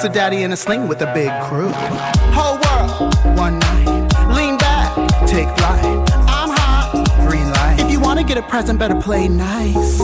A 0.05 0.09
daddy 0.09 0.43
in 0.43 0.53
a 0.53 0.57
sling 0.57 0.87
with 0.87 1.01
a 1.01 1.13
big 1.15 1.31
crew. 1.45 1.71
Whole 2.37 2.59
world, 2.65 3.15
one 3.39 3.59
night. 3.59 3.87
Lean 4.37 4.59
back, 4.59 4.95
take 5.27 5.49
flight. 5.57 5.85
I'm 6.29 6.51
hot, 6.51 7.07
green 7.27 7.51
light. 7.51 7.77
If 7.79 7.91
you 7.91 8.01
wanna 8.01 8.23
get 8.23 8.37
a 8.37 8.43
present, 8.43 8.79
better 8.79 9.01
play 9.01 9.29
nice. 9.29 10.04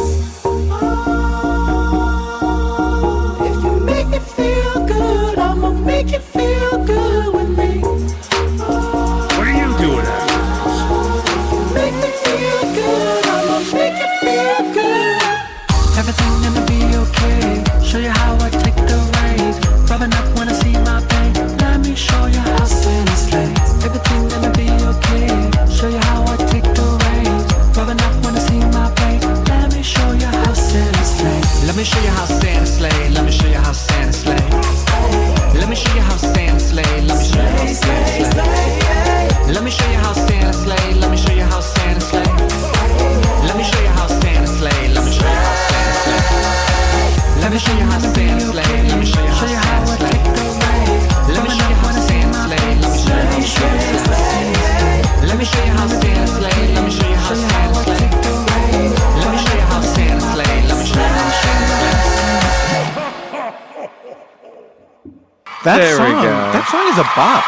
That 65.65 65.77
There 65.79 65.93
we 65.93 65.97
song, 65.99 66.23
go. 66.23 66.31
that 66.53 66.69
song 66.71 66.87
is 66.89 66.99
a 66.99 67.09
bop. 67.15 67.45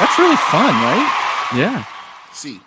That's 0.00 0.18
really 0.18 0.36
fun, 0.36 0.74
right? 0.82 1.08
Yeah. 1.56 1.84
See. 2.32 2.60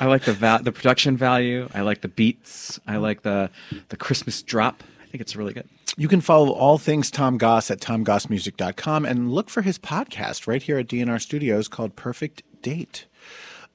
I 0.00 0.06
like 0.06 0.22
the 0.24 0.32
va- 0.32 0.60
the 0.62 0.72
production 0.72 1.16
value. 1.16 1.68
I 1.74 1.82
like 1.82 2.00
the 2.00 2.08
beats. 2.08 2.80
I 2.86 2.96
like 2.96 3.22
the 3.22 3.50
the 3.90 3.96
Christmas 3.96 4.42
drop. 4.42 4.82
I 5.02 5.06
think 5.10 5.20
it's 5.20 5.36
really 5.36 5.52
good. 5.52 5.68
You 5.98 6.08
can 6.08 6.22
follow 6.22 6.50
all 6.52 6.78
things 6.78 7.10
Tom 7.10 7.36
Goss 7.36 7.70
at 7.70 7.78
tomgossmusic.com 7.80 9.04
and 9.04 9.30
look 9.30 9.50
for 9.50 9.60
his 9.60 9.78
podcast 9.78 10.46
right 10.46 10.62
here 10.62 10.78
at 10.78 10.86
DNR 10.88 11.20
Studios 11.20 11.68
called 11.68 11.94
Perfect 11.94 12.42
Date. 12.62 13.04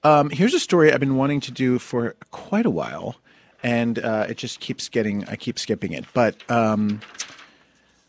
Um, 0.03 0.31
here's 0.31 0.55
a 0.55 0.59
story 0.59 0.91
I've 0.91 0.99
been 0.99 1.17
wanting 1.17 1.41
to 1.41 1.51
do 1.51 1.77
for 1.77 2.15
quite 2.31 2.65
a 2.65 2.71
while, 2.71 3.17
and 3.61 3.99
uh, 3.99 4.25
it 4.29 4.37
just 4.37 4.59
keeps 4.59 4.89
getting, 4.89 5.25
I 5.29 5.35
keep 5.35 5.59
skipping 5.59 5.93
it. 5.93 6.05
But 6.15 6.49
um, 6.49 7.01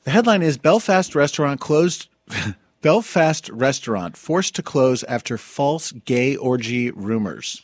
the 0.05 0.11
headline 0.11 0.43
is 0.43 0.59
Belfast 0.59 1.15
restaurant 1.15 1.61
closed. 1.61 2.09
Belfast 2.81 3.49
restaurant 3.49 4.17
forced 4.17 4.55
to 4.55 4.63
close 4.63 5.03
after 5.05 5.37
false 5.37 5.91
gay 5.91 6.37
orgy 6.37 6.93
rumors. 6.93 7.63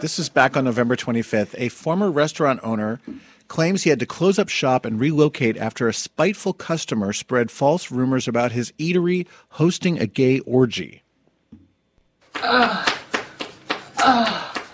This 0.00 0.18
is 0.18 0.28
back 0.30 0.56
on 0.56 0.64
November 0.64 0.96
25th. 0.96 1.54
A 1.58 1.68
former 1.68 2.10
restaurant 2.10 2.60
owner 2.62 3.00
claims 3.48 3.82
he 3.82 3.90
had 3.90 4.00
to 4.00 4.06
close 4.06 4.38
up 4.38 4.48
shop 4.48 4.84
and 4.84 4.98
relocate 4.98 5.56
after 5.58 5.86
a 5.86 5.92
spiteful 5.92 6.52
customer 6.52 7.12
spread 7.12 7.50
false 7.50 7.90
rumors 7.90 8.26
about 8.26 8.52
his 8.52 8.72
eatery 8.78 9.26
hosting 9.50 9.98
a 9.98 10.06
gay 10.06 10.40
orgy. 10.40 11.02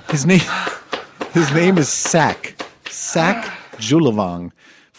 His 0.09 0.27
name 0.27 0.41
his 1.33 1.51
name 1.53 1.79
is 1.79 1.89
Sak. 1.89 2.55
Sak 2.91 3.45
Julavong. 3.79 4.53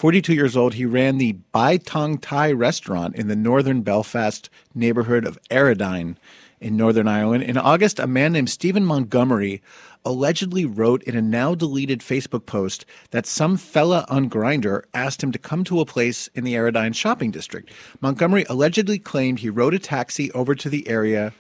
42 0.04 0.34
years 0.34 0.58
old, 0.58 0.74
he 0.74 0.86
ran 0.86 1.18
the 1.18 1.32
Bai 1.54 1.78
Tong 1.78 2.18
Thai 2.18 2.52
restaurant 2.52 3.16
in 3.16 3.30
the 3.30 3.38
northern 3.38 3.84
Belfast 3.84 4.50
neighborhood 4.76 5.26
of 5.26 5.40
Aradine 5.50 6.18
in 6.60 6.76
Northern 6.76 7.08
Ireland. 7.08 7.44
In 7.44 7.58
August, 7.58 8.00
a 8.00 8.06
man 8.06 8.34
named 8.34 8.50
Stephen 8.50 8.84
Montgomery 8.84 9.62
allegedly 10.04 10.66
wrote 10.66 11.04
in 11.04 11.16
a 11.16 11.22
now 11.22 11.56
deleted 11.56 12.02
Facebook 12.02 12.46
post 12.46 12.86
that 13.12 13.26
some 13.26 13.56
fella 13.56 14.06
on 14.10 14.30
Grindr 14.30 14.84
asked 14.94 15.24
him 15.24 15.32
to 15.32 15.40
come 15.40 15.64
to 15.64 15.80
a 15.80 15.86
place 15.86 16.28
in 16.36 16.44
the 16.44 16.56
Aradine 16.56 16.94
shopping 16.94 17.32
district. 17.32 17.72
Montgomery 18.02 18.46
allegedly 18.50 19.00
claimed 19.00 19.40
he 19.40 19.50
rode 19.50 19.74
a 19.74 19.80
taxi 19.80 20.30
over 20.34 20.54
to 20.54 20.68
the 20.68 20.86
area 20.86 21.34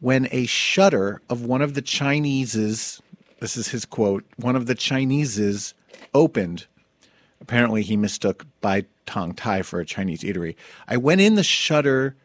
when 0.00 0.26
a 0.30 0.46
shutter 0.46 1.20
of 1.28 1.44
one 1.44 1.60
of 1.60 1.74
the 1.74 1.82
Chinese's, 1.82 3.02
this 3.40 3.58
is 3.58 3.68
his 3.68 3.84
quote, 3.84 4.24
one 4.36 4.56
of 4.56 4.64
the 4.64 4.74
Chinese's 4.74 5.74
opened. 6.14 6.66
Apparently, 7.44 7.82
he 7.82 7.94
mistook 7.94 8.46
Bai 8.62 8.86
Tong 9.04 9.34
Thai 9.34 9.60
for 9.60 9.78
a 9.78 9.84
Chinese 9.84 10.22
eatery. 10.22 10.56
I 10.88 10.96
went 10.96 11.20
in 11.20 11.34
the 11.34 11.42
shutter. 11.42 12.16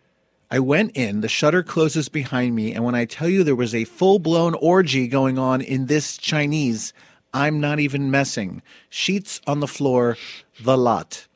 I 0.50 0.60
went 0.60 0.96
in, 0.96 1.20
the 1.20 1.28
shutter 1.28 1.62
closes 1.62 2.08
behind 2.08 2.56
me, 2.56 2.74
and 2.74 2.86
when 2.86 2.96
I 2.96 3.04
tell 3.04 3.28
you 3.28 3.44
there 3.44 3.54
was 3.54 3.76
a 3.76 3.84
full 3.84 4.18
blown 4.18 4.54
orgy 4.56 5.10
going 5.10 5.38
on 5.38 5.60
in 5.60 5.88
this 5.88 6.18
Chinese, 6.18 6.94
I'm 7.34 7.60
not 7.60 7.82
even 7.82 8.10
messing. 8.10 8.62
Sheets 8.90 9.42
on 9.46 9.60
the 9.60 9.68
floor, 9.68 10.16
the 10.64 10.78
lot. 10.78 11.28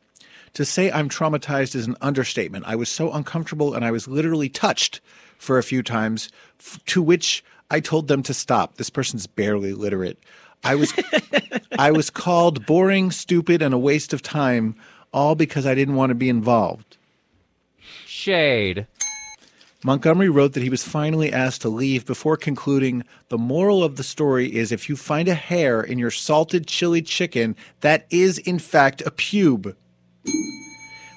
To 0.54 0.64
say 0.64 0.90
I'm 0.90 1.10
traumatized 1.10 1.76
is 1.76 1.86
an 1.86 1.98
understatement. 2.00 2.64
I 2.66 2.78
was 2.78 2.88
so 2.88 3.12
uncomfortable 3.12 3.74
and 3.74 3.84
I 3.84 3.92
was 3.92 4.08
literally 4.08 4.48
touched 4.48 5.02
for 5.38 5.58
a 5.58 5.64
few 5.64 5.84
times, 5.84 6.30
f- 6.58 6.80
to 6.86 7.02
which 7.02 7.44
I 7.70 7.82
told 7.82 8.08
them 8.08 8.24
to 8.24 8.34
stop. 8.34 8.78
This 8.78 8.90
person's 8.90 9.28
barely 9.28 9.74
literate. 9.74 10.18
I 10.64 10.76
was 10.76 10.94
I 11.78 11.92
was 11.92 12.10
called 12.10 12.66
boring, 12.66 13.12
stupid, 13.12 13.62
and 13.62 13.74
a 13.74 13.78
waste 13.78 14.14
of 14.14 14.22
time, 14.22 14.76
all 15.12 15.36
because 15.36 15.66
I 15.66 15.76
didn't 15.76 15.96
want 15.96 16.12
to 16.12 16.16
be 16.16 16.30
involved. 16.30 16.98
Shade. 18.06 18.88
Montgomery 19.86 20.30
wrote 20.30 20.54
that 20.54 20.64
he 20.64 20.70
was 20.70 20.84
finally 20.84 21.34
asked 21.34 21.62
to 21.64 21.70
leave 21.70 22.06
before 22.06 22.38
concluding 22.38 23.04
the 23.28 23.38
moral 23.38 23.84
of 23.84 23.98
the 23.98 24.04
story 24.04 24.56
is 24.56 24.72
if 24.72 24.88
you 24.88 24.96
find 24.96 25.28
a 25.28 25.34
hair 25.34 25.82
in 25.82 26.00
your 26.00 26.12
salted 26.12 26.68
chili 26.68 27.02
chicken, 27.02 27.58
that 27.82 28.06
is 28.10 28.38
in 28.38 28.60
fact 28.60 29.02
a 29.02 29.12
pube. 29.12 29.76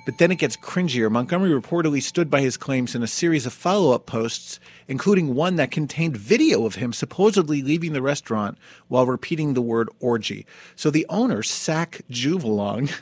But 0.07 0.19
then 0.19 0.31
it 0.31 0.37
gets 0.37 0.57
cringier. 0.57 1.11
Montgomery 1.11 1.51
reportedly 1.51 2.01
stood 2.01 2.31
by 2.31 2.41
his 2.41 2.57
claims 2.57 2.95
in 2.95 3.03
a 3.03 3.09
series 3.09 3.45
of 3.45 3.53
follow 3.53 3.93
up 3.93 4.07
posts, 4.07 4.61
including 4.87 5.35
one 5.35 5.57
that 5.57 5.73
contained 5.73 6.17
video 6.17 6.65
of 6.65 6.77
him 6.77 6.93
supposedly 6.93 7.61
leaving 7.61 7.93
the 7.93 8.01
restaurant 8.01 8.57
while 8.87 9.05
repeating 9.05 9.53
the 9.53 9.61
word 9.61 9.91
orgy. 9.99 10.47
So 10.77 10.91
the 10.91 11.07
owner, 11.09 11.43
Sak 11.43 12.03
Juvalong, 12.09 12.95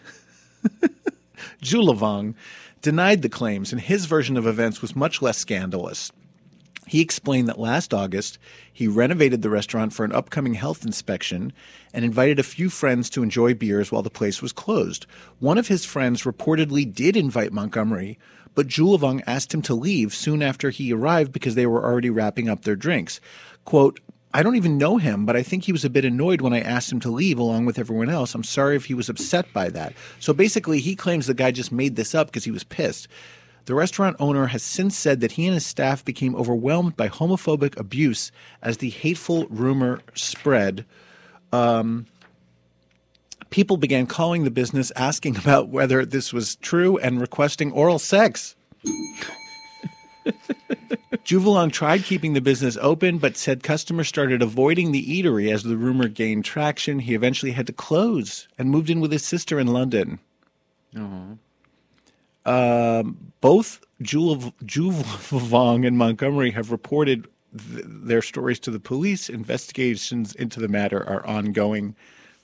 Julavong, 1.62 2.34
denied 2.80 3.20
the 3.20 3.28
claims, 3.28 3.70
and 3.70 3.82
his 3.82 4.06
version 4.06 4.38
of 4.38 4.46
events 4.46 4.80
was 4.80 4.96
much 4.96 5.20
less 5.20 5.36
scandalous. 5.36 6.10
He 6.86 7.00
explained 7.00 7.48
that 7.48 7.58
last 7.58 7.94
August, 7.94 8.38
he 8.72 8.86
renovated 8.86 9.42
the 9.42 9.50
restaurant 9.50 9.92
for 9.92 10.04
an 10.04 10.12
upcoming 10.12 10.54
health 10.54 10.84
inspection 10.84 11.52
and 11.94 12.04
invited 12.04 12.38
a 12.38 12.42
few 12.42 12.68
friends 12.68 13.08
to 13.10 13.22
enjoy 13.22 13.54
beers 13.54 13.90
while 13.90 14.02
the 14.02 14.10
place 14.10 14.42
was 14.42 14.52
closed. 14.52 15.06
One 15.38 15.56
of 15.56 15.68
his 15.68 15.84
friends 15.84 16.22
reportedly 16.22 16.92
did 16.92 17.16
invite 17.16 17.52
Montgomery, 17.52 18.18
but 18.54 18.68
Julavong 18.68 19.22
asked 19.26 19.52
him 19.54 19.62
to 19.62 19.74
leave 19.74 20.14
soon 20.14 20.42
after 20.42 20.70
he 20.70 20.92
arrived 20.92 21.32
because 21.32 21.54
they 21.54 21.66
were 21.66 21.82
already 21.82 22.10
wrapping 22.10 22.48
up 22.48 22.62
their 22.62 22.76
drinks. 22.76 23.20
Quote, 23.64 24.00
I 24.34 24.42
don't 24.42 24.56
even 24.56 24.78
know 24.78 24.96
him, 24.96 25.26
but 25.26 25.36
I 25.36 25.44
think 25.44 25.64
he 25.64 25.72
was 25.72 25.84
a 25.84 25.90
bit 25.90 26.04
annoyed 26.04 26.40
when 26.40 26.52
I 26.52 26.60
asked 26.60 26.90
him 26.90 26.98
to 27.00 27.10
leave 27.10 27.38
along 27.38 27.66
with 27.66 27.78
everyone 27.78 28.10
else. 28.10 28.34
I'm 28.34 28.42
sorry 28.42 28.74
if 28.74 28.86
he 28.86 28.94
was 28.94 29.08
upset 29.08 29.46
by 29.52 29.68
that. 29.70 29.92
So 30.18 30.32
basically, 30.32 30.80
he 30.80 30.96
claims 30.96 31.28
the 31.28 31.34
guy 31.34 31.52
just 31.52 31.70
made 31.70 31.94
this 31.94 32.16
up 32.16 32.26
because 32.26 32.42
he 32.42 32.50
was 32.50 32.64
pissed. 32.64 33.06
The 33.66 33.74
restaurant 33.74 34.16
owner 34.20 34.46
has 34.46 34.62
since 34.62 34.96
said 34.96 35.20
that 35.20 35.32
he 35.32 35.46
and 35.46 35.54
his 35.54 35.64
staff 35.64 36.04
became 36.04 36.36
overwhelmed 36.36 36.96
by 36.96 37.08
homophobic 37.08 37.78
abuse 37.78 38.30
as 38.60 38.76
the 38.78 38.90
hateful 38.90 39.46
rumor 39.48 40.00
spread. 40.14 40.84
Um, 41.52 42.06
people 43.48 43.76
began 43.76 44.06
calling 44.06 44.44
the 44.44 44.50
business, 44.50 44.92
asking 44.96 45.36
about 45.38 45.68
whether 45.68 46.04
this 46.04 46.32
was 46.32 46.56
true, 46.56 46.98
and 46.98 47.20
requesting 47.20 47.72
oral 47.72 47.98
sex. 47.98 48.54
Juvalong 51.24 51.72
tried 51.72 52.02
keeping 52.02 52.34
the 52.34 52.40
business 52.40 52.76
open, 52.80 53.18
but 53.18 53.36
said 53.36 53.62
customers 53.62 54.08
started 54.08 54.42
avoiding 54.42 54.92
the 54.92 55.06
eatery 55.06 55.52
as 55.52 55.62
the 55.62 55.76
rumor 55.76 56.08
gained 56.08 56.44
traction. 56.44 56.98
He 56.98 57.14
eventually 57.14 57.52
had 57.52 57.66
to 57.68 57.72
close 57.72 58.46
and 58.58 58.70
moved 58.70 58.90
in 58.90 59.00
with 59.00 59.10
his 59.12 59.24
sister 59.24 59.58
in 59.58 59.68
London. 59.68 60.18
Um, 62.44 63.32
both 63.44 63.80
Juv- 64.02 64.52
Vong 64.62 65.86
and 65.86 65.98
Montgomery 65.98 66.50
have 66.52 66.70
reported 66.72 67.28
th- 67.56 67.84
their 67.86 68.22
stories 68.22 68.58
to 68.60 68.70
the 68.70 68.80
police. 68.80 69.28
Investigations 69.28 70.34
into 70.36 70.60
the 70.60 70.68
matter 70.68 71.06
are 71.06 71.24
ongoing. 71.26 71.94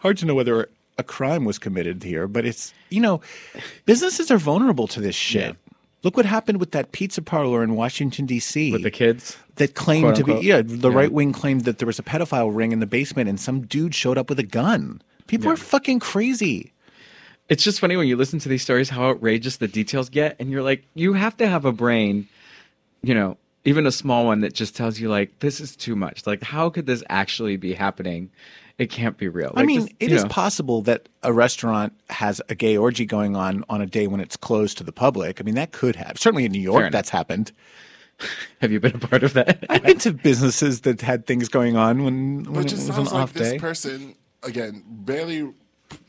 Hard 0.01 0.19
to 0.19 0.27
know 0.27 0.35
whether 0.35 0.69
a 0.99 1.03
crime 1.03 1.47
was 1.47 1.59
committed 1.59 2.03
here, 2.03 2.29
but 2.29 2.45
it's, 2.45 2.75
you 2.91 3.01
know, 3.01 3.23
businesses 3.87 4.31
are 4.31 4.37
vulnerable 4.37 4.87
to 4.89 5.01
this 5.01 5.15
shit. 5.15 5.57
Look 6.03 6.19
what 6.19 6.27
happened 6.27 6.61
with 6.61 6.73
that 6.73 6.93
pizza 6.93 7.23
parlor 7.23 7.63
in 7.65 7.75
Washington, 7.77 8.27
D.C. 8.27 8.71
With 8.73 8.83
the 8.83 8.91
kids? 8.91 9.39
That 9.57 9.75
claimed 9.75 10.17
to 10.17 10.25
be, 10.25 10.35
yeah, 10.35 10.61
the 10.63 10.91
Yeah. 10.91 10.97
right 10.97 11.13
wing 11.13 11.33
claimed 11.33 11.63
that 11.65 11.79
there 11.79 11.87
was 11.87 11.99
a 11.99 12.03
pedophile 12.03 12.55
ring 12.55 12.73
in 12.73 12.81
the 12.81 12.87
basement 12.87 13.29
and 13.31 13.41
some 13.41 13.63
dude 13.67 13.95
showed 13.95 14.19
up 14.19 14.29
with 14.29 14.39
a 14.39 14.43
gun. 14.61 15.01
People 15.27 15.51
are 15.51 15.57
fucking 15.57 16.01
crazy. 16.01 16.73
It's 17.51 17.63
just 17.63 17.81
funny 17.81 17.99
when 17.99 18.09
you 18.09 18.17
listen 18.17 18.39
to 18.39 18.49
these 18.49 18.63
stories 18.63 18.89
how 18.89 19.11
outrageous 19.11 19.59
the 19.59 19.69
details 19.69 20.09
get, 20.09 20.37
and 20.41 20.51
you're 20.51 20.63
like, 20.63 20.85
you 20.95 21.13
have 21.13 21.37
to 21.37 21.47
have 21.47 21.67
a 21.67 21.73
brain, 21.73 22.27
you 23.03 23.15
know, 23.15 23.37
even 23.67 23.87
a 23.87 23.93
small 23.93 24.25
one 24.25 24.41
that 24.41 24.55
just 24.55 24.75
tells 24.75 24.99
you 24.99 25.11
like 25.11 25.39
this 25.41 25.61
is 25.61 25.77
too 25.77 25.95
much. 25.95 26.27
Like, 26.27 26.43
how 26.43 26.71
could 26.71 26.87
this 26.87 27.05
actually 27.11 27.59
be 27.59 27.75
happening 27.75 28.31
it 28.81 28.89
can't 28.89 29.19
be 29.19 29.29
real. 29.29 29.53
I 29.57 29.65
mean, 29.65 29.83
just, 29.83 29.93
it 30.01 30.09
you 30.09 30.17
is 30.17 30.23
know. 30.23 30.31
possible 30.31 30.81
that 30.83 31.11
a 31.23 31.35
restaurant 31.35 31.93
has 32.09 32.41
a 32.49 32.55
gay 32.55 32.79
orgy 32.79 33.05
going 33.05 33.37
on 33.37 33.63
on 33.69 33.83
a 33.83 33.87
day 33.87 34.07
when 34.07 34.21
it's 34.21 34.39
closed 34.39 34.79
to 34.79 34.85
the 34.85 34.91
public. 34.91 35.39
I 35.39 35.45
mean, 35.45 35.55
that 35.57 35.73
could 35.73 35.97
have. 35.97 36.19
Certainly 36.19 36.47
in 36.47 36.53
New 36.53 36.63
York, 36.63 36.91
that's 36.91 37.11
happened. 37.11 37.53
Have 38.63 38.73
you 38.73 38.81
been 38.81 38.97
a 38.97 38.99
part 38.99 39.23
of 39.23 39.35
that? 39.35 39.67
I've 39.69 39.83
been 39.83 39.99
to 39.99 40.13
businesses 40.13 40.81
that 40.83 41.03
had 41.03 41.27
things 41.27 41.51
going 41.51 41.77
on 41.77 42.05
when, 42.05 42.45
when 42.45 42.65
it 42.65 42.73
it 42.73 42.77
was 42.77 42.89
an 42.89 43.05
like 43.05 43.15
off 43.15 43.35
this 43.35 43.53
day. 43.53 43.59
person 43.59 44.15
again, 44.43 44.83
barely, 44.87 45.53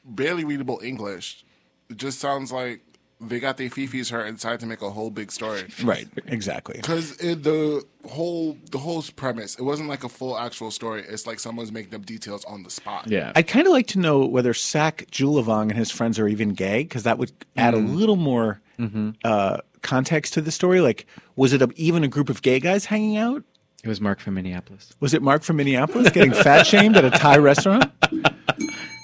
barely 0.06 0.44
readable 0.44 0.80
English. 0.84 1.44
It 1.90 1.98
just 1.98 2.20
sounds 2.20 2.52
like 2.52 2.82
they 3.20 3.40
got 3.40 3.58
their 3.58 3.70
fifis 3.70 4.10
hurt 4.10 4.26
and 4.26 4.38
decided 4.38 4.60
to 4.62 4.66
make 4.66 4.82
a 4.82 4.90
whole 4.90 5.12
big 5.12 5.32
story. 5.32 5.64
Right, 5.84 6.08
exactly. 6.26 6.78
Because 6.78 7.18
the 7.18 7.86
whole 8.08 8.58
the 8.72 8.80
whole 8.80 9.04
premise, 9.16 9.56
it 9.56 9.62
wasn't 9.62 9.90
like 9.90 10.04
a 10.04 10.10
full 10.10 10.38
actual 10.38 10.72
story. 10.72 11.04
It's 11.08 11.28
like 11.28 11.40
someone's 11.40 11.72
making 11.72 11.94
up 11.94 12.06
details 12.06 12.44
on 12.46 12.64
the 12.64 12.72
spot. 12.72 13.08
Yeah. 13.08 13.32
I'd 13.36 13.48
kind 13.48 13.68
of 13.68 13.74
like 13.74 13.86
to 13.88 14.00
know 14.00 14.26
whether 14.26 14.54
Sack 14.56 15.06
Julavong 15.12 15.64
and 15.70 15.74
his 15.78 15.92
friends 15.92 16.18
are 16.18 16.28
even 16.28 16.50
gay, 16.54 16.84
because 16.84 17.04
that 17.04 17.18
would 17.20 17.32
add 17.56 17.74
Mm. 17.76 17.78
a 17.90 17.92
little 17.92 18.16
more 18.16 18.60
Mm-hmm. 18.80 19.12
uh, 19.24 19.58
context 19.84 20.34
to 20.34 20.42
the 20.42 20.52
story. 20.52 20.82
Like, 20.82 21.06
was 21.36 21.54
it 21.54 21.62
a, 21.62 21.70
even 21.76 22.04
a 22.04 22.08
group 22.08 22.30
of 22.30 22.42
gay 22.42 22.60
guys 22.60 22.86
hanging 22.86 23.18
out? 23.18 23.44
It 23.84 23.88
was 23.88 24.02
Mark 24.02 24.20
from 24.20 24.34
Minneapolis. 24.34 24.92
Was 25.00 25.14
it 25.14 25.22
Mark 25.22 25.44
from 25.44 25.58
Minneapolis 25.58 26.10
getting 26.10 26.34
fat 26.34 26.66
shamed 26.66 26.98
at 26.98 27.06
a 27.06 27.12
Thai 27.12 27.38
restaurant? 27.38 27.92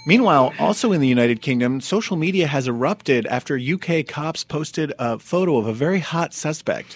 Meanwhile, 0.08 0.54
also 0.58 0.94
in 0.94 1.02
the 1.02 1.08
United 1.08 1.42
Kingdom, 1.42 1.82
social 1.82 2.16
media 2.16 2.48
has 2.48 2.66
erupted 2.66 3.28
after 3.28 3.60
UK 3.60 4.08
cops 4.08 4.42
posted 4.42 4.94
a 4.98 5.20
photo 5.20 5.58
of 5.58 5.68
a 5.68 5.74
very 5.74 6.00
hot 6.00 6.34
suspect. 6.34 6.96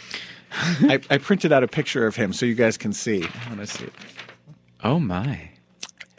I, 0.54 0.98
I 1.10 1.18
printed 1.18 1.52
out 1.52 1.62
a 1.62 1.68
picture 1.68 2.08
of 2.08 2.16
him 2.16 2.32
so 2.32 2.46
you 2.46 2.56
guys 2.56 2.78
can 2.78 2.94
see. 2.94 3.26
I 3.26 3.54
want 3.54 3.68
see. 3.68 3.90
Oh 4.82 4.98
my! 4.98 5.50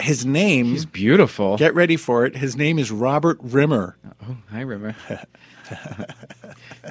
His 0.01 0.27
name. 0.27 0.67
He's 0.67 0.85
beautiful. 0.85 1.57
Get 1.57 1.75
ready 1.75 1.97
for 1.97 2.27
it. 2.27 2.37
His 2.37 2.57
name 2.57 2.79
is 2.79 2.91
Robert 2.91 3.39
Rimmer. 3.41 3.97
Oh, 4.29 4.37
hi, 4.51 4.61
Rimmer. 4.61 4.95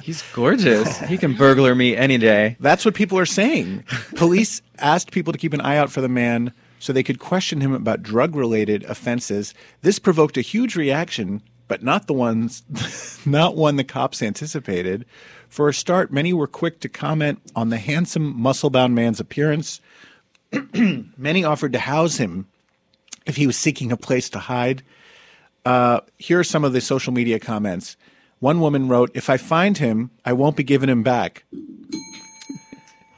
He's 0.02 0.24
gorgeous. 0.32 0.98
He 1.02 1.16
can 1.16 1.34
burglar 1.34 1.76
me 1.76 1.96
any 1.96 2.18
day. 2.18 2.56
That's 2.58 2.84
what 2.84 2.94
people 2.94 3.20
are 3.20 3.26
saying. 3.26 3.84
Police 4.16 4.62
asked 4.78 5.12
people 5.12 5.32
to 5.32 5.38
keep 5.38 5.52
an 5.52 5.60
eye 5.60 5.76
out 5.76 5.92
for 5.92 6.00
the 6.00 6.08
man 6.08 6.52
so 6.82 6.92
they 6.92 7.04
could 7.04 7.20
question 7.20 7.60
him 7.60 7.72
about 7.72 8.02
drug 8.02 8.34
related 8.34 8.82
offenses. 8.84 9.54
This 9.82 10.00
provoked 10.00 10.36
a 10.36 10.40
huge 10.40 10.74
reaction, 10.74 11.40
but 11.68 11.84
not 11.84 12.08
the 12.08 12.12
ones 12.12 12.64
not 13.24 13.54
one 13.54 13.76
the 13.76 13.84
cops 13.84 14.20
anticipated. 14.20 15.06
For 15.48 15.68
a 15.68 15.74
start, 15.74 16.10
many 16.12 16.32
were 16.32 16.48
quick 16.48 16.80
to 16.80 16.88
comment 16.88 17.40
on 17.54 17.68
the 17.68 17.78
handsome, 17.78 18.36
muscle 18.36 18.68
bound 18.68 18.96
man's 18.96 19.20
appearance. 19.20 19.80
many 21.16 21.44
offered 21.44 21.72
to 21.74 21.78
house 21.78 22.16
him 22.16 22.48
if 23.26 23.36
he 23.36 23.46
was 23.46 23.56
seeking 23.56 23.92
a 23.92 23.96
place 23.96 24.28
to 24.30 24.40
hide. 24.40 24.82
Uh, 25.64 26.00
here 26.18 26.40
are 26.40 26.44
some 26.44 26.64
of 26.64 26.72
the 26.72 26.80
social 26.80 27.12
media 27.12 27.38
comments. 27.38 27.96
One 28.40 28.58
woman 28.58 28.88
wrote, 28.88 29.12
If 29.14 29.30
I 29.30 29.36
find 29.36 29.78
him, 29.78 30.10
I 30.24 30.32
won't 30.32 30.56
be 30.56 30.64
giving 30.64 30.88
him 30.88 31.04
back. 31.04 31.44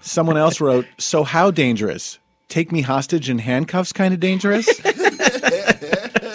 Someone 0.03 0.37
else 0.37 0.61
wrote, 0.61 0.85
So 0.99 1.25
how 1.25 1.51
dangerous? 1.51 2.19
Take 2.55 2.71
me 2.71 2.83
hostage 2.83 3.29
in 3.29 3.41
handcuffs 3.41 3.93
kind 3.93 4.15
of 4.15 4.21
dangerous? 4.21 4.69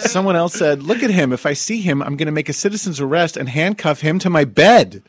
Someone 0.00 0.36
else 0.36 0.52
said, 0.52 0.82
Look 0.82 1.02
at 1.02 1.08
him. 1.08 1.32
If 1.32 1.46
I 1.46 1.54
see 1.54 1.80
him, 1.80 2.02
I'm 2.02 2.18
going 2.18 2.26
to 2.26 2.32
make 2.32 2.50
a 2.50 2.52
citizen's 2.52 3.00
arrest 3.00 3.38
and 3.38 3.48
handcuff 3.48 4.02
him 4.02 4.18
to 4.18 4.28
my 4.28 4.44
bed. 4.44 5.02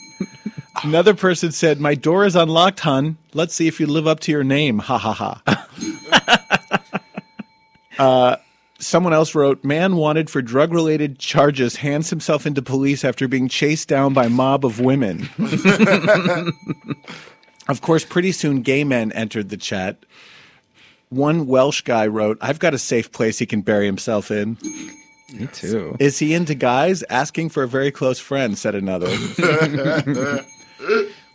Another 0.82 1.12
person 1.12 1.52
said, 1.52 1.82
My 1.82 1.94
door 1.94 2.24
is 2.24 2.34
unlocked, 2.34 2.80
hun. 2.80 3.18
Let's 3.34 3.54
see 3.54 3.68
if 3.68 3.78
you 3.78 3.86
live 3.86 4.06
up 4.06 4.20
to 4.20 4.32
your 4.32 4.42
name. 4.42 4.78
Ha 4.78 4.96
ha 4.96 5.12
ha. 5.12 5.42
uh, 7.98 8.36
someone 8.78 9.12
else 9.12 9.34
wrote, 9.34 9.62
Man 9.64 9.96
wanted 9.96 10.30
for 10.30 10.40
drug 10.40 10.72
related 10.72 11.18
charges 11.18 11.76
hands 11.76 12.08
himself 12.08 12.46
into 12.46 12.62
police 12.62 13.04
after 13.04 13.28
being 13.28 13.48
chased 13.50 13.86
down 13.86 14.14
by 14.14 14.28
mob 14.28 14.64
of 14.64 14.80
women. 14.80 15.28
of 17.68 17.82
course, 17.82 18.06
pretty 18.06 18.32
soon 18.32 18.62
gay 18.62 18.82
men 18.82 19.12
entered 19.12 19.50
the 19.50 19.58
chat. 19.58 19.98
One 21.10 21.46
Welsh 21.46 21.82
guy 21.82 22.06
wrote, 22.06 22.38
I've 22.40 22.58
got 22.58 22.74
a 22.74 22.78
safe 22.78 23.12
place 23.12 23.38
he 23.38 23.46
can 23.46 23.62
bury 23.62 23.86
himself 23.86 24.30
in. 24.30 24.58
Me 25.32 25.46
too. 25.52 25.96
Is 25.98 26.18
he 26.18 26.34
into 26.34 26.54
guys? 26.54 27.02
Asking 27.04 27.48
for 27.50 27.62
a 27.62 27.68
very 27.68 27.90
close 27.90 28.18
friend, 28.18 28.56
said 28.56 28.74
another. 28.74 29.14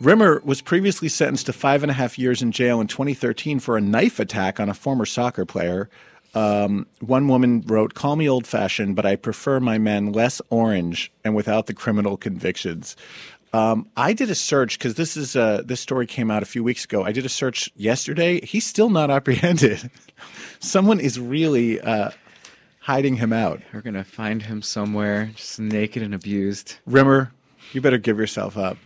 Rimmer 0.00 0.42
was 0.44 0.60
previously 0.60 1.08
sentenced 1.08 1.46
to 1.46 1.52
five 1.52 1.82
and 1.82 1.90
a 1.90 1.94
half 1.94 2.18
years 2.18 2.42
in 2.42 2.50
jail 2.50 2.80
in 2.80 2.88
2013 2.88 3.60
for 3.60 3.76
a 3.76 3.80
knife 3.80 4.18
attack 4.18 4.58
on 4.58 4.68
a 4.68 4.74
former 4.74 5.06
soccer 5.06 5.44
player. 5.44 5.88
Um, 6.34 6.86
one 7.00 7.28
woman 7.28 7.62
wrote, 7.66 7.94
Call 7.94 8.16
me 8.16 8.28
old 8.28 8.46
fashioned, 8.46 8.96
but 8.96 9.06
I 9.06 9.14
prefer 9.14 9.60
my 9.60 9.78
men 9.78 10.12
less 10.12 10.42
orange 10.50 11.12
and 11.24 11.34
without 11.34 11.66
the 11.66 11.74
criminal 11.74 12.16
convictions. 12.16 12.96
Um, 13.54 13.88
I 13.96 14.14
did 14.14 14.30
a 14.30 14.34
search 14.34 14.80
because 14.80 14.96
this 14.96 15.16
is 15.16 15.36
uh, 15.36 15.62
this 15.64 15.80
story 15.80 16.08
came 16.08 16.28
out 16.28 16.42
a 16.42 16.46
few 16.46 16.64
weeks 16.64 16.84
ago. 16.84 17.04
I 17.04 17.12
did 17.12 17.24
a 17.24 17.28
search 17.28 17.70
yesterday. 17.76 18.44
He's 18.44 18.66
still 18.66 18.90
not 18.90 19.10
apprehended. 19.18 19.92
Someone 20.58 20.98
is 20.98 21.20
really 21.20 21.80
uh, 21.80 22.10
hiding 22.80 23.14
him 23.14 23.32
out. 23.32 23.62
We're 23.72 23.82
gonna 23.82 24.02
find 24.02 24.42
him 24.42 24.60
somewhere, 24.60 25.30
just 25.36 25.60
naked 25.60 26.02
and 26.02 26.12
abused. 26.12 26.74
Rimmer, 26.84 27.32
you 27.72 27.80
better 27.80 27.96
give 27.96 28.18
yourself 28.18 28.58
up. 28.58 28.76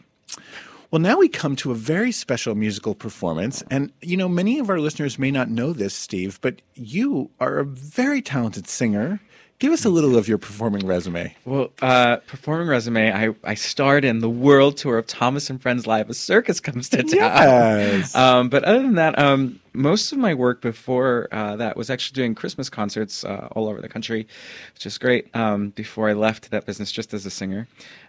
Well, 0.91 1.01
now 1.01 1.17
we 1.17 1.29
come 1.29 1.57
to 1.57 1.71
a 1.71 1.75
very 1.75 2.13
special 2.13 2.55
musical 2.55 2.95
performance. 2.95 3.63
And, 3.71 3.93
you 4.01 4.17
know, 4.17 4.29
many 4.29 4.59
of 4.59 4.71
our 4.71 4.81
listeners 4.81 5.19
may 5.19 5.31
not 5.31 5.51
know 5.51 5.75
this, 5.75 5.95
Steve, 5.95 6.39
but 6.41 6.63
you 6.75 7.31
are 7.41 7.59
a 7.59 7.65
very 7.65 8.23
talented 8.23 8.67
singer. 8.67 9.21
Give 9.59 9.73
us 9.73 9.85
a 9.85 9.89
little 9.89 10.17
of 10.17 10.29
your 10.29 10.39
performing 10.39 10.87
resume. 10.87 11.35
Well, 11.45 11.71
uh, 11.83 12.19
performing 12.29 12.69
resume, 12.69 13.11
I, 13.13 13.35
I 13.43 13.55
starred 13.55 14.05
in 14.05 14.21
the 14.21 14.31
world 14.31 14.77
tour 14.77 14.99
of 14.99 15.09
Thomas 15.09 15.51
and 15.51 15.61
Friends 15.61 15.85
Live. 15.85 16.09
A 16.09 16.15
circus 16.15 16.61
comes 16.61 16.89
to 16.91 16.99
town. 16.99 17.09
Yes. 17.11 18.15
Um, 18.29 18.49
but 18.49 18.63
other 18.65 18.83
than 18.83 18.95
that, 18.95 19.19
um, 19.19 19.59
most 19.73 20.13
of 20.13 20.19
my 20.19 20.35
work 20.35 20.61
before 20.61 21.29
uh, 21.33 21.57
that 21.57 21.77
was 21.77 21.89
actually 21.91 22.15
doing 22.15 22.35
Christmas 22.35 22.69
concerts 22.69 23.25
uh, 23.25 23.49
all 23.53 23.69
over 23.69 23.81
the 23.81 23.89
country, 23.89 24.27
which 24.75 24.87
is 24.87 24.97
great. 24.99 25.35
Um, 25.35 25.71
before 25.71 26.09
I 26.09 26.13
left 26.13 26.51
that 26.51 26.67
business, 26.67 26.93
just 26.93 27.13
as 27.15 27.27
a 27.27 27.31
singer, 27.31 27.67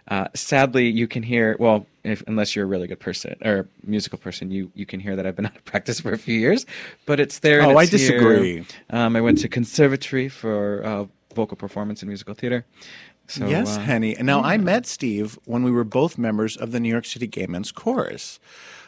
uh, 0.08 0.28
sadly, 0.34 0.88
you 0.88 1.08
can 1.08 1.22
hear 1.22 1.56
well, 1.58 1.86
if, 2.04 2.22
unless 2.26 2.54
you're 2.54 2.64
a 2.64 2.68
really 2.68 2.86
good 2.86 3.00
person 3.00 3.36
or 3.44 3.68
musical 3.84 4.18
person, 4.18 4.50
you 4.50 4.70
you 4.74 4.86
can 4.86 5.00
hear 5.00 5.16
that 5.16 5.26
I've 5.26 5.36
been 5.36 5.46
out 5.50 5.56
of 5.56 5.64
practice 5.64 6.00
for 6.00 6.12
a 6.12 6.18
few 6.18 6.38
years. 6.38 6.66
But 7.06 7.18
it's 7.20 7.40
there. 7.40 7.62
Oh, 7.62 7.76
I 7.76 7.82
it's 7.82 7.92
here. 7.92 7.98
disagree. 7.98 8.66
Um, 8.90 9.16
I 9.16 9.20
went 9.20 9.38
to 9.38 9.48
conservatory 9.48 10.28
for 10.28 10.84
uh, 10.84 11.06
vocal 11.34 11.56
performance 11.56 12.02
in 12.02 12.08
musical 12.08 12.34
theater. 12.34 12.66
So, 13.28 13.46
yes, 13.46 13.76
uh, 13.76 13.80
Henny. 13.80 14.16
And 14.16 14.26
now 14.26 14.42
I 14.42 14.56
met 14.56 14.86
Steve 14.86 15.38
when 15.44 15.62
we 15.62 15.70
were 15.70 15.84
both 15.84 16.18
members 16.18 16.56
of 16.56 16.72
the 16.72 16.80
New 16.80 16.88
York 16.88 17.04
City 17.04 17.28
Gay 17.28 17.46
Men's 17.46 17.70
Chorus. 17.70 18.40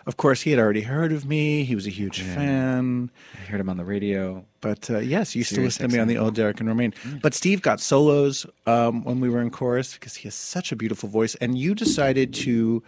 Of 0.05 0.17
course, 0.17 0.43
he 0.43 0.51
had 0.51 0.59
already 0.59 0.81
heard 0.81 1.13
of 1.13 1.25
me. 1.25 1.63
He 1.63 1.77
was 1.77 1.87
a 1.87 1.91
huge 1.91 2.21
fan. 2.23 3.11
I 3.35 3.45
heard 3.45 3.61
him 3.61 3.69
on 3.69 3.77
the 3.77 3.85
radio. 3.85 4.45
But 4.61 4.91
uh, 4.91 4.99
yes, 4.99 5.37
you 5.37 5.41
used 5.41 5.55
to 5.55 5.61
listen 5.61 5.89
to 5.89 5.95
me 5.95 6.01
on 6.01 6.09
the 6.09 6.19
old 6.19 6.35
Derek 6.35 6.59
and 6.59 6.69
Romaine. 6.69 6.93
But 7.23 7.35
Steve 7.35 7.63
got 7.63 7.81
solos 7.81 8.45
um, 8.67 9.05
when 9.05 9.21
we 9.21 9.29
were 9.29 9.41
in 9.41 9.51
chorus 9.51 9.95
because 9.95 10.17
he 10.17 10.25
has 10.25 10.35
such 10.35 10.73
a 10.73 10.77
beautiful 10.77 11.09
voice. 11.09 11.37
And 11.37 11.57
you 11.57 11.75
decided 11.77 12.35
to 12.35 12.83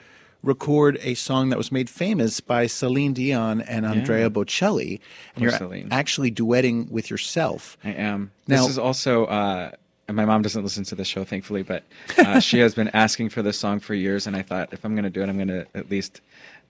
record 0.45 0.99
a 1.03 1.15
song 1.15 1.49
that 1.49 1.57
was 1.59 1.73
made 1.73 1.89
famous 1.91 2.41
by 2.41 2.67
Celine 2.67 3.13
Dion 3.15 3.61
and 3.63 3.85
Andrea 3.87 4.31
Bocelli. 4.31 5.01
And 5.35 5.37
Poor 5.37 5.43
you're 5.49 5.59
Celine. 5.59 5.89
actually 5.91 6.31
duetting 6.31 6.91
with 6.91 7.11
yourself. 7.11 7.77
I 7.85 7.91
am. 7.93 8.31
Now- 8.47 8.63
this 8.63 8.71
is 8.71 8.79
also. 8.79 9.27
Uh, 9.27 9.71
and 10.07 10.19
my 10.19 10.27
mom 10.27 10.43
doesn't 10.43 10.63
listen 10.63 10.85
to 10.85 10.95
the 10.95 11.05
show, 11.05 11.25
thankfully, 11.25 11.63
but 11.63 11.83
uh, 12.19 12.39
she 12.39 12.59
has 12.59 12.75
been 12.75 12.89
asking 12.89 13.31
for 13.31 13.41
this 13.41 13.59
song 13.59 13.81
for 13.81 13.95
years. 13.95 14.27
And 14.27 14.37
I 14.37 14.43
thought, 14.43 14.71
if 14.71 14.85
I'm 14.85 14.95
going 14.95 15.05
to 15.05 15.09
do 15.11 15.23
it, 15.23 15.31
I'm 15.31 15.37
going 15.37 15.49
to 15.49 15.67
at 15.75 15.91
least 15.91 16.21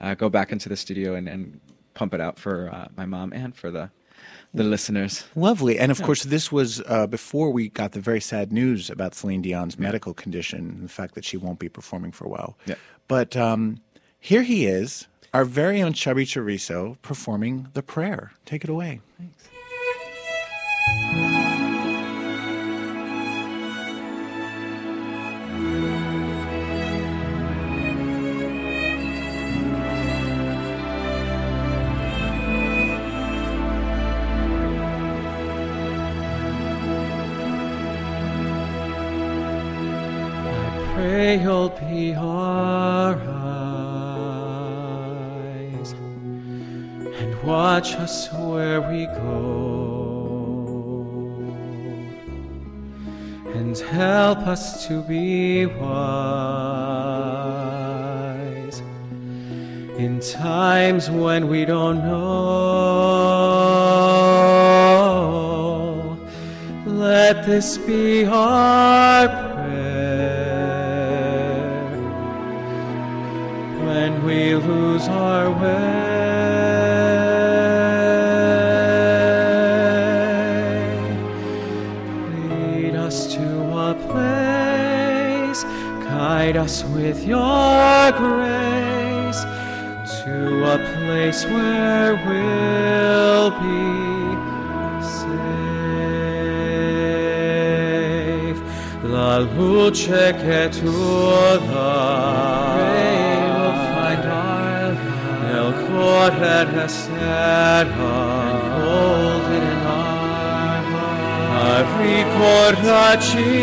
uh, 0.00 0.14
go 0.14 0.28
back 0.28 0.52
into 0.52 0.68
the 0.68 0.76
studio 0.76 1.16
and, 1.16 1.28
and 1.28 1.60
pump 1.94 2.14
it 2.14 2.20
out 2.20 2.38
for 2.38 2.70
uh, 2.72 2.86
my 2.96 3.06
mom 3.06 3.32
and 3.32 3.54
for 3.56 3.72
the 3.72 3.90
the 4.56 4.62
listeners. 4.62 5.24
Lovely. 5.34 5.80
And 5.80 5.90
of 5.90 5.98
Yeah. 5.98 6.06
course, 6.06 6.22
this 6.22 6.52
was 6.52 6.80
uh, 6.86 7.08
before 7.08 7.50
we 7.50 7.70
got 7.70 7.90
the 7.90 7.98
very 8.00 8.20
sad 8.20 8.52
news 8.52 8.88
about 8.88 9.16
Celine 9.16 9.42
Dion's 9.42 9.80
medical 9.80 10.14
condition 10.14 10.60
and 10.60 10.84
the 10.84 10.88
fact 10.88 11.16
that 11.16 11.24
she 11.24 11.36
won't 11.36 11.58
be 11.58 11.68
performing 11.68 12.12
for 12.12 12.24
a 12.24 12.28
while. 12.28 12.56
Yeah. 12.66 12.76
But 13.08 13.36
um, 13.36 13.80
here 14.18 14.42
he 14.42 14.66
is, 14.66 15.06
our 15.32 15.44
very 15.44 15.82
own 15.82 15.92
Chubby 15.92 16.24
Chorizo, 16.24 16.96
performing 17.02 17.68
the 17.74 17.82
prayer. 17.82 18.32
Take 18.46 18.64
it 18.64 18.70
away. 18.70 19.00
Pray 40.94 41.42
you'll 41.42 41.70
be 41.70 42.12
watch 47.84 47.96
us 47.96 48.32
where 48.32 48.80
we 48.80 49.04
go. 49.06 49.82
and 53.54 53.78
help 53.78 54.38
us 54.38 54.86
to 54.86 55.02
be 55.02 55.66
wise 55.66 55.84
in 59.98 60.18
times 60.20 61.10
when 61.10 61.46
we 61.46 61.66
don't 61.66 61.98
know. 61.98 62.24
Let 66.86 67.44
this 67.46 67.76
be 67.78 68.24
our 68.24 69.28
prayer 69.28 70.10
when 73.86 74.24
we 74.24 74.54
lose 74.56 75.06
our 75.06 75.50
way. 75.50 76.23
Us 86.64 86.82
with 86.84 87.20
your 87.26 88.12
grace 88.12 89.40
to 90.22 90.36
a 90.74 90.76
place 90.94 91.40
where 91.44 92.10
we'll 92.24 93.50
be 93.64 93.84
safe. 95.18 95.44
La 99.02 99.32
luce 99.40 100.22
che 100.42 100.62
tu 100.70 100.96
dai 101.68 103.04
will 103.56 103.76
find 103.92 104.24
our 104.24 104.92
nel 105.42 105.70
cuore 105.84 106.56
resta 106.72 107.84
golden 107.96 109.64
in 109.70 109.82
our 109.86 110.80
heart. 110.90 111.88
Ricordaci 112.00 113.54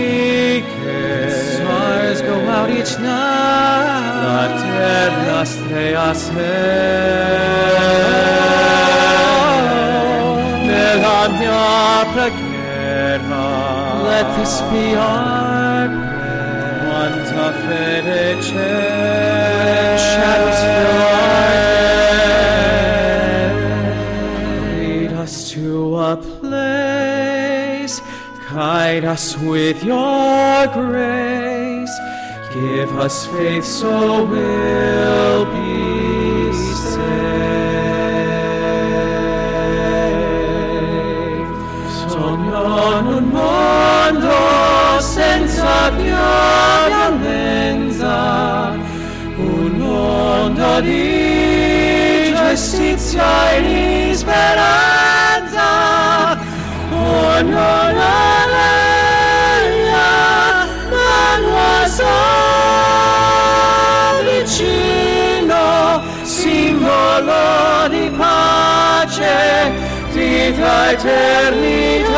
out 2.50 2.70
each 2.70 2.98
night. 3.00 3.92
La 4.28 4.48
terra 4.62 5.46
strea 5.46 6.14
nella 10.68 11.20
mia 11.38 12.06
preghiera. 12.14 13.46
Let 14.10 14.28
this 14.38 14.56
be 14.70 14.86
our 14.96 15.88
prayer. 15.88 16.32
Quanta 16.84 17.48
fede 17.64 18.24
c'è 18.46 19.98
shadows 19.98 20.62
fill 20.72 21.02
our 21.02 21.52
day. 21.52 21.92
Lead 24.80 25.12
us 25.24 25.34
to 25.52 25.68
a 25.98 26.16
place, 26.18 27.96
guide 28.50 29.06
us 29.06 29.26
with 29.38 29.84
your 29.84 30.68
grace. 30.68 31.51
Give 32.54 32.92
us 33.00 33.28
faith 33.28 33.64
so 33.64 34.26
we'll 34.26 35.46
be 35.46 36.52
saved. 36.52 37.12
Sogno 42.10 43.00
in 43.00 43.06
un 43.08 43.30
mondo 43.30 45.00
senza 45.00 45.92
violenza, 45.92 47.40
un 49.38 49.72
mondo 49.78 50.82
di 50.82 52.34
giustizia 52.36 53.52
e 53.52 53.62
di 53.62 54.14
speranza. 54.14 55.70
Ognuno 56.92 57.94
ma 57.96 59.01
nuovo 62.00 63.52
vicino, 64.24 66.02
simbolo 66.22 67.88
di 67.90 68.10
pace, 68.16 69.72
vita 70.12 70.92
eternità. 70.92 72.10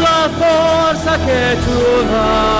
La 0.00 0.28
forza 0.38 1.16
che 1.24 1.56
tu 1.64 1.80
dai, 2.10 2.51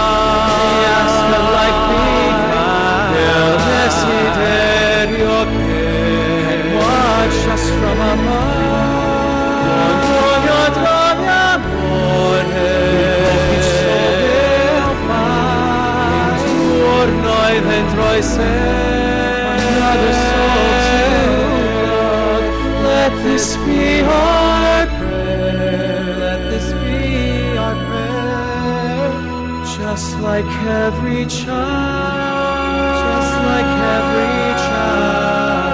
Another 18.14 20.12
soul 20.12 20.72
to. 20.86 21.04
Let 22.84 23.12
this 23.24 23.56
be 23.64 24.02
our 24.02 24.86
prayer. 24.98 26.16
Let 26.18 26.40
this 26.50 26.68
be 26.84 27.56
our 27.56 27.74
prayer. 27.88 29.10
Just 29.64 30.10
like 30.18 30.50
every 30.84 31.24
child. 31.24 32.92
Just 33.06 33.34
like 33.50 33.70
every 33.96 34.40
child. 34.66 35.72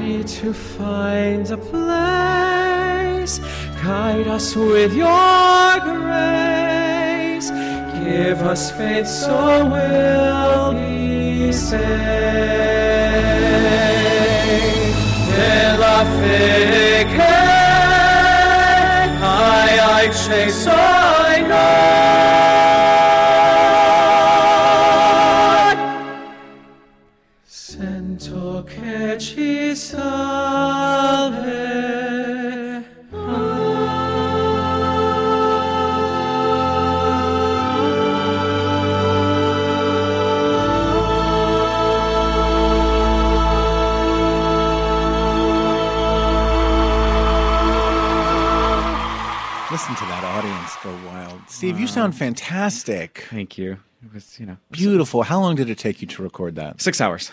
Need 0.00 0.26
to 0.28 0.48
find 0.54 1.44
a 1.50 1.58
place. 1.58 3.34
Guide 3.82 4.28
us 4.28 4.56
with 4.56 4.94
your 4.94 5.80
grace. 5.80 6.53
Give 8.04 8.42
us 8.42 8.70
faith 8.70 9.06
so 9.06 9.64
we'll 9.64 10.74
be 10.74 11.50
saved. 11.52 11.80
Nella 15.30 16.04
fede 16.20 17.06
che 17.06 17.22
hai, 18.42 19.08
hai 19.20 19.78
acceso 20.06 20.70
in 21.38 21.46
noi. 21.48 23.03
Sound 51.94 52.16
fantastic. 52.16 53.26
Thank 53.30 53.56
you. 53.58 53.78
It 54.04 54.12
was, 54.12 54.38
you 54.38 54.44
know, 54.44 54.58
Beautiful. 54.70 55.22
How 55.22 55.40
long 55.40 55.54
did 55.54 55.70
it 55.70 55.78
take 55.78 56.02
you 56.02 56.08
to 56.08 56.22
record 56.22 56.56
that? 56.56 56.80
Six 56.82 57.00
hours. 57.00 57.30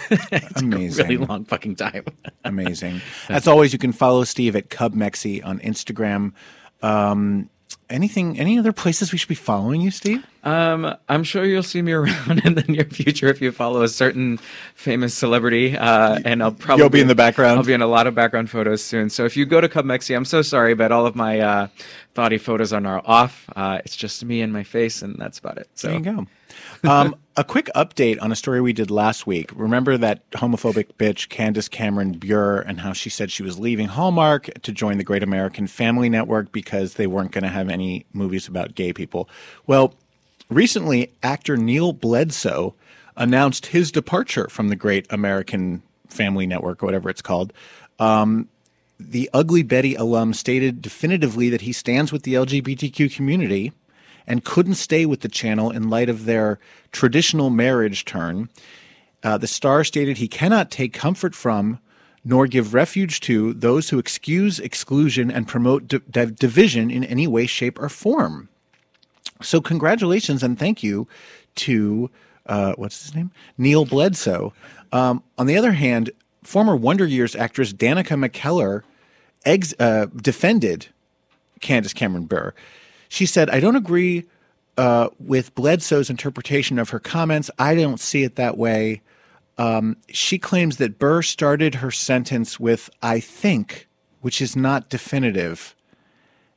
Amazing. 0.56 1.08
really 1.08 1.26
long 1.26 1.44
fucking 1.44 1.74
time. 1.74 2.04
Amazing. 2.44 3.00
As 3.28 3.48
always, 3.48 3.72
you 3.72 3.78
can 3.78 3.90
follow 3.92 4.22
Steve 4.22 4.54
at 4.54 4.70
Cub 4.70 4.94
Mexi 4.94 5.44
on 5.44 5.58
Instagram. 5.60 6.32
Um, 6.80 7.50
anything? 7.90 8.38
Any 8.38 8.56
other 8.58 8.72
places 8.72 9.10
we 9.10 9.18
should 9.18 9.28
be 9.28 9.34
following 9.34 9.80
you, 9.80 9.90
Steve? 9.90 10.24
Um, 10.44 10.96
I'm 11.08 11.22
sure 11.22 11.44
you'll 11.44 11.62
see 11.62 11.82
me 11.82 11.92
around 11.92 12.44
in 12.44 12.54
the 12.54 12.62
near 12.62 12.84
future 12.84 13.28
if 13.28 13.40
you 13.40 13.52
follow 13.52 13.82
a 13.82 13.88
certain 13.88 14.38
famous 14.74 15.14
celebrity, 15.14 15.76
uh, 15.76 16.20
and 16.24 16.42
I'll 16.42 16.52
probably 16.52 16.82
You'll 16.82 16.90
be 16.90 17.00
in 17.00 17.08
the 17.08 17.14
background? 17.14 17.58
I'll 17.58 17.64
be 17.64 17.72
in 17.72 17.82
a 17.82 17.86
lot 17.86 18.06
of 18.06 18.14
background 18.14 18.50
photos 18.50 18.82
soon. 18.82 19.10
So 19.10 19.24
if 19.24 19.36
you 19.36 19.46
go 19.46 19.60
to 19.60 19.68
Cub 19.68 19.84
Mexi, 19.84 20.16
I'm 20.16 20.24
so 20.24 20.42
sorry, 20.42 20.74
but 20.74 20.90
all 20.90 21.06
of 21.06 21.14
my 21.14 21.40
uh, 21.40 21.68
thoughty 22.14 22.38
photos 22.38 22.72
are 22.72 22.80
now 22.80 23.02
off. 23.04 23.48
Uh, 23.54 23.80
it's 23.84 23.96
just 23.96 24.24
me 24.24 24.42
and 24.42 24.52
my 24.52 24.64
face, 24.64 25.02
and 25.02 25.16
that's 25.16 25.38
about 25.38 25.58
it. 25.58 25.68
So 25.74 25.88
There 25.88 25.98
you 25.98 26.04
go. 26.04 26.26
Um, 26.88 27.14
a 27.36 27.44
quick 27.44 27.70
update 27.74 28.20
on 28.20 28.32
a 28.32 28.36
story 28.36 28.60
we 28.60 28.72
did 28.72 28.90
last 28.90 29.26
week. 29.26 29.50
Remember 29.54 29.96
that 29.96 30.28
homophobic 30.32 30.92
bitch, 30.98 31.28
Candace 31.28 31.68
Cameron 31.68 32.12
Bure, 32.12 32.60
and 32.60 32.80
how 32.80 32.92
she 32.92 33.10
said 33.10 33.30
she 33.30 33.42
was 33.42 33.58
leaving 33.58 33.86
Hallmark 33.86 34.50
to 34.62 34.72
join 34.72 34.98
the 34.98 35.04
Great 35.04 35.22
American 35.22 35.66
Family 35.66 36.08
Network 36.08 36.52
because 36.52 36.94
they 36.94 37.06
weren't 37.06 37.30
going 37.30 37.44
to 37.44 37.50
have 37.50 37.68
any 37.68 38.04
movies 38.12 38.48
about 38.48 38.74
gay 38.74 38.92
people. 38.92 39.28
Well, 39.66 39.94
recently, 40.54 41.12
actor 41.22 41.56
Neil 41.56 41.92
Bledsoe 41.92 42.74
announced 43.16 43.66
his 43.66 43.92
departure 43.92 44.48
from 44.48 44.68
the 44.68 44.76
Great 44.76 45.06
American 45.10 45.82
Family 46.08 46.46
Network, 46.46 46.82
or 46.82 46.86
whatever 46.86 47.10
it's 47.10 47.22
called. 47.22 47.52
Um, 47.98 48.48
the 48.98 49.28
Ugly 49.32 49.64
Betty 49.64 49.94
alum 49.94 50.32
stated 50.32 50.80
definitively 50.80 51.48
that 51.50 51.62
he 51.62 51.72
stands 51.72 52.12
with 52.12 52.22
the 52.22 52.34
LGBTQ 52.34 53.14
community 53.14 53.72
and 54.26 54.44
couldn't 54.44 54.74
stay 54.74 55.04
with 55.04 55.20
the 55.20 55.28
channel 55.28 55.70
in 55.70 55.90
light 55.90 56.08
of 56.08 56.24
their 56.24 56.58
traditional 56.92 57.50
marriage 57.50 58.04
turn. 58.04 58.48
Uh, 59.22 59.36
the 59.36 59.46
star 59.46 59.84
stated 59.84 60.18
he 60.18 60.28
cannot 60.28 60.70
take 60.70 60.92
comfort 60.92 61.34
from 61.34 61.78
nor 62.24 62.46
give 62.46 62.74
refuge 62.74 63.20
to 63.20 63.52
those 63.52 63.88
who 63.88 63.98
excuse 63.98 64.60
exclusion 64.60 65.30
and 65.30 65.48
promote 65.48 65.88
di- 65.88 65.98
di- 66.10 66.26
division 66.26 66.90
in 66.90 67.04
any 67.04 67.26
way, 67.26 67.46
shape, 67.46 67.78
or 67.80 67.88
form. 67.88 68.48
So, 69.40 69.60
congratulations 69.60 70.42
and 70.42 70.58
thank 70.58 70.82
you 70.82 71.08
to 71.56 72.10
uh, 72.46 72.74
what's 72.76 73.02
his 73.02 73.14
name? 73.14 73.30
Neil 73.58 73.84
Bledsoe. 73.84 74.52
Um, 74.92 75.22
on 75.38 75.46
the 75.46 75.56
other 75.56 75.72
hand, 75.72 76.10
former 76.42 76.76
Wonder 76.76 77.06
Years 77.06 77.36
actress 77.36 77.72
Danica 77.72 78.18
McKellar 78.18 78.82
ex- 79.44 79.74
uh, 79.78 80.06
defended 80.16 80.88
Candace 81.60 81.92
Cameron 81.92 82.24
Burr. 82.24 82.52
She 83.08 83.26
said, 83.26 83.50
I 83.50 83.60
don't 83.60 83.76
agree 83.76 84.24
uh, 84.76 85.08
with 85.18 85.54
Bledsoe's 85.54 86.10
interpretation 86.10 86.78
of 86.78 86.90
her 86.90 86.98
comments. 86.98 87.50
I 87.58 87.74
don't 87.74 88.00
see 88.00 88.22
it 88.22 88.36
that 88.36 88.56
way. 88.56 89.02
Um, 89.58 89.98
she 90.08 90.38
claims 90.38 90.78
that 90.78 90.98
Burr 90.98 91.22
started 91.22 91.76
her 91.76 91.90
sentence 91.90 92.58
with, 92.58 92.88
I 93.02 93.20
think, 93.20 93.86
which 94.22 94.40
is 94.40 94.56
not 94.56 94.88
definitive. 94.88 95.76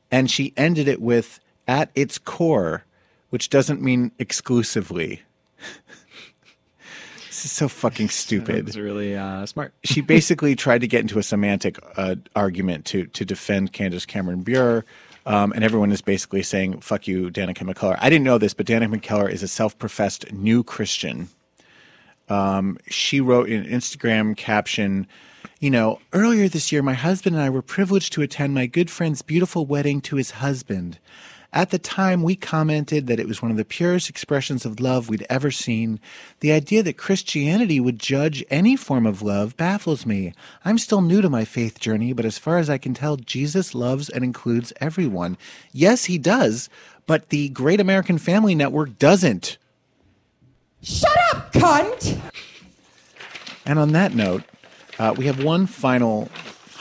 And 0.09 0.32
she 0.32 0.53
ended 0.55 0.88
it 0.88 1.01
with, 1.01 1.39
at 1.68 1.89
its 1.95 2.18
core, 2.18 2.86
which 3.30 3.49
doesn't 3.49 3.82
mean 3.82 4.11
exclusively. 4.20 5.22
this 7.28 7.45
is 7.45 7.51
so 7.51 7.68
fucking 7.68 8.09
stupid. 8.09 8.68
It's 8.68 8.78
really 8.78 9.16
uh, 9.16 9.45
smart. 9.45 9.74
she 9.84 10.01
basically 10.01 10.55
tried 10.55 10.82
to 10.82 10.88
get 10.88 11.01
into 11.01 11.20
a 11.20 11.24
semantic 11.24 11.78
uh, 11.97 12.16
argument 12.36 12.86
to 12.86 13.07
to 13.07 13.26
defend 13.26 13.74
Candace 13.74 14.05
Cameron 14.05 14.41
Bure. 14.41 14.86
Um, 15.28 15.53
and 15.53 15.63
everyone 15.63 15.91
is 15.91 16.01
basically 16.01 16.43
saying, 16.43 16.82
fuck 16.82 17.07
you, 17.07 17.32
Danica 17.32 17.68
McKellar. 17.68 17.97
I 17.99 18.11
didn't 18.11 18.26
know 18.26 18.38
this, 18.38 18.53
but 18.53 18.68
Danica 18.68 18.95
McKellar 18.95 19.30
is 19.30 19.41
a 19.41 19.47
self 19.47 19.78
professed 19.80 20.32
new 20.32 20.63
Christian. 20.63 21.30
Um, 22.30 22.78
she 22.89 23.22
wrote 23.22 23.49
in 23.49 23.66
an 23.66 23.72
Instagram 23.72 24.36
caption, 24.38 25.07
you 25.59 25.70
know, 25.70 25.99
earlier 26.13 26.47
this 26.47 26.72
year, 26.72 26.82
my 26.82 26.93
husband 26.93 27.36
and 27.36 27.43
I 27.43 27.49
were 27.49 27.61
privileged 27.61 28.13
to 28.13 28.22
attend 28.22 28.53
my 28.53 28.66
good 28.66 28.89
friend's 28.89 29.22
beautiful 29.22 29.66
wedding 29.66 30.01
to 30.01 30.16
his 30.16 30.32
husband. 30.32 30.99
At 31.56 31.70
the 31.70 31.80
time, 31.80 32.22
we 32.22 32.36
commented 32.36 33.08
that 33.08 33.18
it 33.18 33.30
was 33.30 33.41
one 33.41 33.49
of 33.49 33.56
the 33.56 33.64
purest 33.64 34.10
expressions 34.10 34.66
of 34.66 34.82
love 34.82 35.08
we'd 35.08 35.26
ever 35.30 35.51
seen. 35.51 36.01
The 36.41 36.51
idea 36.51 36.84
that 36.84 36.97
Christianity 36.97 37.80
would 37.80 37.97
judge 37.97 38.43
any 38.49 38.76
form 38.76 39.06
of 39.06 39.22
love 39.22 39.56
baffles 39.56 40.06
me. 40.06 40.34
I'm 40.66 40.78
still 40.78 41.01
new 41.01 41.22
to 41.22 41.30
my 41.30 41.45
faith 41.45 41.80
journey, 41.80 42.12
but 42.12 42.26
as 42.26 42.38
far 42.38 42.58
as 42.58 42.70
I 42.70 42.78
can 42.78 42.93
tell, 42.93 43.16
Jesus 43.16 43.74
loves 43.74 44.10
and 44.10 44.22
includes 44.22 44.74
everyone. 44.82 45.38
Yes, 45.72 46.06
he 46.06 46.18
does, 46.18 46.70
but 47.08 47.30
the 47.30 47.47
Great 47.47 47.80
American 47.80 48.18
Family 48.18 48.53
Network 48.53 48.99
doesn't. 48.99 49.58
Shut 50.84 51.18
up, 51.32 51.53
cunt! 51.53 52.20
And 53.66 53.80
on 53.80 53.93
that 53.93 54.14
note, 54.14 54.43
uh, 54.99 55.16
we 55.18 55.28
have 55.28 55.41
one 55.41 55.68
final 55.68 56.28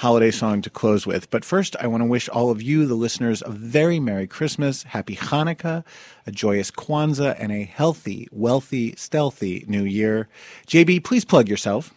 holiday 0.05 0.31
song 0.31 0.61
to 0.61 0.69
close 0.69 1.07
with. 1.07 1.31
But 1.31 1.47
first, 1.47 1.77
I 1.81 1.87
want 1.87 2.03
to 2.03 2.05
wish 2.05 2.29
all 2.29 2.51
of 2.51 2.61
you, 2.61 2.85
the 2.85 2.95
listeners, 2.95 3.43
a 3.47 3.51
very 3.51 3.99
Merry 3.99 4.27
Christmas, 4.27 4.83
Happy 4.83 5.17
Hanukkah, 5.17 5.83
a 6.27 6.31
joyous 6.31 6.71
Kwanzaa, 6.71 7.35
and 7.39 7.51
a 7.51 7.63
healthy, 7.63 8.29
wealthy, 8.31 8.95
stealthy 8.97 9.65
New 9.67 9.85
Year. 9.85 10.29
JB, 10.67 11.05
please 11.05 11.25
plug 11.25 11.49
yourself. 11.49 11.95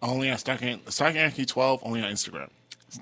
Only 0.00 0.30
on 0.30 0.38
Stacking 0.38 0.80
Yankee 0.88 1.44
12, 1.44 1.80
only 1.82 2.02
on 2.02 2.10
Instagram. 2.10 2.48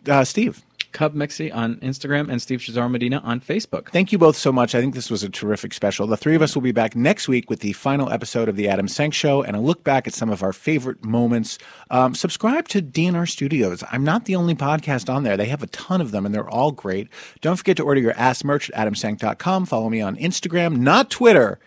Uh, 0.08 0.24
Steve. 0.24 0.60
Cub 0.96 1.14
Mixie 1.14 1.54
on 1.54 1.76
Instagram 1.80 2.30
and 2.30 2.40
Steve 2.40 2.60
Chazaro 2.60 2.90
Medina 2.90 3.18
on 3.18 3.38
Facebook. 3.38 3.90
Thank 3.90 4.12
you 4.12 4.18
both 4.18 4.34
so 4.34 4.50
much. 4.50 4.74
I 4.74 4.80
think 4.80 4.94
this 4.94 5.10
was 5.10 5.22
a 5.22 5.28
terrific 5.28 5.74
special. 5.74 6.06
The 6.06 6.16
three 6.16 6.34
of 6.34 6.40
us 6.40 6.54
will 6.54 6.62
be 6.62 6.72
back 6.72 6.96
next 6.96 7.28
week 7.28 7.50
with 7.50 7.60
the 7.60 7.74
final 7.74 8.10
episode 8.10 8.48
of 8.48 8.56
the 8.56 8.66
Adam 8.66 8.88
Sank 8.88 9.12
Show 9.12 9.42
and 9.42 9.54
a 9.54 9.60
look 9.60 9.84
back 9.84 10.06
at 10.06 10.14
some 10.14 10.30
of 10.30 10.42
our 10.42 10.54
favorite 10.54 11.04
moments. 11.04 11.58
Um, 11.90 12.14
subscribe 12.14 12.66
to 12.68 12.80
DNR 12.80 13.28
Studios. 13.28 13.84
I'm 13.92 14.04
not 14.04 14.24
the 14.24 14.36
only 14.36 14.54
podcast 14.54 15.12
on 15.12 15.22
there. 15.22 15.36
They 15.36 15.44
have 15.48 15.62
a 15.62 15.66
ton 15.66 16.00
of 16.00 16.12
them 16.12 16.24
and 16.24 16.34
they're 16.34 16.48
all 16.48 16.72
great. 16.72 17.10
Don't 17.42 17.56
forget 17.56 17.76
to 17.76 17.82
order 17.84 18.00
your 18.00 18.14
ass 18.16 18.42
merch 18.42 18.70
at 18.70 18.88
adamsank.com. 18.88 19.66
Follow 19.66 19.90
me 19.90 20.00
on 20.00 20.16
Instagram, 20.16 20.78
not 20.78 21.10
Twitter. 21.10 21.58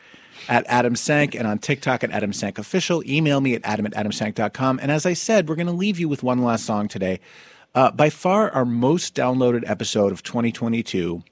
At 0.48 0.66
Adam 0.68 0.96
Sank 0.96 1.36
and 1.36 1.46
on 1.46 1.60
TikTok 1.60 2.04
at 2.04 2.10
Adam 2.10 2.34
Sank 2.34 2.58
Official. 2.58 3.04
Email 3.06 3.40
me 3.40 3.54
at 3.54 3.62
adam 3.64 3.86
at 3.86 3.94
adamsank.com. 3.94 4.80
And 4.82 4.90
as 4.90 5.06
I 5.06 5.14
said, 5.14 5.48
we're 5.48 5.56
going 5.56 5.68
to 5.68 5.74
leave 5.74 6.00
you 6.00 6.10
with 6.10 6.24
one 6.24 6.42
last 6.42 6.66
song 6.66 6.88
today. 6.88 7.20
Uh, 7.76 7.92
by 7.92 8.10
far, 8.10 8.50
our 8.52 8.66
most 8.66 9.16
downloaded 9.16 9.70
episode 9.70 10.12
of 10.12 10.24
2022 10.24 11.24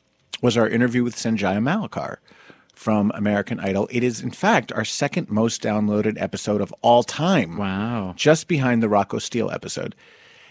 was 0.41 0.55
our 0.55 0.69
interview 0.69 1.03
with 1.03 1.15
Sanjaya 1.15 1.59
Malakar 1.59 2.17
from 2.75 3.11
American 3.15 3.59
Idol. 3.59 3.87
It 3.91 4.03
is, 4.03 4.21
in 4.21 4.29
fact, 4.29 4.71
our 4.71 4.85
second 4.85 5.29
most 5.29 5.63
downloaded 5.63 6.21
episode 6.21 6.61
of 6.61 6.73
all 6.83 7.01
time. 7.01 7.57
Wow. 7.57 8.13
Just 8.15 8.47
behind 8.47 8.83
the 8.83 8.89
Rocco 8.89 9.17
Steele 9.17 9.49
episode. 9.49 9.95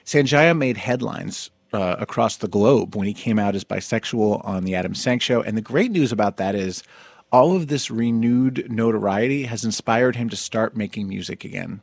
Sanjaya 0.05 0.57
made 0.57 0.76
headlines 0.76 1.51
uh, 1.72 1.97
across 2.01 2.37
the 2.37 2.49
globe 2.49 2.97
when 2.97 3.07
he 3.07 3.14
came 3.14 3.39
out 3.39 3.55
as 3.55 3.64
bisexual 3.64 4.45
on 4.45 4.64
the 4.64 4.74
Adam 4.74 4.95
Sank 4.95 5.22
Show. 5.22 5.41
And 5.41 5.57
the 5.57 5.62
great 5.62 5.93
news 5.93 6.11
about 6.11 6.37
that 6.39 6.57
is 6.57 6.82
all 7.30 7.55
of 7.55 7.68
this 7.68 7.91
renewed 7.91 8.70
notoriety 8.70 9.45
has 9.45 9.64
inspired 9.64 10.16
him 10.16 10.28
to 10.30 10.37
start 10.37 10.76
making 10.76 11.09
music 11.09 11.45
again. 11.45 11.80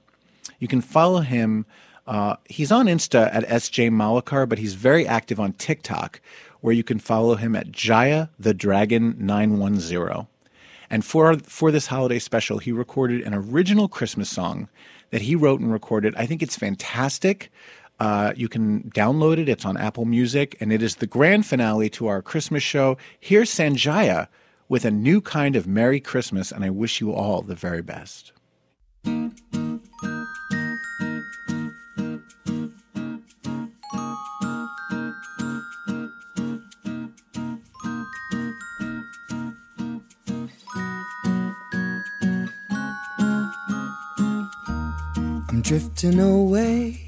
You 0.59 0.67
can 0.67 0.81
follow 0.81 1.21
him. 1.21 1.65
Uh, 2.05 2.35
he's 2.45 2.71
on 2.71 2.87
Insta 2.87 3.33
at 3.33 3.47
SJ 3.47 3.89
Malakar, 3.89 4.47
but 4.47 4.59
he's 4.59 4.73
very 4.73 5.07
active 5.07 5.39
on 5.39 5.53
TikTok, 5.53 6.19
where 6.61 6.73
you 6.73 6.83
can 6.83 6.99
follow 6.99 7.35
him 7.35 7.55
at 7.55 7.71
Jaya 7.71 8.29
the 8.37 8.53
Dragon 8.53 9.15
910. 9.17 10.27
And 10.89 11.03
for 11.03 11.37
for 11.39 11.71
this 11.71 11.87
holiday 11.87 12.19
special, 12.19 12.59
he 12.59 12.71
recorded 12.71 13.21
an 13.21 13.33
original 13.33 13.87
Christmas 13.87 14.29
song 14.29 14.69
that 15.11 15.21
he 15.21 15.35
wrote 15.35 15.59
and 15.59 15.71
recorded. 15.71 16.13
I 16.17 16.25
think 16.25 16.43
it's 16.43 16.55
fantastic. 16.55 17.51
Uh, 17.99 18.33
you 18.35 18.49
can 18.49 18.91
download 18.91 19.37
it. 19.37 19.47
It's 19.47 19.65
on 19.65 19.77
Apple 19.77 20.05
Music, 20.05 20.57
and 20.59 20.73
it 20.73 20.81
is 20.81 20.97
the 20.97 21.07
grand 21.07 21.45
finale 21.45 21.89
to 21.91 22.07
our 22.07 22.21
Christmas 22.21 22.63
show. 22.63 22.97
Here's 23.19 23.49
Sanjaya 23.49 24.27
with 24.67 24.85
a 24.85 24.91
new 24.91 25.21
kind 25.21 25.55
of 25.55 25.67
Merry 25.67 25.99
Christmas, 25.99 26.51
and 26.51 26.63
I 26.63 26.69
wish 26.69 26.99
you 26.99 27.13
all 27.13 27.41
the 27.41 27.55
very 27.55 27.81
best. 27.81 28.33
Drifting 45.73 46.19
away 46.19 46.99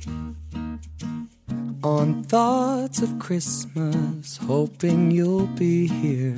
on 1.83 2.23
thoughts 2.23 3.03
of 3.03 3.19
Christmas, 3.19 4.37
hoping 4.37 5.11
you'll 5.11 5.45
be 5.45 5.85
here 5.85 6.35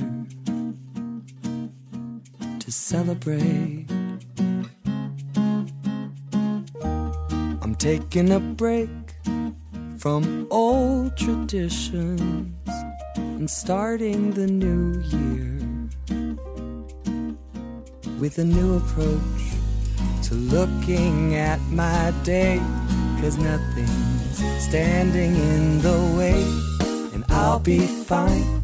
to 2.59 2.69
celebrate. 2.69 3.85
I'm 7.61 7.75
taking 7.77 8.33
a 8.33 8.41
break 8.41 8.89
from 9.97 10.47
old 10.51 11.15
traditions 11.15 12.69
and 13.15 13.49
starting 13.49 14.31
the 14.31 14.47
new 14.47 14.99
year 15.15 15.61
with 18.19 18.37
a 18.37 18.43
new 18.43 18.75
approach 18.75 19.56
to 20.27 20.35
looking 20.35 21.35
at 21.35 21.59
my 21.71 22.13
day. 22.23 22.59
Cause 23.21 23.37
nothing's 23.37 24.63
standing 24.67 25.33
in 25.35 25.81
the 25.81 26.15
way, 26.17 26.43
and 27.13 27.23
I'll 27.29 27.59
be 27.59 27.87
fine. 27.87 28.61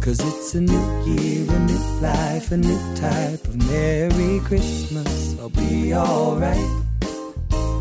Cause 0.00 0.18
it's 0.20 0.54
a 0.54 0.60
new 0.60 0.86
year, 1.04 1.46
a 1.48 1.58
new 1.60 2.00
life, 2.00 2.50
a 2.52 2.56
new 2.56 2.80
type 2.96 3.44
of 3.44 3.56
Merry 3.68 4.40
Christmas. 4.40 5.38
I'll 5.38 5.50
be 5.50 5.94
alright. 5.94 6.70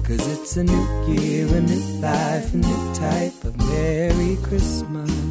Cause 0.03 0.27
it's 0.33 0.57
a 0.57 0.63
new 0.63 1.13
year, 1.13 1.47
a 1.47 1.61
new 1.61 1.83
life, 2.01 2.53
a 2.53 2.57
new 2.57 2.93
type 2.93 3.43
of 3.45 3.57
Merry 3.57 4.37
Christmas. 4.43 5.30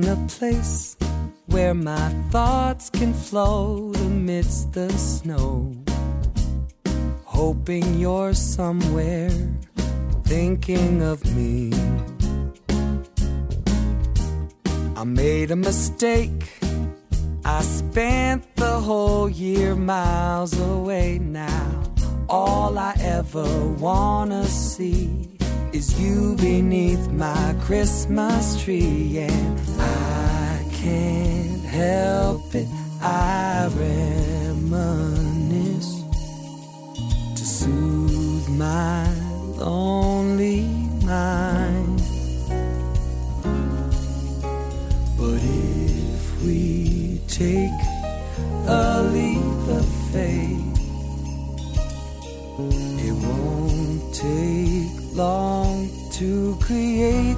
Finding 0.00 0.24
a 0.24 0.28
place 0.28 0.96
where 1.46 1.74
my 1.74 2.08
thoughts 2.30 2.90
can 2.90 3.12
float 3.12 3.96
amidst 3.98 4.72
the 4.72 4.90
snow. 4.92 5.74
Hoping 7.24 7.98
you're 7.98 8.34
somewhere 8.34 9.30
thinking 10.24 11.02
of 11.02 11.24
me. 11.36 11.72
I 14.96 15.04
made 15.04 15.50
a 15.50 15.56
mistake. 15.56 16.60
I 17.44 17.62
spent 17.62 18.56
the 18.56 18.80
whole 18.80 19.28
year 19.28 19.74
miles 19.74 20.58
away 20.60 21.18
now. 21.18 21.82
All 22.28 22.78
I 22.78 22.94
ever 23.00 23.48
wanna 23.78 24.44
see 24.44 25.29
is 25.72 26.00
you 26.00 26.34
beneath 26.36 27.10
my 27.10 27.54
Christmas 27.60 28.62
tree, 28.62 29.18
and 29.18 29.60
I 29.78 30.64
can't 30.72 31.62
help 31.62 32.54
it. 32.54 32.66
I 33.00 33.68
reminisce 33.74 35.12
to 37.36 37.44
soothe 37.44 38.48
my 38.50 39.08
lonely 39.56 39.99
create 56.70 57.36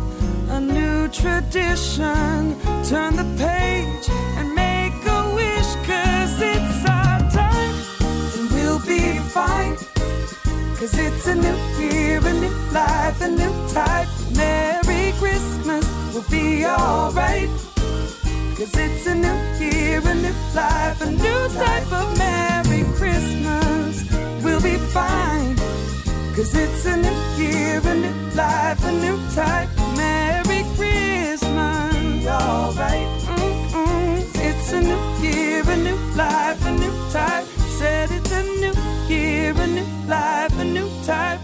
a 0.51 0.61
new 0.61 1.09
tradition. 1.09 2.55
Turn 2.85 3.17
the 3.17 3.29
page 3.39 4.07
and 4.37 4.55
make 4.55 4.99
a 5.19 5.23
wish, 5.35 5.71
cause 5.89 6.37
it's 6.53 6.81
our 6.85 7.19
time 7.31 7.77
and 8.37 8.47
we'll 8.53 8.83
be 8.95 9.05
fine. 9.37 9.75
Cause 10.77 10.95
it's 11.07 11.27
a 11.29 11.35
new 11.35 11.59
year, 11.81 12.19
a 12.19 12.33
new 12.45 12.55
life, 12.73 13.23
a 13.23 13.29
new 13.29 13.55
type. 13.69 14.09
Merry 14.37 15.13
Christmas, 15.23 15.85
we'll 16.13 16.31
be 16.31 16.67
alright. 16.67 17.49
Cause 18.59 18.75
it's 18.85 19.07
a 19.07 19.15
new 19.15 19.39
year, 19.65 20.03
a 20.13 20.15
new 20.15 20.37
life, 20.55 21.01
a 21.01 21.11
new 21.11 21.41
type 21.65 21.91
of 22.01 22.07
Merry 22.19 22.83
Christmas. 22.99 23.95
We'll 24.45 24.61
be 24.61 24.77
fine. 24.93 25.32
Cause 26.35 26.55
it's 26.55 26.87
a 26.87 26.97
new 26.97 27.45
year, 27.45 27.81
a 27.85 27.95
new 27.95 28.35
life, 28.35 28.83
a 28.87 28.93
new 28.93 29.19
type. 29.35 29.69
Merry 29.99 30.65
Christmas. 30.77 31.95
Be 31.95 32.27
alright. 32.27 33.07
It's 34.35 34.73
a 34.73 34.81
new 34.81 34.99
year, 35.21 35.63
a 35.69 35.77
new 35.77 35.97
life, 36.17 36.65
a 36.65 36.73
new 36.73 37.11
type. 37.11 37.45
Said 37.79 38.11
it's 38.13 38.33
a 38.33 38.43
new 38.63 38.73
year, 39.15 39.53
a 39.55 39.67
new 39.67 39.87
life, 40.09 40.59
a 40.59 40.65
new 40.65 40.89
type. 41.05 41.41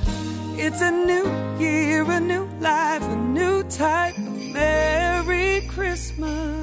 It's 0.56 0.80
a 0.80 0.90
new 0.90 1.26
year, 1.58 2.10
a 2.10 2.18
new 2.18 2.48
life, 2.58 3.02
a 3.02 3.16
new 3.16 3.64
type. 3.64 4.16
Merry 4.16 5.68
Christmas. 5.68 6.57